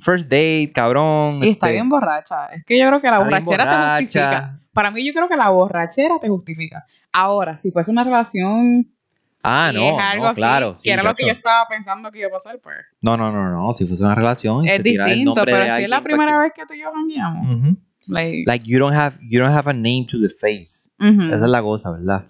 first 0.00 0.24
date, 0.24 0.72
cabrón. 0.74 1.40
Y 1.42 1.50
está 1.50 1.66
este, 1.66 1.72
bien 1.72 1.88
borracha. 1.90 2.46
Es 2.46 2.64
que 2.64 2.78
yo 2.78 2.86
creo 2.88 3.00
que 3.02 3.08
la 3.08 3.18
está 3.18 3.28
bien 3.28 3.44
borrachera 3.44 3.64
te 3.98 4.04
justifica. 4.04 4.60
Para 4.72 4.90
mí, 4.90 5.06
yo 5.06 5.12
creo 5.12 5.28
que 5.28 5.36
la 5.36 5.50
borrachera 5.50 6.18
te 6.18 6.28
justifica. 6.28 6.86
Ahora, 7.12 7.58
si 7.58 7.70
fuese 7.70 7.90
una 7.90 8.04
relación 8.04 8.94
Ah, 9.42 9.70
no, 9.72 9.80
es 9.80 9.98
algo 9.98 10.24
no, 10.24 10.30
así, 10.30 10.36
claro. 10.40 10.76
que 10.82 10.92
era 10.92 11.02
lo 11.02 11.14
que 11.14 11.24
yo 11.26 11.32
estaba 11.32 11.64
pensando 11.68 12.10
que 12.10 12.18
iba 12.18 12.28
a 12.28 12.40
pasar, 12.42 12.58
pues. 12.60 12.76
No, 13.00 13.16
no, 13.16 13.30
no, 13.32 13.50
no. 13.50 13.72
Si 13.72 13.86
fuese 13.86 14.02
una 14.04 14.14
relación. 14.14 14.66
Es 14.66 14.82
distinto, 14.82 15.34
pero 15.44 15.76
si 15.76 15.82
es 15.84 15.88
la 15.88 16.02
primera 16.02 16.32
cualquier- 16.32 16.40
vez 16.40 16.52
que 16.54 16.66
tú 16.66 16.74
y 16.74 16.80
yo 16.82 16.92
jangueamos. 16.92 17.56
Ujú. 17.56 17.76
like, 18.08 18.44
Like, 18.46 18.66
you 18.66 18.78
don't 18.78 18.94
have, 18.96 19.16
you 19.22 19.38
don't 19.40 19.52
have 19.54 19.68
a 19.70 19.72
name 19.72 20.06
to 20.10 20.18
the 20.20 20.28
face. 20.28 20.90
Esa 20.98 21.34
es 21.34 21.40
la 21.50 21.62
cosa, 21.62 21.92
¿verdad? 21.92 22.26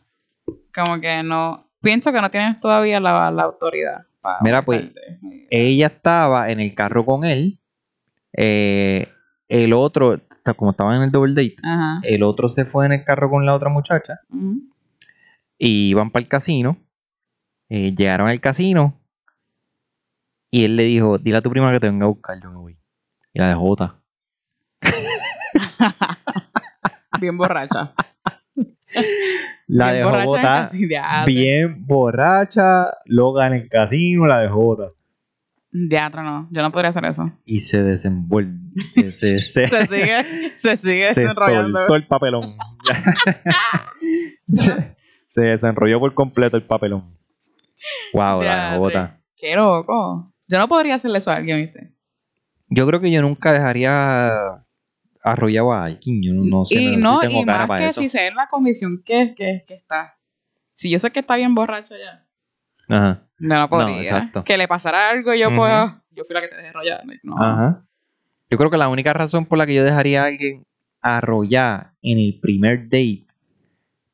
Como 0.74 1.00
que 1.00 1.22
no. 1.22 1.66
Pienso 1.80 2.12
que 2.12 2.20
no 2.20 2.30
tienes 2.30 2.60
todavía 2.60 3.00
la, 3.00 3.30
la 3.30 3.42
autoridad. 3.44 4.06
para 4.20 4.38
Mira, 4.42 4.64
pues. 4.64 4.86
Ella 5.50 5.86
estaba 5.86 6.50
en 6.50 6.60
el 6.60 6.74
carro 6.74 7.04
con 7.06 7.24
él. 7.24 7.58
eh, 8.34 9.08
el 9.48 9.72
otro, 9.72 10.20
como 10.56 10.72
estaba 10.72 10.94
en 10.94 11.00
el 11.02 11.10
double 11.10 11.32
date, 11.34 11.56
el 12.02 12.22
otro 12.22 12.50
se 12.50 12.66
fue 12.66 12.84
en 12.84 12.92
el 12.92 13.04
carro 13.04 13.30
con 13.30 13.46
la 13.46 13.54
otra 13.54 13.70
muchacha 13.70 14.20
y 15.56 15.88
iban 15.88 16.10
para 16.10 16.22
el 16.22 16.28
casino. 16.28 16.76
Eh, 17.68 17.94
llegaron 17.94 18.28
al 18.28 18.40
casino 18.40 18.98
y 20.50 20.64
él 20.64 20.76
le 20.76 20.84
dijo: 20.84 21.18
Dile 21.18 21.38
a 21.38 21.42
tu 21.42 21.50
prima 21.50 21.70
que 21.72 21.80
te 21.80 21.88
venga 21.88 22.06
a 22.06 22.08
buscar, 22.08 22.40
yo 22.42 22.50
me 22.50 22.56
voy. 22.56 22.78
Y 23.32 23.38
la 23.38 23.48
dejó 23.48 23.60
botar. 23.62 23.94
Bien 27.20 27.36
borracha. 27.36 27.94
La 29.66 29.92
bien 29.92 29.96
dejó 29.98 30.10
borracha 30.10 30.26
botar. 30.26 30.70
Bien 31.26 31.86
borracha, 31.86 32.86
loca 33.06 33.46
en 33.48 33.52
el 33.54 33.68
casino, 33.68 34.26
la 34.26 34.40
dejó 34.40 34.60
botar. 34.62 34.92
Teatro 35.90 36.22
no, 36.22 36.48
yo 36.50 36.62
no 36.62 36.72
podría 36.72 36.88
hacer 36.90 37.04
eso. 37.04 37.30
Y 37.44 37.60
se 37.60 37.82
desenvuelve. 37.82 38.58
Se, 38.94 39.12
se, 39.12 39.42
se- 39.42 39.68
Se 39.68 39.86
sigue, 39.86 40.52
se 40.56 40.76
sigue 40.78 41.12
se 41.14 41.28
soltó 41.30 41.94
el 41.94 42.06
papelón. 42.06 42.56
se 45.28 45.40
desenrolló 45.42 46.00
por 46.00 46.14
completo 46.14 46.56
el 46.56 46.62
papelón. 46.64 47.17
Wow, 48.12 48.42
la 48.42 48.76
botar. 48.78 49.20
Qué 49.36 49.54
loco. 49.54 50.32
Yo 50.46 50.58
no 50.58 50.68
podría 50.68 50.94
hacerle 50.94 51.18
eso 51.18 51.30
a 51.30 51.36
alguien, 51.36 51.58
¿viste? 51.58 51.92
Yo 52.68 52.86
creo 52.86 53.00
que 53.00 53.10
yo 53.10 53.22
nunca 53.22 53.52
dejaría 53.52 54.64
arrollado 55.22 55.72
a 55.72 55.84
alguien. 55.84 56.22
Yo 56.22 56.34
no, 56.34 56.44
no 56.44 56.64
sé, 56.64 56.80
y 56.80 56.96
no, 56.96 57.14
no, 57.16 57.20
sé 57.20 57.26
si 57.26 57.28
tengo 57.28 57.42
y 57.42 57.46
cara 57.46 57.58
más 57.58 57.68
para 57.68 57.80
que 57.80 57.90
eso. 57.90 58.00
si 58.00 58.10
sé 58.10 58.26
en 58.26 58.34
la 58.34 58.48
condición 58.48 59.02
que, 59.04 59.34
que, 59.36 59.64
que 59.66 59.74
está. 59.74 60.16
Si 60.72 60.90
yo 60.90 60.98
sé 60.98 61.10
que 61.10 61.20
está 61.20 61.36
bien 61.36 61.54
borracho 61.54 61.94
ya, 61.96 62.24
Ajá. 62.88 63.26
no 63.38 63.60
lo 63.60 63.68
podría. 63.68 64.00
exacto. 64.00 64.44
que 64.44 64.56
le 64.56 64.68
pasara 64.68 65.10
algo 65.10 65.34
y 65.34 65.40
yo 65.40 65.54
pues, 65.54 65.90
yo 66.10 66.24
fui 66.24 66.34
la 66.34 66.40
que 66.40 66.48
te 66.48 66.56
dejé 66.56 66.68
arrollada. 66.68 67.02
No. 67.22 67.36
Ajá. 67.38 67.84
Yo 68.50 68.56
creo 68.56 68.70
que 68.70 68.78
la 68.78 68.88
única 68.88 69.12
razón 69.12 69.44
por 69.44 69.58
la 69.58 69.66
que 69.66 69.74
yo 69.74 69.84
dejaría 69.84 70.22
a 70.22 70.26
alguien 70.26 70.64
arrollar 71.00 71.92
en 72.02 72.18
el 72.18 72.38
primer 72.40 72.84
date 72.84 73.27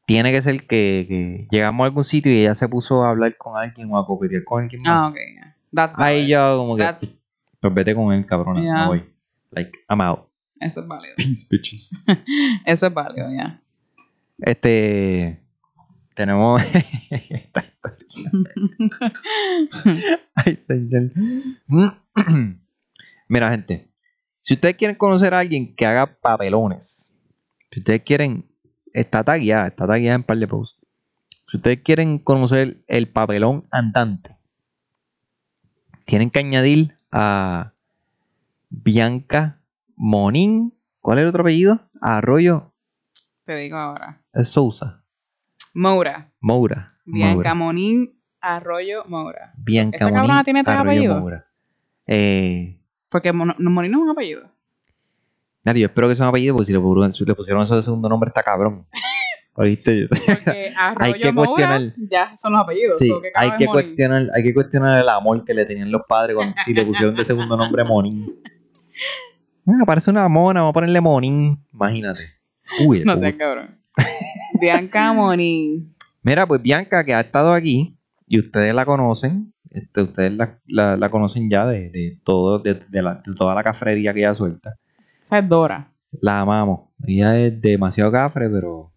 tiene 0.07 0.33
que 0.33 0.43
ser 0.43 0.59
que, 0.67 1.07
que 1.09 1.49
llegamos 1.51 1.85
a 1.85 1.87
algún 1.87 2.05
sitio 2.05 2.33
y 2.33 2.41
ella 2.41 2.55
se 2.55 2.69
puso 2.69 3.03
a 3.05 3.11
hablar 3.11 3.37
con 3.37 3.57
alguien 3.57 3.91
o 3.91 3.99
a 3.99 4.07
coquetear 4.07 4.45
con 4.45 4.63
alguien 4.65 4.83
Ah, 4.87 5.03
más. 5.03 5.11
ok. 5.13 5.17
yeah. 5.35 5.57
That's 5.73 5.99
Ahí 5.99 6.29
yo 6.29 6.57
como 6.59 6.77
que, 6.77 6.83
That's- 6.85 7.19
pues 7.61 7.75
vete 7.75 7.95
con 7.95 8.13
él, 8.13 8.25
cabrona, 8.27 8.61
Yeah. 8.63 8.83
me 8.83 8.87
voy. 8.87 9.05
Like, 9.51 9.73
I'm 9.89 10.01
out. 10.01 10.29
Eso 10.61 10.81
es 10.83 10.87
válido. 10.89 11.15
Peace, 11.17 11.47
bitches. 11.49 11.91
Eso 12.67 12.87
es 12.87 12.95
válido, 12.95 13.29
ya. 13.33 13.61
Este, 14.39 15.41
tenemos 16.15 16.61
esta 17.11 17.65
historia. 17.65 17.99
Ay, 20.35 20.57
señor. 20.57 21.13
Mira, 23.29 23.51
gente. 23.51 23.89
Si 24.41 24.55
ustedes 24.55 24.77
quieren 24.77 24.97
conocer 24.97 25.33
a 25.35 25.39
alguien 25.39 25.75
que 25.75 25.87
haga 25.87 26.07
papelones, 26.21 27.19
si 27.71 27.81
ustedes 27.81 28.03
quieren, 28.03 28.45
está 28.95 29.23
tagueada, 29.23 29.67
está 29.67 29.87
tagueada 29.87 30.17
en 30.17 30.23
par 30.23 30.39
de 30.39 30.49
posts. 30.49 30.81
Si 31.51 31.59
ustedes 31.59 31.83
quieren 31.83 32.19
conocer 32.19 32.83
el 32.87 33.09
papelón 33.09 33.67
andante, 33.71 34.37
tienen 36.07 36.31
que 36.31 36.39
añadir 36.39 36.97
a 37.13 37.73
Bianca 38.71 39.61
Monín. 39.97 40.73
¿Cuál 41.01 41.19
es 41.19 41.23
el 41.23 41.29
otro 41.29 41.43
apellido? 41.43 41.81
Arroyo 42.01 42.73
Te 43.45 43.57
digo 43.57 43.77
ahora. 43.77 44.23
es 44.33 44.49
Sousa. 44.49 45.03
Moura. 45.75 46.31
Moura. 46.41 46.89
Bianca 47.05 47.35
Moura. 47.35 47.55
Monín 47.55 48.21
Arroyo 48.41 49.05
Moura. 49.07 49.53
Bianca 49.57 49.97
¿Esta 49.97 50.07
cabrona 50.07 50.35
Monín, 50.35 50.45
tiene 50.45 50.63
tres 50.63 50.77
Arroyo 50.77 50.91
apellidos? 50.93 51.21
Moura. 51.21 51.47
Eh, 52.07 52.79
Porque 53.09 53.33
Monín 53.33 53.57
no 53.59 53.81
es 53.83 53.95
un 54.05 54.11
apellido. 54.11 54.51
Nari, 55.65 55.81
yo 55.81 55.87
espero 55.87 56.09
que 56.09 56.17
sea 56.17 56.27
un 56.27 56.29
apellido 56.31 56.55
porque 56.55 56.67
si 56.67 56.73
le, 56.73 56.79
pusieron- 56.81 57.13
si 57.13 57.25
le 57.25 57.35
pusieron 57.35 57.63
eso 57.63 57.77
de 57.77 57.83
segundo 57.83 58.09
nombre 58.09 58.29
está 58.29 58.43
cabrón. 58.43 58.87
¿Oíste? 59.57 60.09
Porque 60.09 60.73
Arroyo 60.77 61.15
que 61.15 61.33
Moura 61.33 61.47
cuestionar. 61.47 61.95
ya 62.11 62.39
son 62.43 62.53
los 62.53 62.63
apellidos. 62.63 62.99
Sí, 62.99 63.09
So, 63.09 63.21
¿qué 63.23 63.29
hay 63.35 63.51
que, 63.57 63.67
cuestionar, 63.67 64.27
hay 64.35 64.43
que 64.43 64.53
cuestionar 64.53 65.01
el 65.01 65.09
amor 65.09 65.45
que 65.45 65.55
le 65.55 65.65
tenían 65.65 65.93
los 65.93 66.03
padres 66.09 66.35
cuando, 66.37 66.55
si 66.65 66.75
le 66.75 66.85
pusieron 66.85 67.15
de 67.15 67.25
segundo 67.25 67.57
nombre 67.57 67.85
Monín. 67.85 68.35
Mira, 69.65 69.85
parece 69.87 70.11
una 70.11 70.29
mona, 70.29 70.61
vamos 70.61 70.71
a 70.71 70.75
ponerle 70.75 71.01
Monín. 71.01 71.59
Imagínate. 71.73 72.23
Uy, 72.85 73.03
No 73.05 73.19
sé, 73.19 73.37
cabrón. 73.37 73.79
Bianca 74.61 75.13
Monín. 75.13 75.95
Mira, 76.23 76.47
pues 76.47 76.61
Bianca, 76.61 77.05
que 77.05 77.15
ha 77.15 77.21
estado 77.21 77.53
aquí, 77.53 77.97
y 78.27 78.39
ustedes 78.41 78.75
la 78.75 78.85
conocen, 78.85 79.53
este, 79.71 80.03
ustedes 80.03 80.33
la, 80.33 80.59
la- 80.67 80.97
la 80.97 81.11
conocen 81.11 81.49
ya 81.51 81.67
de, 81.67 81.91
de 81.91 82.19
todo, 82.25 82.59
de, 82.59 82.75
de 82.75 83.03
la- 83.03 83.23
de 83.25 83.35
toda 83.35 83.55
la 83.55 83.63
cafrería 83.63 84.13
que 84.13 84.21
ella 84.21 84.35
suelta. 84.35 84.75
Esa 85.25 85.39
es 85.39 85.49
Dora. 85.49 85.91
La 86.21 86.43
amamos. 86.43 86.91
Ella 87.07 87.39
es 87.39 87.59
demasiado 87.59 88.13
cafre, 88.13 88.51
pero, 88.51 88.93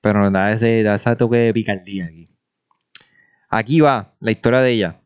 pero 0.00 0.28
da 0.32 0.50
ese, 0.50 0.82
da 0.82 0.96
ese 0.96 1.14
toque 1.14 1.36
de 1.36 1.54
picardía 1.54 2.06
aquí. 2.06 2.28
Aquí 3.48 3.80
va 3.80 4.08
la 4.18 4.32
historia 4.32 4.62
de 4.62 4.72
ella. 4.72 5.00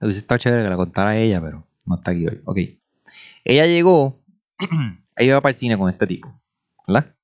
Hubiese 0.00 0.20
estado 0.20 0.38
chévere 0.38 0.62
que 0.64 0.70
la 0.70 0.76
contara 0.76 1.18
ella, 1.18 1.42
pero 1.42 1.66
no 1.84 1.96
está 1.96 2.12
aquí 2.12 2.26
hoy. 2.26 2.40
Ok. 2.46 2.58
Ella 3.44 3.66
llegó, 3.66 4.24
ella 5.16 5.32
iba 5.32 5.40
para 5.42 5.50
el 5.50 5.56
cine 5.56 5.76
con 5.76 5.90
este 5.90 6.06
tipo, 6.06 6.40
¿verdad? 6.88 7.14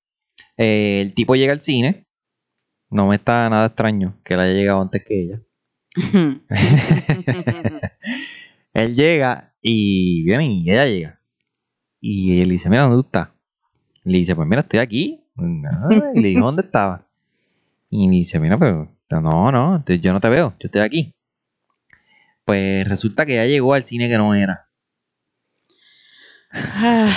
Eh, 0.58 1.00
el 1.00 1.14
tipo 1.14 1.34
llega 1.34 1.52
al 1.52 1.60
cine. 1.60 2.06
No 2.90 3.06
me 3.06 3.16
está 3.16 3.48
nada 3.48 3.68
extraño 3.68 4.18
que 4.22 4.34
él 4.34 4.40
haya 4.40 4.52
llegado 4.52 4.82
antes 4.82 5.02
que 5.02 5.22
ella. 5.22 5.40
él 8.74 8.96
llega 8.96 9.54
y 9.62 10.24
viene 10.24 10.52
y 10.52 10.70
ella 10.70 10.84
llega. 10.84 11.21
Y 12.04 12.42
él 12.42 12.48
dice, 12.48 12.68
mira, 12.68 12.82
¿dónde 12.82 12.96
tú 12.96 13.06
estás? 13.06 13.28
Le 14.02 14.18
dice, 14.18 14.34
pues 14.34 14.48
mira, 14.48 14.62
estoy 14.62 14.80
aquí. 14.80 15.24
Y 16.14 16.20
le 16.20 16.28
dijo, 16.28 16.44
¿dónde 16.44 16.62
estaba? 16.62 17.06
Y 17.90 18.08
le 18.08 18.16
dice, 18.16 18.40
mira, 18.40 18.58
pero 18.58 18.90
no, 19.08 19.52
no, 19.52 19.84
yo 19.86 20.12
no 20.12 20.20
te 20.20 20.28
veo, 20.28 20.50
yo 20.58 20.66
estoy 20.66 20.80
aquí. 20.80 21.14
Pues 22.44 22.88
resulta 22.88 23.24
que 23.24 23.36
ya 23.36 23.46
llegó 23.46 23.72
al 23.72 23.84
cine 23.84 24.08
que 24.08 24.18
no 24.18 24.34
era. 24.34 24.66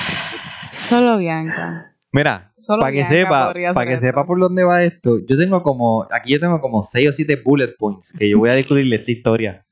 Solo 0.72 1.18
Bianca. 1.18 1.96
Mira, 2.12 2.52
para 2.80 2.92
que 2.92 3.06
sepa, 3.06 3.54
para 3.74 3.86
que 3.88 3.94
esto. 3.94 4.06
sepa 4.06 4.28
por 4.28 4.40
dónde 4.40 4.64
va 4.64 4.84
esto, 4.84 5.18
yo 5.28 5.36
tengo 5.36 5.64
como, 5.64 6.08
aquí 6.12 6.32
yo 6.32 6.40
tengo 6.40 6.62
como 6.62 6.84
6 6.84 7.10
o 7.10 7.12
7 7.12 7.42
bullet 7.44 7.76
points 7.76 8.14
que 8.14 8.30
yo 8.30 8.38
voy 8.38 8.52
a 8.52 8.54
discutirle 8.54 8.98
esta 8.98 9.12
historia. 9.12 9.66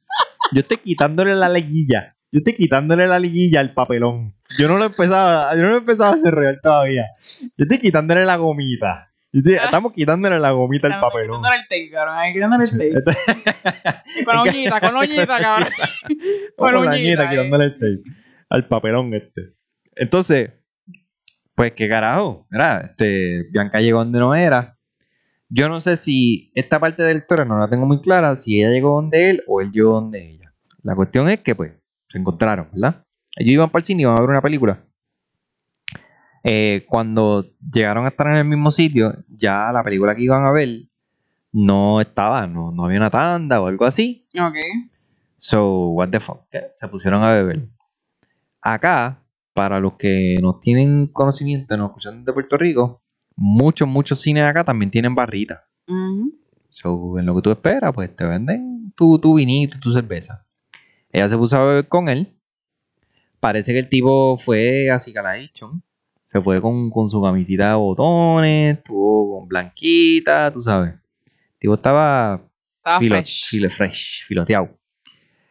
Yo 0.52 0.62
estoy 0.62 0.78
quitándole 0.78 1.36
la 1.36 1.50
liguilla. 1.50 2.16
Yo 2.32 2.40
estoy 2.40 2.54
quitándole 2.54 3.06
la 3.06 3.20
liguilla 3.20 3.60
al 3.60 3.76
papelón. 3.76 4.34
Yo 4.58 4.68
no 4.68 4.78
lo 4.78 4.86
empezaba, 4.86 5.56
yo 5.56 5.62
no 5.64 5.70
lo 5.70 5.78
empezaba 5.78 6.12
a 6.12 6.14
hacer 6.14 6.34
real 6.34 6.60
todavía. 6.62 7.06
Yo 7.42 7.64
estoy 7.64 7.80
quitándole 7.80 8.26
la 8.26 8.36
gomita. 8.38 9.10
Estoy- 9.32 9.56
estamos 9.56 9.94
quitándole 9.94 10.40
la 10.40 10.52
gomita 10.52 10.88
al 10.88 10.94
Estamos 10.94 11.12
papelón. 11.14 11.38
Quitándole 11.42 11.56
el 11.58 11.68
tape, 11.68 11.92
cabrón. 11.92 12.16
Ahí 12.18 12.34
quitándole 12.34 12.64
el 12.64 13.04
tape. 13.04 14.24
Con 14.26 14.38
uñita, 14.40 14.80
con 14.80 14.96
uñita, 14.96 15.40
cabrón. 15.40 15.70
Con 16.58 16.74
la 16.74 16.80
uñita, 16.80 16.98
ñita 16.98 17.24
eh. 17.24 17.30
quitándole 17.30 17.66
el 17.66 17.74
tape 17.74 18.02
al 18.50 18.68
papelón 18.68 19.14
este. 19.16 19.54
Entonces, 19.96 20.52
pues 21.56 21.72
qué 21.74 21.90
carajo. 21.90 22.48
Mira, 22.52 22.82
este, 22.82 23.46
Bianca 23.52 23.82
llegó 23.82 24.00
donde 24.00 24.20
no 24.20 24.36
era. 24.36 24.78
Yo 25.50 25.70
no 25.70 25.80
sé 25.82 25.98
si 25.98 26.52
esta 26.56 26.80
parte 26.80 27.04
de 27.04 27.14
la 27.14 27.20
historia 27.20 27.46
no 27.46 27.60
la 27.60 27.70
tengo 27.70 27.86
muy 27.86 28.02
clara, 28.02 28.36
si 28.36 28.60
ella 28.60 28.72
llegó 28.72 28.96
donde 28.96 29.30
él 29.30 29.44
o 29.48 29.62
él 29.62 29.72
llegó 29.72 29.94
donde 29.94 30.32
ella. 30.32 30.54
La 30.84 30.96
cuestión 30.96 31.30
es 31.30 31.40
que, 31.40 31.56
pues, 31.56 31.74
se 32.10 32.18
encontraron, 32.18 32.70
¿verdad? 32.72 33.04
Ellos 33.38 33.54
iban 33.54 33.70
para 33.70 33.82
el 33.82 33.86
cine 33.86 34.02
y 34.02 34.04
iban 34.04 34.18
a 34.18 34.22
ver 34.22 34.30
una 34.30 34.42
película. 34.42 34.84
Eh, 36.44 36.86
cuando 36.88 37.46
llegaron 37.72 38.06
a 38.06 38.10
estar 38.10 38.28
en 38.28 38.36
el 38.36 38.46
mismo 38.46 38.70
sitio, 38.72 39.16
ya 39.30 39.72
la 39.72 39.84
película 39.84 40.14
que 40.16 40.24
iban 40.24 40.46
a 40.46 40.52
ver 40.52 40.88
no 41.54 42.02
estaba, 42.02 42.48
no, 42.48 42.72
no 42.72 42.86
había 42.86 42.98
una 42.98 43.10
tanda 43.10 43.62
o 43.62 43.68
algo 43.68 43.86
así. 43.86 44.28
Ok. 44.38 44.58
So, 45.38 45.90
what 45.90 46.10
the 46.10 46.20
fuck. 46.20 46.42
¿qué? 46.52 46.72
Se 46.80 46.88
pusieron 46.88 47.24
a 47.24 47.34
beber. 47.34 47.70
Acá, 48.62 49.24
para 49.54 49.80
los 49.80 49.94
que 49.94 50.38
no 50.42 50.60
tienen 50.60 51.08
conocimiento, 51.08 51.78
no 51.78 51.88
escuchan 51.88 52.26
de 52.26 52.34
Puerto 52.34 52.58
Rico, 52.58 53.04
muchos, 53.36 53.88
muchos 53.88 54.20
cines 54.20 54.44
acá 54.44 54.64
también 54.64 54.92
tienen 54.92 55.16
barritas. 55.16 55.62
So, 56.70 57.20
en 57.20 57.26
lo 57.26 57.36
que 57.36 57.42
tú 57.42 57.52
esperas, 57.52 57.94
pues 57.94 58.16
te 58.16 58.26
venden 58.26 58.94
tu, 58.96 59.20
tu 59.20 59.36
vinito, 59.36 59.80
tu 59.80 59.92
cerveza. 59.92 60.46
Ella 61.12 61.30
se 61.30 61.38
puso 61.38 61.58
a 61.58 61.66
beber 61.66 61.88
con 61.88 62.10
él. 62.10 62.36
Parece 63.44 63.74
que 63.74 63.80
el 63.80 63.90
tipo 63.90 64.38
fue 64.38 64.90
así 64.90 65.12
caladito. 65.12 65.74
Se 66.24 66.40
fue 66.42 66.62
con, 66.62 66.90
con 66.90 67.10
su 67.10 67.22
camisita 67.22 67.72
de 67.72 67.76
botones, 67.76 68.78
estuvo 68.78 69.38
con 69.40 69.50
blanquita, 69.50 70.50
tú 70.54 70.62
sabes. 70.62 70.94
El 70.94 71.60
tipo 71.60 71.74
estaba 71.74 72.42
Estaba 72.78 73.00
filo- 73.00 73.16
fresh. 73.18 73.50
filo- 73.50 73.70
fresh, 73.70 74.26
filoteado. 74.28 74.70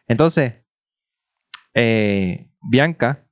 Entonces, 0.07 0.53
eh, 1.75 2.47
Bianca, 2.61 3.25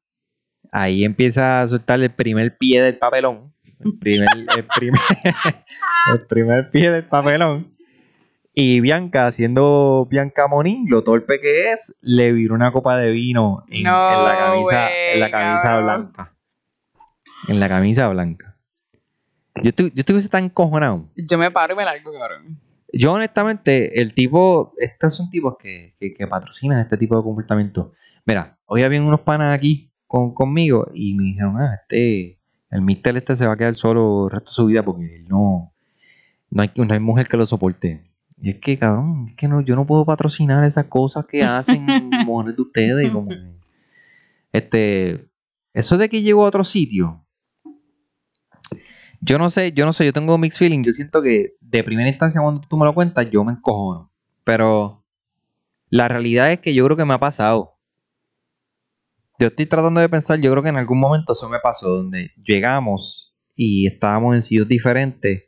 ahí 0.72 1.04
empieza 1.04 1.62
a 1.64 1.68
soltar 1.68 2.00
el 2.00 2.12
primer 2.12 2.56
pie 2.58 2.84
del 2.84 2.98
papelón. 3.00 3.54
El 3.80 3.98
primer, 3.98 4.28
el 4.58 4.68
primer, 4.76 5.02
el 6.14 6.22
primer 6.28 6.70
pie 6.70 6.92
del 6.92 7.06
papelón. 7.06 7.76
Y 8.54 8.82
Bianca, 8.82 9.32
siendo 9.32 10.08
Bianca 10.10 10.48
Monín, 10.48 10.86
lo 10.90 11.04
torpe 11.04 11.40
que 11.40 11.72
es, 11.72 11.96
le 12.02 12.34
viró 12.34 12.54
una 12.54 12.72
copa 12.74 12.98
de 12.98 13.12
vino 13.12 13.64
en, 13.70 13.84
No 13.84 14.14
en 14.14 14.26
la 14.26 14.38
camisa, 14.38 14.90
en 15.14 15.20
la 15.22 15.32
camisa 15.32 15.78
blanca. 15.80 16.34
En 17.48 17.60
la 17.60 17.70
camisa 17.70 18.10
blanca. 18.10 18.56
Yo, 19.64 19.72
estu- 19.72 19.92
yo 19.94 20.00
estuviese 20.02 20.28
tan 20.30 20.50
cojonado. 20.50 21.08
Yo 21.16 21.38
me 21.38 21.50
paro 21.52 21.74
y 21.74 21.78
me 21.78 21.86
largo, 21.86 22.12
cabrón. 22.12 22.60
Yo 22.94 23.14
honestamente, 23.14 24.02
el 24.02 24.14
tipo, 24.14 24.74
estos 24.80 25.16
son 25.16 25.30
tipos 25.30 25.56
que, 25.58 25.96
que, 25.98 26.14
que 26.14 26.28
patrocinan 26.28 26.80
este 26.80 26.98
tipo 26.98 27.16
de 27.16 27.24
comportamiento. 27.24 27.94
Mira, 28.26 28.58
hoy 28.66 28.84
habían 28.84 29.04
unos 29.04 29.22
panas 29.22 29.56
aquí 29.56 29.92
con, 30.08 30.34
conmigo 30.34 30.92
y 30.94 31.16
me 31.16 31.24
dijeron, 31.24 31.56
ah, 31.58 31.76
este, 31.82 32.38
el 32.70 32.82
mister 32.82 33.16
este 33.16 33.36
se 33.38 33.48
va 33.48 33.54
a 33.54 33.58
quedar 33.58 33.76
solo 33.76 34.26
el 34.26 34.32
resto 34.32 34.52
de 34.52 34.56
su 34.56 34.66
vida 34.66 34.84
porque 34.84 35.16
él 35.16 35.28
no, 35.30 35.74
no 36.50 36.62
hay, 36.62 36.72
no 36.76 36.94
hay 36.94 37.00
mujer 37.00 37.30
que 37.30 37.38
lo 37.38 37.46
soporte. 37.46 38.11
Y 38.42 38.50
es 38.50 38.60
que, 38.60 38.78
cabrón, 38.78 39.28
es 39.30 39.36
que 39.36 39.48
no, 39.48 39.62
yo 39.62 39.76
no 39.76 39.86
puedo 39.86 40.04
patrocinar 40.04 40.64
esas 40.64 40.86
cosas 40.86 41.26
que 41.28 41.44
hacen 41.44 41.86
mujeres 42.26 42.56
de 42.56 42.62
ustedes. 42.62 43.10
Como 43.12 43.30
que, 43.30 43.38
este, 44.52 45.30
eso 45.74 45.98
de 45.98 46.10
que 46.10 46.24
llegó 46.24 46.44
a 46.44 46.48
otro 46.48 46.64
sitio, 46.64 47.24
yo 49.22 49.38
no 49.38 49.52
sé, 49.52 49.74
yo 49.74 49.86
no 49.86 49.94
sé, 49.94 50.06
yo 50.06 50.14
tengo 50.14 50.38
mixed 50.40 50.58
feeling. 50.58 50.84
Yo 50.84 50.92
siento 50.92 51.22
que 51.22 51.56
de 51.62 51.84
primera 51.84 52.10
instancia 52.10 52.42
cuando 52.42 52.62
tú 52.62 52.78
me 52.78 52.86
lo 52.86 52.96
cuentas, 52.96 53.30
yo 53.30 53.44
me 53.44 53.52
encojono. 53.52 54.12
Pero 54.44 55.06
la 55.90 56.08
realidad 56.08 56.52
es 56.52 56.60
que 56.60 56.74
yo 56.74 56.84
creo 56.86 56.98
que 56.98 57.06
me 57.06 57.14
ha 57.14 57.20
pasado. 57.20 57.78
yo 59.40 59.48
estoy 59.48 59.68
tratando 59.68 60.02
de 60.02 60.10
pensar, 60.10 60.40
yo 60.40 60.52
creo 60.52 60.64
que 60.64 60.70
en 60.70 60.78
algún 60.78 61.00
momento 61.00 61.34
eso 61.34 61.50
me 61.50 61.60
pasó, 61.60 61.90
donde 61.98 62.32
llegamos 62.44 63.36
y 63.56 63.88
estábamos 63.88 64.36
en 64.36 64.42
sitios 64.42 64.68
diferentes 64.68 65.44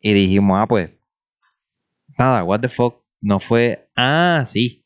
y 0.00 0.12
dijimos, 0.12 0.58
ah, 0.58 0.66
pues, 0.66 0.90
nada, 2.18 2.44
what 2.44 2.60
the 2.60 2.68
fuck, 2.68 3.02
no 3.20 3.40
fue, 3.40 3.88
ah, 3.96 4.44
sí, 4.46 4.84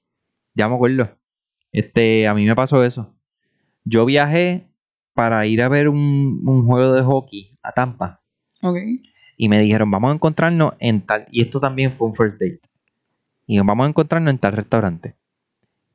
ya 0.54 0.68
me 0.68 0.74
acuerdo. 0.74 1.08
Este, 1.72 2.28
a 2.28 2.34
mí 2.34 2.44
me 2.44 2.54
pasó 2.54 2.84
eso. 2.84 3.14
Yo 3.84 4.04
viajé 4.06 4.68
para 5.14 5.44
ir 5.46 5.62
a 5.62 5.68
ver 5.68 5.88
un, 5.88 6.42
un 6.46 6.64
juego 6.66 6.92
de 6.92 7.02
hockey 7.02 7.56
a 7.62 7.72
Tampa 7.72 8.22
Ok. 8.62 8.76
y 9.36 9.48
me 9.48 9.60
dijeron, 9.60 9.90
vamos 9.90 10.10
a 10.10 10.14
encontrarnos 10.14 10.74
en 10.78 11.02
tal, 11.02 11.26
y 11.30 11.42
esto 11.42 11.60
también 11.60 11.92
fue 11.92 12.08
un 12.08 12.14
first 12.14 12.40
date, 12.40 12.60
y 13.46 13.58
vamos 13.58 13.84
a 13.86 13.88
encontrarnos 13.88 14.32
en 14.32 14.38
tal 14.38 14.52
restaurante. 14.52 15.16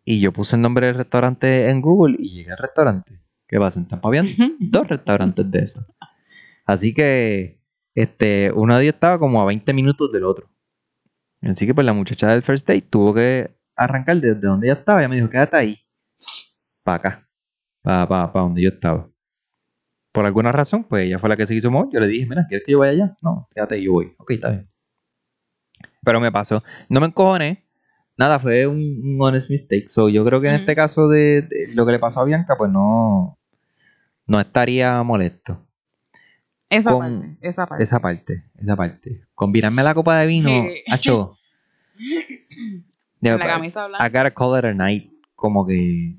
Y 0.06 0.20
yo 0.22 0.32
puse 0.34 0.56
el 0.56 0.62
nombre 0.62 0.88
del 0.88 0.96
restaurante 0.96 1.70
en 1.70 1.82
Google 1.82 2.16
y 2.20 2.30
llegué 2.32 2.52
al 2.52 2.58
restaurante. 2.58 3.20
¿Qué 3.48 3.60
pasa? 3.60 3.80
En 3.80 3.88
Tampa 3.88 4.08
habían 4.10 4.28
dos 4.60 4.88
restaurantes 4.88 5.50
de 5.52 5.60
esos. 5.60 5.86
Así 6.66 6.94
que, 6.94 7.60
este, 7.96 8.52
uno 8.56 8.76
de 8.78 8.84
ellos 8.84 8.94
estaba 8.96 9.20
como 9.20 9.42
a 9.42 9.46
20 9.46 9.74
minutos 9.74 10.12
del 10.12 10.24
otro. 10.24 10.50
Así 11.42 11.66
que 11.66 11.74
pues 11.74 11.86
la 11.86 11.94
muchacha 11.94 12.30
del 12.30 12.44
first 12.44 12.68
date 12.68 12.82
tuvo 12.82 13.14
que 13.14 13.56
arrancar 13.76 14.18
desde 14.18 14.40
donde 14.48 14.68
ella 14.68 14.80
estaba. 14.80 15.00
Ella 15.00 15.08
me 15.10 15.16
dijo, 15.16 15.30
quédate 15.30 15.56
ahí. 15.58 15.80
Para 16.84 16.96
acá. 16.98 17.30
Para 17.82 18.08
pa, 18.08 18.34
pa 18.34 18.40
donde 18.42 18.62
yo 18.62 18.70
estaba. 18.70 19.10
Por 20.12 20.26
alguna 20.26 20.52
razón, 20.52 20.84
pues 20.84 21.06
ella 21.06 21.20
fue 21.20 21.30
la 21.30 21.38
que 21.38 21.48
se 21.48 21.54
quiso 21.54 21.72
mover. 21.72 21.90
Yo 21.94 22.00
le 22.00 22.08
dije, 22.08 22.26
mira, 22.26 22.46
¿quieres 22.48 22.66
que 22.66 22.72
yo 22.74 22.80
vaya 22.80 22.92
allá? 22.92 23.18
No, 23.22 23.48
quédate 23.54 23.76
ahí, 23.76 23.84
yo 23.86 23.94
voy. 23.94 24.14
Ok, 24.18 24.32
está 24.32 24.50
bien. 24.50 24.70
Pero 26.04 26.20
me 26.20 26.32
pasó. 26.32 26.64
No 26.90 27.00
me 27.00 27.08
encojoné. 27.08 27.66
Nada, 28.18 28.40
fue 28.40 28.68
un, 28.68 28.78
un 28.78 29.18
honest 29.22 29.50
mistake. 29.50 29.88
So, 29.88 30.10
yo 30.10 30.26
creo 30.26 30.42
que 30.42 30.50
en 30.50 30.56
este 30.56 30.76
caso 30.76 31.08
de, 31.08 31.44
de 31.44 31.74
lo 31.74 31.86
que 31.86 31.94
le 31.94 32.00
pasó 32.00 32.20
a 32.20 32.26
Bianca, 32.26 32.58
pues 32.58 32.70
no, 32.70 33.40
no 34.26 34.40
estaría 34.40 35.02
molesto. 35.04 35.69
Esa 36.70 36.92
Con- 36.92 37.00
parte, 37.20 37.38
esa 37.42 37.66
parte. 37.68 37.84
Esa 37.84 38.00
parte, 38.00 38.44
esa 38.58 38.76
parte. 38.76 39.22
Combinarme 39.36 39.82
la 39.84 39.94
copa 39.94 40.18
de 40.20 40.28
vino, 40.28 40.50
hacho. 40.92 41.36
La 43.22 43.38
pa- 43.38 43.48
camisa 43.48 43.88
blanca. 43.88 44.06
I 44.06 44.10
gotta 44.10 44.32
call 44.32 44.58
it 44.60 44.66
a 44.66 44.74
night. 44.74 45.12
Como 45.36 45.66
que, 45.66 46.16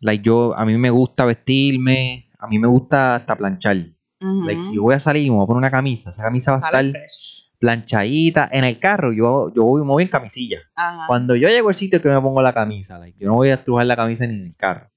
like 0.00 0.22
yo, 0.24 0.54
a 0.56 0.64
mí 0.66 0.76
me 0.76 0.90
gusta 0.90 1.24
vestirme, 1.24 2.28
a 2.38 2.46
mí 2.48 2.58
me 2.58 2.66
gusta 2.66 3.14
hasta 3.16 3.36
planchar. 3.36 3.76
Ujú. 4.20 4.44
Like, 4.44 4.60
si 4.62 4.74
yo 4.74 4.82
voy 4.82 4.94
a 4.94 5.00
salir 5.00 5.22
y 5.24 5.30
me 5.30 5.36
voy 5.36 5.44
a 5.44 5.46
poner 5.46 5.58
una 5.58 5.70
camisa, 5.70 6.10
esa 6.10 6.22
camisa 6.22 6.52
va 6.52 6.56
a 6.58 6.60
Sale 6.60 6.88
estar 6.88 7.00
fresh. 7.02 7.50
planchadita. 7.58 8.48
En 8.52 8.64
el 8.64 8.78
carro, 8.78 9.12
yo, 9.12 9.52
yo 9.54 9.64
voy, 9.64 9.82
me 9.82 9.88
voy 9.88 10.02
en 10.02 10.08
camisilla. 10.10 10.58
Ajá. 10.74 11.06
Cuando 11.06 11.34
yo 11.36 11.48
llego 11.48 11.68
al 11.68 11.74
sitio 11.74 12.00
que 12.02 12.08
me 12.08 12.20
pongo 12.20 12.42
la 12.42 12.52
camisa, 12.52 12.98
like, 12.98 13.18
yo 13.18 13.28
no 13.28 13.34
voy 13.34 13.50
a 13.50 13.54
estrujar 13.54 13.86
la 13.86 13.96
camisa 13.96 14.26
ni 14.26 14.34
en 14.34 14.44
el 14.46 14.56
carro. 14.56 14.90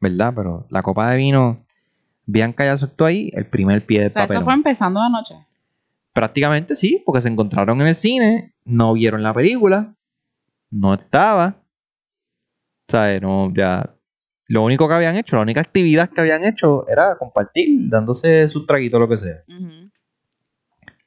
¿Verdad? 0.00 0.32
Pero 0.36 0.66
la 0.70 0.82
copa 0.82 1.10
de 1.10 1.16
vino, 1.16 1.62
Bianca 2.26 2.64
ya 2.64 2.76
soltó 2.76 3.04
ahí 3.04 3.30
el 3.34 3.46
primer 3.46 3.84
pie 3.84 4.00
del 4.00 4.08
o 4.08 4.12
sea, 4.12 4.22
papel. 4.22 4.36
eso 4.38 4.44
fue 4.44 4.54
empezando 4.54 5.00
la 5.00 5.08
noche. 5.08 5.34
Prácticamente 6.12 6.76
sí, 6.76 7.02
porque 7.04 7.22
se 7.22 7.28
encontraron 7.28 7.80
en 7.80 7.88
el 7.88 7.94
cine, 7.94 8.54
no 8.64 8.92
vieron 8.94 9.22
la 9.22 9.34
película, 9.34 9.94
no 10.70 10.94
estaba. 10.94 11.56
O 12.88 12.92
sea, 12.92 13.18
no, 13.20 13.52
ya. 13.54 13.94
Lo 14.46 14.62
único 14.62 14.86
que 14.86 14.94
habían 14.94 15.16
hecho, 15.16 15.36
la 15.36 15.42
única 15.42 15.60
actividad 15.60 16.10
que 16.10 16.20
habían 16.20 16.44
hecho 16.44 16.86
era 16.88 17.16
compartir, 17.16 17.88
dándose 17.88 18.48
sus 18.48 18.66
traguitos, 18.66 19.00
lo 19.00 19.08
que 19.08 19.16
sea. 19.16 19.42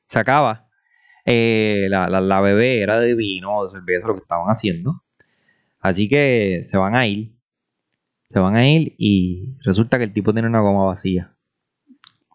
Se 0.07 0.19
acaba. 0.19 0.67
Eh, 1.23 1.87
la, 1.89 2.09
la, 2.09 2.19
la 2.19 2.41
bebé 2.41 2.81
era 2.81 2.99
de 2.99 3.13
vino, 3.13 3.63
de 3.63 3.69
cerveza, 3.69 4.07
lo 4.07 4.15
que 4.15 4.21
estaban 4.21 4.47
haciendo. 4.47 5.03
Así 5.79 6.09
que 6.09 6.61
se 6.63 6.77
van 6.77 6.95
a 6.95 7.05
ir. 7.05 7.36
Se 8.29 8.39
van 8.39 8.55
a 8.55 8.67
ir 8.67 8.93
y 8.97 9.55
resulta 9.63 9.97
que 9.97 10.03
el 10.05 10.13
tipo 10.13 10.33
tiene 10.33 10.47
una 10.47 10.59
goma 10.59 10.85
vacía. 10.85 11.33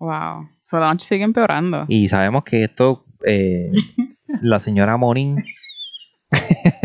Wow. 0.00 0.48
So, 0.62 0.78
la 0.80 0.92
noche 0.92 1.06
sigue 1.06 1.24
empeorando. 1.24 1.84
Y 1.88 2.08
sabemos 2.08 2.44
que 2.44 2.64
esto, 2.64 3.04
eh, 3.26 3.70
la 4.42 4.58
señora 4.60 4.96
Monin 4.96 5.36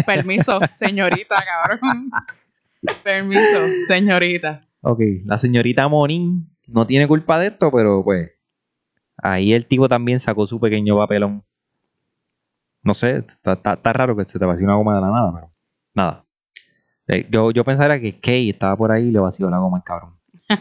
Permiso, 0.06 0.60
señorita, 0.78 1.36
cabrón. 1.46 2.10
Permiso, 3.04 3.60
señorita. 3.88 4.62
Ok, 4.82 5.00
la 5.26 5.38
señorita 5.38 5.88
Monin 5.88 6.50
no 6.68 6.86
tiene 6.86 7.08
culpa 7.08 7.40
de 7.40 7.48
esto, 7.48 7.72
pero 7.72 8.04
pues 8.04 8.32
ahí 9.18 9.54
el 9.54 9.66
tipo 9.66 9.88
también 9.88 10.20
sacó 10.20 10.46
su 10.48 10.60
pequeño 10.60 10.98
papelón. 10.98 11.44
No 12.84 12.94
sé, 12.94 13.18
está, 13.18 13.54
está- 13.54 13.74
está 13.74 13.94
raro 13.94 14.16
que 14.16 14.26
se 14.26 14.38
te 14.38 14.46
vacíe 14.46 14.66
una 14.66 14.76
goma 14.76 14.96
de 14.96 15.02
la 15.02 15.08
nada, 15.12 15.32
pero 15.34 15.52
nada. 15.94 16.26
Eh, 17.08 17.28
yo, 17.32 17.52
yo 17.52 17.64
pensaría 17.64 18.00
que 18.02 18.20
Kay 18.20 18.50
estaba 18.50 18.76
por 18.76 18.92
ahí 18.92 19.08
y 19.08 19.12
le 19.12 19.20
vació 19.20 19.50
la 19.50 19.60
goma 19.60 19.78
al 19.78 19.84
cabrón. 19.84 20.18
No 20.50 20.58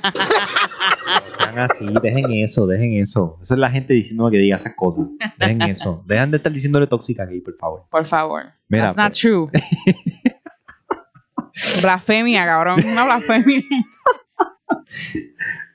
sean 1.39 1.59
así, 1.59 1.87
dejen 2.03 2.31
eso, 2.33 2.67
dejen 2.67 2.95
eso. 2.95 3.39
Eso 3.43 3.55
es 3.55 3.61
la 3.61 3.71
gente 3.71 3.95
diciéndome 3.95 4.31
que 4.33 4.39
diga 4.39 4.57
esas 4.57 4.75
cosas. 4.75 5.07
Dejen 5.39 5.63
eso. 5.63 6.03
Dejan 6.07 6.31
de 6.31 6.37
estar 6.39 6.53
diciéndole 6.53 6.87
tóxica 6.87 7.25
a 7.25 7.27
Kay, 7.27 7.41
por 7.41 7.57
favor. 7.57 7.85
Por 7.91 8.07
favor. 8.07 8.43
Mira, 8.69 8.87
That's 8.93 8.97
not 8.97 9.13
pues- 9.13 9.21
true. 9.21 9.47
blasfemia, 11.83 12.45
cabrón. 12.47 12.85
Una 12.85 13.05
blasfemia. 13.05 13.63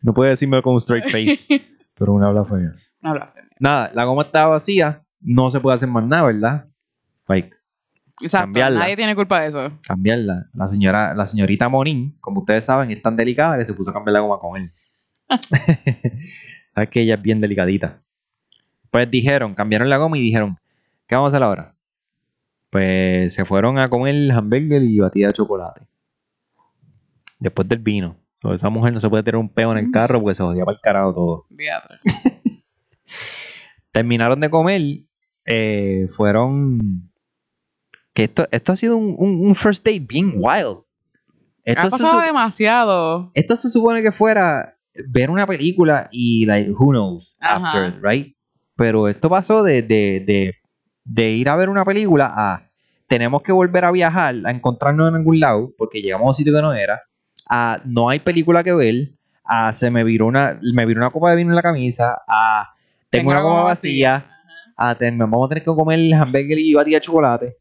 No 0.02 0.14
puede 0.14 0.32
decirme 0.32 0.62
con 0.62 0.74
un 0.74 0.80
straight 0.80 1.10
face, 1.10 1.46
pero 1.98 2.14
una 2.14 2.30
blasfemia. 2.30 2.76
Una 3.02 3.14
blasfemia. 3.14 3.50
Nada, 3.60 3.92
la 3.94 4.04
goma 4.06 4.24
estaba 4.24 4.52
vacía, 4.52 5.04
no 5.20 5.50
se 5.52 5.60
puede 5.60 5.76
hacer 5.76 5.90
más 5.90 6.06
nada, 6.06 6.24
¿verdad? 6.28 6.70
Like, 7.28 7.56
Exacto. 8.22 8.46
Cambiarla. 8.46 8.80
Nadie 8.80 8.96
tiene 8.96 9.16
culpa 9.16 9.42
de 9.42 9.48
eso. 9.50 9.72
cambiarla. 9.84 10.48
La 10.54 10.68
señora, 10.68 11.14
la 11.14 11.26
señorita 11.26 11.70
Monín, 11.70 12.18
como 12.22 12.42
ustedes 12.42 12.66
saben, 12.66 12.92
es 12.92 13.02
tan 13.02 13.16
delicada 13.16 13.58
que 13.58 13.66
se 13.66 13.74
puso 13.74 13.92
a 13.92 13.94
cambiar 13.94 14.14
la 14.14 14.20
goma 14.20 14.40
con 14.40 14.62
él. 14.62 14.72
es 16.76 16.90
que 16.90 17.02
ella 17.02 17.16
es 17.16 17.22
bien 17.22 17.42
delicadita. 17.42 18.02
Pues 18.90 19.10
dijeron, 19.10 19.56
cambiaron 19.56 19.90
la 19.90 19.98
goma 19.98 20.18
y 20.18 20.22
dijeron, 20.22 20.58
¿qué 21.08 21.16
vamos 21.16 21.34
a 21.34 21.38
hacer 21.38 21.44
ahora? 21.44 21.76
Pues 22.70 23.34
se 23.34 23.46
fueron 23.46 23.80
a 23.80 23.90
comer 23.90 24.32
hamburger 24.32 24.84
y 24.84 25.00
batida 25.00 25.28
de 25.28 25.34
chocolate. 25.34 25.82
Después 27.40 27.68
del 27.68 27.80
vino. 27.80 28.18
So, 28.42 28.54
esa 28.54 28.70
mujer 28.70 28.94
no 28.94 29.00
se 29.00 29.10
puede 29.10 29.24
tener 29.24 29.38
un 29.38 29.50
peo 29.50 29.72
en 29.72 29.78
el 29.78 29.92
carro 29.92 30.20
porque 30.20 30.36
se 30.36 30.44
jodía 30.44 30.66
para 30.66 30.76
el 30.76 30.82
carajo 30.82 31.14
todo. 31.14 31.46
Terminaron 33.92 34.40
de 34.40 34.50
comer, 34.50 34.82
eh, 35.46 36.08
fueron... 36.10 37.11
Que 38.14 38.24
esto, 38.26 38.46
esto 38.52 38.72
ha 38.74 38.76
sido 38.76 38.98
un, 38.98 39.16
un- 39.18 39.46
un 39.48 39.56
first 39.56 39.86
date 39.86 40.00
bien 40.02 40.34
wild. 40.36 40.80
Esto 41.64 41.88
Ha 41.88 41.90
pasado 41.90 42.22
demasiado. 42.22 43.32
esto 43.36 43.56
se 43.56 43.70
supone 43.70 44.02
que 44.02 44.12
fuera 44.12 44.78
ver 45.08 45.30
una 45.30 45.46
película 45.48 46.10
y, 46.12 46.46
like, 46.46 46.72
who 46.72 46.92
knows 46.92 47.36
Ajá. 47.40 47.68
after, 47.88 48.02
right? 48.02 48.36
Pero 48.76 49.08
esto 49.08 49.30
pasó 49.30 49.64
de, 49.64 49.82
de, 49.84 50.20
de, 50.26 50.56
de 51.06 51.30
ir 51.32 51.48
a 51.50 51.56
ver 51.56 51.70
una 51.70 51.86
película 51.86 52.32
a 52.34 52.68
tenemos 53.08 53.42
que 53.44 53.52
volver 53.52 53.86
a 53.86 53.92
viajar, 53.92 54.36
a 54.46 54.52
encontrarnos 54.52 55.10
en 55.10 55.16
algún 55.16 55.40
lado, 55.40 55.72
porque 55.78 56.02
llegamos 56.02 56.26
a 56.26 56.30
un 56.30 56.36
sitio 56.36 56.54
que 56.54 56.62
no 56.62 56.74
era, 56.74 57.02
a 57.48 57.82
no 57.86 58.10
hay 58.10 58.20
película 58.20 58.64
que 58.64 58.74
ver, 58.74 59.12
a 59.44 59.72
se 59.74 59.92
me 59.92 60.04
viró 60.04 60.26
una, 60.28 60.58
me 60.74 60.86
viró 60.86 61.00
una 61.02 61.10
copa 61.12 61.30
de 61.32 61.36
vino 61.36 61.50
en 61.50 61.56
la 61.56 61.62
camisa, 61.62 62.22
a 62.28 62.74
tengo, 63.10 63.30
una 63.32 63.42
goma 63.42 63.64
vacía, 63.64 64.26
a 64.78 64.96
ten- 64.96 65.18
vamos 65.18 65.46
a 65.46 65.50
tener 65.50 65.64
que 65.64 65.76
comer 65.76 66.14
hamburger 66.16 66.58
y 66.58 66.74
batida 66.74 66.98
de 66.98 67.02
chocolate. 67.02 67.58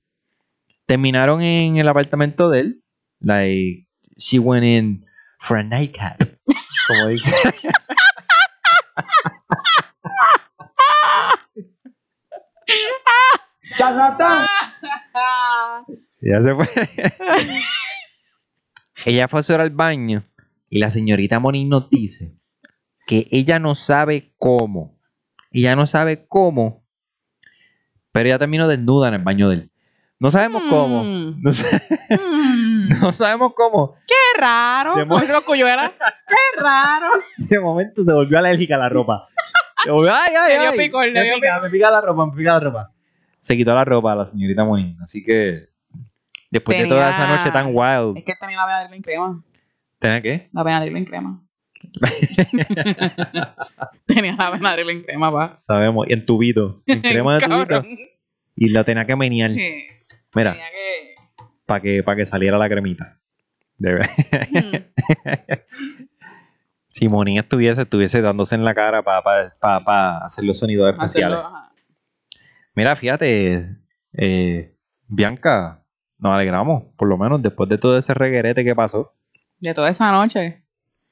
Terminaron 0.91 1.41
en 1.41 1.77
el 1.77 1.87
apartamento 1.87 2.51
de 2.51 2.59
él, 2.59 2.85
like, 3.21 3.87
she 4.17 4.41
went 4.41 4.65
in 4.65 5.07
for 5.39 5.57
a 5.57 5.63
nightcap, 5.63 6.19
como 6.89 7.07
dice. 7.07 7.33
Ya 16.21 16.43
se 16.43 16.55
fue. 16.57 16.67
ella 19.07 19.29
fue 19.29 19.39
a 19.39 19.43
hacer 19.43 19.61
al 19.61 19.71
baño 19.71 20.25
y 20.69 20.81
la 20.81 20.91
señorita 20.91 21.39
Moni 21.39 21.67
nos 21.67 21.89
dice 21.89 22.37
que 23.07 23.29
ella 23.31 23.61
no 23.61 23.77
sabe 23.77 24.35
cómo. 24.39 24.99
Ella 25.53 25.77
no 25.77 25.87
sabe 25.87 26.27
cómo, 26.27 26.85
pero 28.11 28.29
ella 28.29 28.41
terminó 28.41 28.67
desnuda 28.67 29.07
en 29.07 29.15
el 29.15 29.23
baño 29.23 29.49
de 29.51 29.55
él. 29.55 29.70
No 30.21 30.31
sabemos 30.31 30.63
cómo. 30.69 31.03
Mm. 31.03 31.43
No, 31.43 31.53
sa- 31.53 31.83
Mm. 32.11 32.89
no 33.01 33.13
sabemos 33.13 33.53
cómo. 33.57 33.97
Qué 34.07 34.15
raro. 34.41 34.95
De 34.97 35.07
Como 35.07 35.19
los 35.21 35.45
cuyuelas. 35.45 35.93
Qué 36.29 36.61
raro. 36.61 37.09
De 37.39 37.59
momento 37.59 38.05
se 38.05 38.13
volvió 38.13 38.39
alérgica 38.39 38.75
a 38.77 38.79
la 38.79 38.89
ropa. 38.91 39.29
Se 39.83 39.91
volvió, 39.91 40.13
ay, 40.13 40.35
ay, 40.39 40.59
dio 40.61 40.71
ay, 40.73 40.79
picor, 40.79 41.11
me 41.11 41.23
dio 41.25 41.35
pica, 41.37 41.59
me 41.61 41.71
pica 41.71 41.91
la 41.91 42.03
ropa, 42.03 42.27
me 42.27 42.33
pica 42.37 42.53
la 42.53 42.61
ropa. 42.61 42.93
Se 43.41 43.57
quitó 43.57 43.75
la 43.75 43.85
ropa 43.87 44.15
la 44.15 44.27
señorita 44.27 44.63
Moni. 44.65 44.95
Así 45.03 45.25
que 45.25 45.69
después 46.51 46.77
de 46.79 46.87
toda 46.87 47.09
esa 47.11 47.27
noche 47.27 47.51
tan 47.51 47.69
wild, 47.73 48.19
Es 48.19 48.25
que 48.25 48.35
tenía 48.39 48.59
la 48.59 48.67
Benadryl 48.67 48.95
en 48.97 49.03
crema. 49.03 49.43
¿tenía 49.99 50.21
qué? 50.21 50.51
La 50.53 50.63
Benadryl 50.63 50.97
en 50.99 51.05
crema. 51.07 51.43
tenía 54.07 54.35
la 54.37 54.51
Benadryl 54.51 54.91
en 54.91 55.03
crema, 55.03 55.33
pa. 55.33 55.55
Sabemos, 55.55 56.07
y 56.09 56.13
en 56.13 56.27
tubito, 56.27 56.83
en 56.87 57.01
crema 57.01 57.39
de 57.39 57.41
tubito. 57.47 57.83
Y 58.57 58.69
la 58.69 58.85
tenía 58.85 59.07
que 59.07 59.17
menear. 59.17 59.53
Sí. 59.53 59.87
Mira, 60.35 60.55
que... 60.55 61.15
para 61.67 61.81
que, 61.81 62.03
para 62.03 62.17
que 62.17 62.27
saliera 62.27 62.59
la 62.59 62.69
cremita. 62.69 63.19
De 63.79 63.95
Hmm. 63.95 64.77
si 66.89 67.09
Monín 67.09 67.39
estuviese, 67.39 67.83
estuviese 67.83 68.21
dándose 68.21 68.55
en 68.55 68.65
la 68.65 68.75
cara 68.75 69.03
para 69.03 70.19
hacer 70.19 70.45
los 70.45 70.59
sonidos 70.59 70.93
especiales. 70.93 71.39
Hacerlo. 71.39 71.59
Mira, 72.75 72.97
fíjate, 72.97 73.77
eh, 74.13 74.71
Bianca, 75.09 75.83
nos 76.19 76.35
alegramos, 76.35 76.85
por 76.97 77.09
lo 77.09 77.17
menos 77.17 77.43
después 77.43 77.69
de 77.69 77.79
todo 77.79 77.97
ese 77.97 78.13
reguerete 78.15 78.65
que 78.65 78.75
pasó, 78.75 79.15
De 79.59 79.75
toda 79.75 79.91
esa 79.91 80.11
noche. 80.13 80.63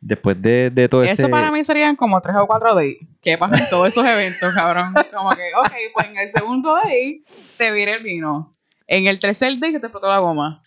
después 0.01 0.41
de, 0.41 0.71
de 0.71 0.89
todo 0.89 1.03
ese... 1.03 1.23
Eso 1.23 1.31
para 1.31 1.51
mí 1.51 1.65
serían 1.65 1.97
como 1.97 2.21
tres 2.21 2.37
o 2.37 2.47
cuatro 2.47 2.75
days. 2.75 2.99
¿Qué 3.23 3.37
pasa 3.39 3.63
en 3.63 3.69
todos 3.71 3.89
esos 3.89 4.05
eventos, 4.07 4.55
cabrón? 4.55 4.95
Como 5.15 5.31
que, 5.31 5.51
ok, 5.57 5.73
pues 5.95 6.07
en 6.09 6.19
el 6.19 6.31
segundo 6.31 6.75
day 6.85 7.23
te 7.57 7.73
vire 7.73 7.95
el 7.95 8.03
vino. 8.03 8.57
En 8.89 9.07
el 9.07 9.21
tercer 9.21 9.59
day 9.61 9.73
se 9.73 9.81
te 9.81 9.87
explotó 9.87 10.09
la 10.09 10.19
goma. 10.19 10.63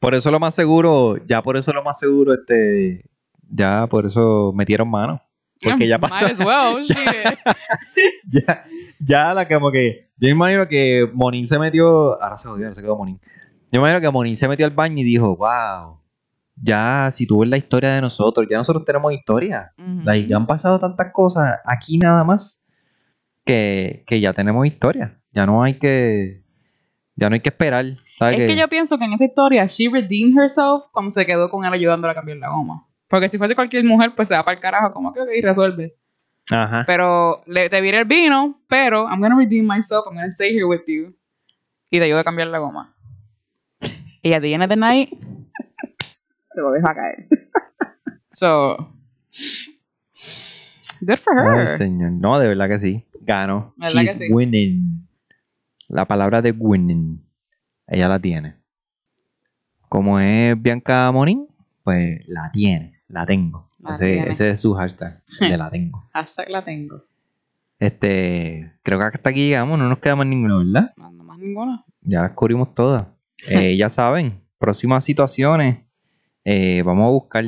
Por 0.00 0.16
eso 0.16 0.30
lo 0.32 0.40
más 0.40 0.54
seguro, 0.54 1.16
ya 1.26 1.42
por 1.42 1.56
eso 1.56 1.72
lo 1.72 1.84
más 1.84 1.98
seguro, 1.98 2.34
este, 2.34 3.04
ya 3.48 3.86
por 3.86 4.06
eso 4.06 4.52
metieron 4.52 4.90
mano. 4.90 5.22
Porque 5.62 5.86
ya 5.86 5.98
pasó. 6.00 6.24
Might 6.24 6.40
as 6.40 6.44
well, 6.44 6.82
shit. 6.84 7.38
ya, 8.46 8.64
ya 8.98 9.34
la 9.34 9.46
como 9.46 9.70
que. 9.70 10.02
Yo 10.16 10.28
imagino 10.28 10.66
que 10.66 11.08
Monín 11.12 11.46
se 11.46 11.58
metió. 11.58 12.20
Ahora 12.20 12.38
se 12.38 12.48
jodió, 12.48 12.66
ahora 12.66 12.74
se 12.74 12.82
quedó 12.82 12.96
Monín. 12.96 13.20
Yo 13.70 13.78
imagino 13.78 14.00
que 14.00 14.10
Monín 14.10 14.36
se 14.36 14.48
metió 14.48 14.66
al 14.66 14.72
baño 14.72 14.98
y 14.98 15.04
dijo, 15.04 15.36
wow. 15.36 15.98
Ya, 16.56 17.08
si 17.10 17.26
tú 17.26 17.40
ves 17.40 17.48
la 17.48 17.56
historia 17.56 17.94
de 17.94 18.00
nosotros, 18.00 18.46
ya 18.48 18.56
nosotros 18.56 18.84
tenemos 18.84 19.12
historia. 19.12 19.72
Like, 19.76 20.32
han 20.34 20.46
pasado 20.46 20.78
tantas 20.78 21.10
cosas 21.12 21.60
aquí 21.64 21.96
nada 21.98 22.24
más 22.24 22.62
que, 23.44 24.04
que 24.06 24.20
ya 24.20 24.32
tenemos 24.34 24.66
historia. 24.66 25.20
Ya 25.32 25.46
no 25.46 25.62
hay 25.62 25.78
que. 25.78 26.41
Ya 27.16 27.28
no 27.28 27.34
hay 27.34 27.40
que 27.40 27.50
esperar. 27.50 27.84
¿sabes 28.18 28.34
Es 28.38 28.40
qué? 28.40 28.46
que 28.48 28.56
yo 28.56 28.68
pienso 28.68 28.98
que 28.98 29.04
en 29.04 29.12
esa 29.12 29.24
historia, 29.24 29.66
she 29.66 29.88
redeemed 29.90 30.36
herself 30.38 30.84
cuando 30.92 31.10
se 31.10 31.26
quedó 31.26 31.50
con 31.50 31.64
él 31.64 31.72
ayudándola 31.72 32.12
a 32.12 32.14
cambiar 32.14 32.38
la 32.38 32.48
goma. 32.50 32.86
Porque 33.08 33.28
si 33.28 33.36
fuese 33.38 33.54
cualquier 33.54 33.84
mujer, 33.84 34.14
pues 34.16 34.28
se 34.28 34.34
va 34.34 34.44
para 34.44 34.54
el 34.54 34.60
carajo, 34.60 34.92
como 34.94 35.12
que 35.12 35.20
ok, 35.20 35.28
resuelve. 35.42 35.94
Ajá. 36.50 36.84
Pero 36.86 37.42
le, 37.46 37.68
te 37.68 37.80
vire 37.80 37.98
el 37.98 38.04
vino, 38.06 38.58
pero 38.68 39.06
I'm 39.08 39.20
gonna 39.20 39.36
redeem 39.36 39.66
myself, 39.66 40.06
I'm 40.06 40.14
gonna 40.14 40.28
stay 40.30 40.50
here 40.54 40.64
with 40.64 40.80
you. 40.86 41.14
Y 41.90 41.98
te 41.98 42.04
ayudo 42.04 42.20
a 42.20 42.24
cambiar 42.24 42.48
la 42.48 42.58
goma. 42.58 42.94
Y 44.22 44.32
at 44.32 44.40
the 44.40 44.52
end 44.54 44.62
of 44.62 44.68
the 44.70 44.76
night, 44.76 45.10
se 46.54 46.60
lo 46.60 46.70
deja 46.72 46.94
caer. 46.94 47.28
So, 48.34 48.88
good 51.02 51.18
for 51.18 51.38
Ay, 51.38 51.66
her. 51.66 51.76
señor. 51.76 52.12
No, 52.12 52.38
de 52.38 52.48
verdad 52.48 52.66
que 52.68 52.80
sí. 52.80 53.04
Ganó. 53.20 53.74
¿Verdad 53.76 54.00
She's 54.02 54.12
que 54.12 54.18
sí? 54.26 54.32
winning. 54.32 55.06
La 55.92 56.06
palabra 56.06 56.40
de 56.40 56.52
winning. 56.52 57.22
Ella 57.86 58.08
la 58.08 58.18
tiene. 58.18 58.56
Como 59.90 60.18
es 60.18 60.60
Bianca 60.60 61.10
Morín, 61.12 61.46
pues 61.84 62.20
la 62.26 62.50
tiene. 62.50 63.00
La 63.08 63.26
tengo. 63.26 63.68
La 63.78 63.94
ese, 63.94 64.14
tiene. 64.14 64.30
ese 64.32 64.50
es 64.50 64.60
su 64.60 64.72
hashtag. 64.72 65.22
De 65.40 65.56
la 65.58 65.68
tengo. 65.70 66.02
Hashtag 66.14 66.48
la 66.48 66.64
tengo. 66.64 67.04
Este, 67.78 68.72
creo 68.82 68.98
que 68.98 69.04
hasta 69.04 69.28
aquí 69.30 69.48
llegamos. 69.48 69.78
No 69.78 69.86
nos 69.88 69.98
queda 69.98 70.16
más 70.16 70.26
ninguno, 70.26 70.58
¿verdad? 70.58 70.94
No, 70.96 71.10
no 71.12 71.24
más 71.24 71.38
ninguna. 71.38 71.84
Ya 72.00 72.22
las 72.22 72.32
cubrimos 72.32 72.74
todas. 72.74 73.06
Eh, 73.48 73.76
ya 73.76 73.88
saben, 73.88 74.40
próximas 74.58 75.04
situaciones. 75.04 75.78
eh, 76.44 76.80
vamos 76.84 77.06
a 77.06 77.10
buscar. 77.10 77.44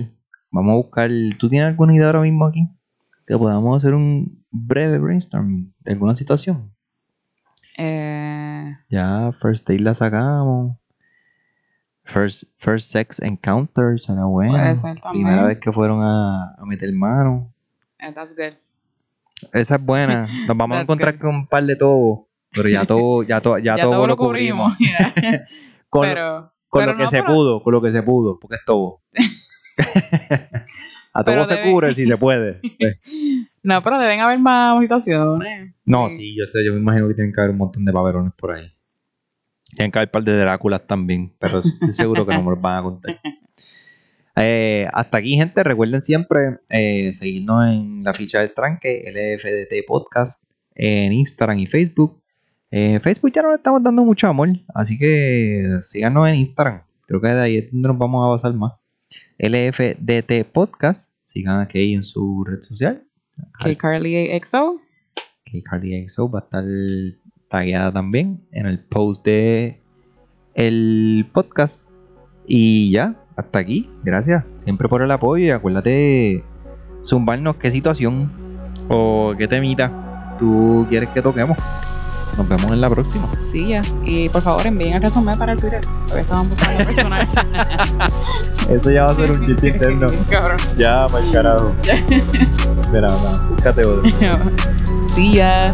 Vamos 0.50 0.72
a 0.72 0.76
buscar. 0.76 1.08
¿Tú 1.38 1.48
tienes 1.48 1.68
alguna 1.68 1.94
idea 1.94 2.06
ahora 2.06 2.20
mismo 2.20 2.44
aquí? 2.46 2.68
Que 3.28 3.38
podamos 3.38 3.76
hacer 3.76 3.94
un 3.94 4.44
breve 4.50 4.98
brainstorming 4.98 5.72
de 5.78 5.92
alguna 5.92 6.16
situación. 6.16 6.74
Eh, 7.78 8.13
Ya, 8.88 9.32
first 9.40 9.68
date 9.68 9.80
la 9.80 9.94
sacamos. 9.94 10.76
First, 12.04 12.44
first 12.58 12.90
sex 12.92 13.18
encounter, 13.20 13.98
será 13.98 14.24
bueno. 14.26 14.54
Primera 15.10 15.44
vez 15.44 15.58
que 15.58 15.72
fueron 15.72 16.02
a, 16.02 16.54
a 16.58 16.64
meter 16.66 16.92
mano. 16.92 17.50
eh, 17.98 18.12
that's 18.12 18.34
good. 18.36 18.54
Esa 19.52 19.76
es 19.76 19.84
buena. 19.84 20.26
Nos 20.46 20.56
vamos 20.56 20.76
a 20.78 20.80
encontrar 20.82 21.14
good. 21.14 21.20
con 21.22 21.34
un 21.34 21.46
par 21.46 21.64
de 21.64 21.76
todo. 21.76 22.28
Pero 22.50 22.68
ya 22.68 22.84
todo, 22.86 23.22
ya 23.22 23.40
todo, 23.40 23.58
ya, 23.58 23.76
Ya, 23.76 23.82
todo, 23.82 23.94
todo 23.94 24.06
lo 24.06 24.16
cubrimos. 24.16 24.76
yeah. 24.78 25.12
Con, 25.88 26.02
pero 26.08 26.52
con 26.68 26.80
pero 26.82 26.92
lo 26.92 26.98
que 26.98 27.04
no, 27.04 27.10
se 27.10 27.20
pero- 27.22 27.32
pudo, 27.34 27.62
con 27.62 27.72
lo 27.72 27.80
que 27.82 27.92
se 27.92 28.02
pudo, 28.02 28.38
porque 28.40 28.56
es 28.56 28.64
todo. 28.66 29.00
a 31.12 31.24
todo 31.24 31.44
se 31.46 31.62
cubre 31.62 31.94
si 31.94 32.04
se 32.06 32.16
puede. 32.16 32.60
Eh, 33.64 33.68
no, 33.68 33.82
pero 33.82 33.98
deben 33.98 34.20
haber 34.20 34.38
más 34.38 34.80
situaciones. 34.80 35.74
No, 35.84 36.10
sí, 36.10 36.36
yo 36.36 36.44
sé, 36.46 36.64
yo 36.64 36.72
me 36.72 36.78
imagino 36.78 37.08
que 37.08 37.14
tienen 37.14 37.32
que 37.32 37.40
haber 37.40 37.52
un 37.52 37.58
montón 37.58 37.84
de 37.84 37.92
paverones 37.92 38.32
por 38.36 38.52
ahí. 38.52 38.70
Tienen 39.72 39.90
que 39.90 39.98
haber 39.98 40.08
un 40.08 40.12
par 40.12 40.24
de 40.24 40.38
Dráculas 40.38 40.86
también, 40.86 41.32
pero 41.38 41.58
estoy 41.58 41.88
seguro 41.88 42.26
que 42.26 42.34
no 42.34 42.42
me 42.42 42.50
los 42.50 42.60
van 42.60 42.78
a 42.78 42.82
contar. 42.82 43.20
Eh, 44.36 44.88
hasta 44.92 45.18
aquí, 45.18 45.36
gente, 45.36 45.62
recuerden 45.62 46.02
siempre 46.02 46.58
eh, 46.68 47.12
seguirnos 47.12 47.68
en 47.68 48.02
la 48.02 48.12
ficha 48.12 48.40
del 48.40 48.52
tranque, 48.52 49.04
LFDT 49.06 49.86
Podcast, 49.86 50.50
en 50.74 51.12
Instagram 51.12 51.60
y 51.60 51.66
Facebook. 51.68 52.20
En 52.68 53.00
Facebook 53.00 53.30
ya 53.32 53.42
no 53.42 53.50
le 53.50 53.58
estamos 53.58 53.80
dando 53.80 54.02
mucho 54.02 54.26
amor, 54.26 54.48
así 54.74 54.98
que 54.98 55.78
síganos 55.84 56.26
en 56.28 56.34
Instagram. 56.34 56.82
Creo 57.06 57.20
que 57.20 57.28
de 57.28 57.40
ahí 57.40 57.58
es 57.58 57.70
donde 57.70 57.86
nos 57.86 57.96
vamos 57.96 58.26
a 58.26 58.30
basar 58.30 58.52
más. 58.54 58.72
LFDT 59.38 60.50
Podcast, 60.52 61.14
sigan 61.28 61.60
aquí 61.60 61.94
en 61.94 62.02
su 62.02 62.42
red 62.44 62.60
social. 62.62 63.06
Que 63.58 63.76
Carly 63.76 64.28
XO. 64.42 64.80
que 65.44 65.62
Cardi 65.62 66.06
XO 66.08 66.30
va 66.30 66.40
a 66.40 66.42
estar 66.42 66.64
tagueada 67.48 67.92
también 67.92 68.46
en 68.52 68.66
el 68.66 68.80
post 68.80 69.24
de 69.24 69.80
el 70.54 71.28
podcast. 71.32 71.84
Y 72.46 72.90
ya, 72.92 73.16
hasta 73.36 73.58
aquí. 73.58 73.90
Gracias 74.02 74.44
siempre 74.58 74.88
por 74.88 75.02
el 75.02 75.10
apoyo 75.10 75.46
y 75.46 75.50
acuérdate 75.50 76.44
zumbarnos 77.04 77.56
qué 77.56 77.70
situación 77.70 78.30
o 78.88 79.34
qué 79.38 79.48
temita 79.48 80.36
tú 80.38 80.86
quieres 80.88 81.10
que 81.10 81.22
toquemos. 81.22 81.56
Nos 82.36 82.48
vemos 82.48 82.72
en 82.72 82.80
la 82.80 82.90
próxima. 82.90 83.28
Sí, 83.52 83.68
ya. 83.68 83.82
Y 84.02 84.28
por 84.28 84.42
favor 84.42 84.66
envíen 84.66 84.94
el 84.94 85.02
resumen 85.02 85.38
para 85.38 85.52
el 85.52 85.60
Twitter. 85.60 85.80
Todavía 86.04 86.22
estaban 86.22 86.48
buscando 86.48 86.84
personas. 86.84 87.28
Eso 88.70 88.90
ya 88.90 89.04
va 89.04 89.10
a 89.10 89.14
ser 89.14 89.30
un 89.30 89.42
chiste 89.42 89.68
interno. 89.68 90.08
Cabrón. 90.30 90.56
Ya, 90.76 91.06
para 91.10 91.24
el 91.24 91.32
carajo. 91.32 91.72
Espera, 91.82 93.08
no, 93.08 93.48
búscate 93.50 93.84
otro. 93.84 94.02
Sí, 95.14 95.34
ya. 95.34 95.72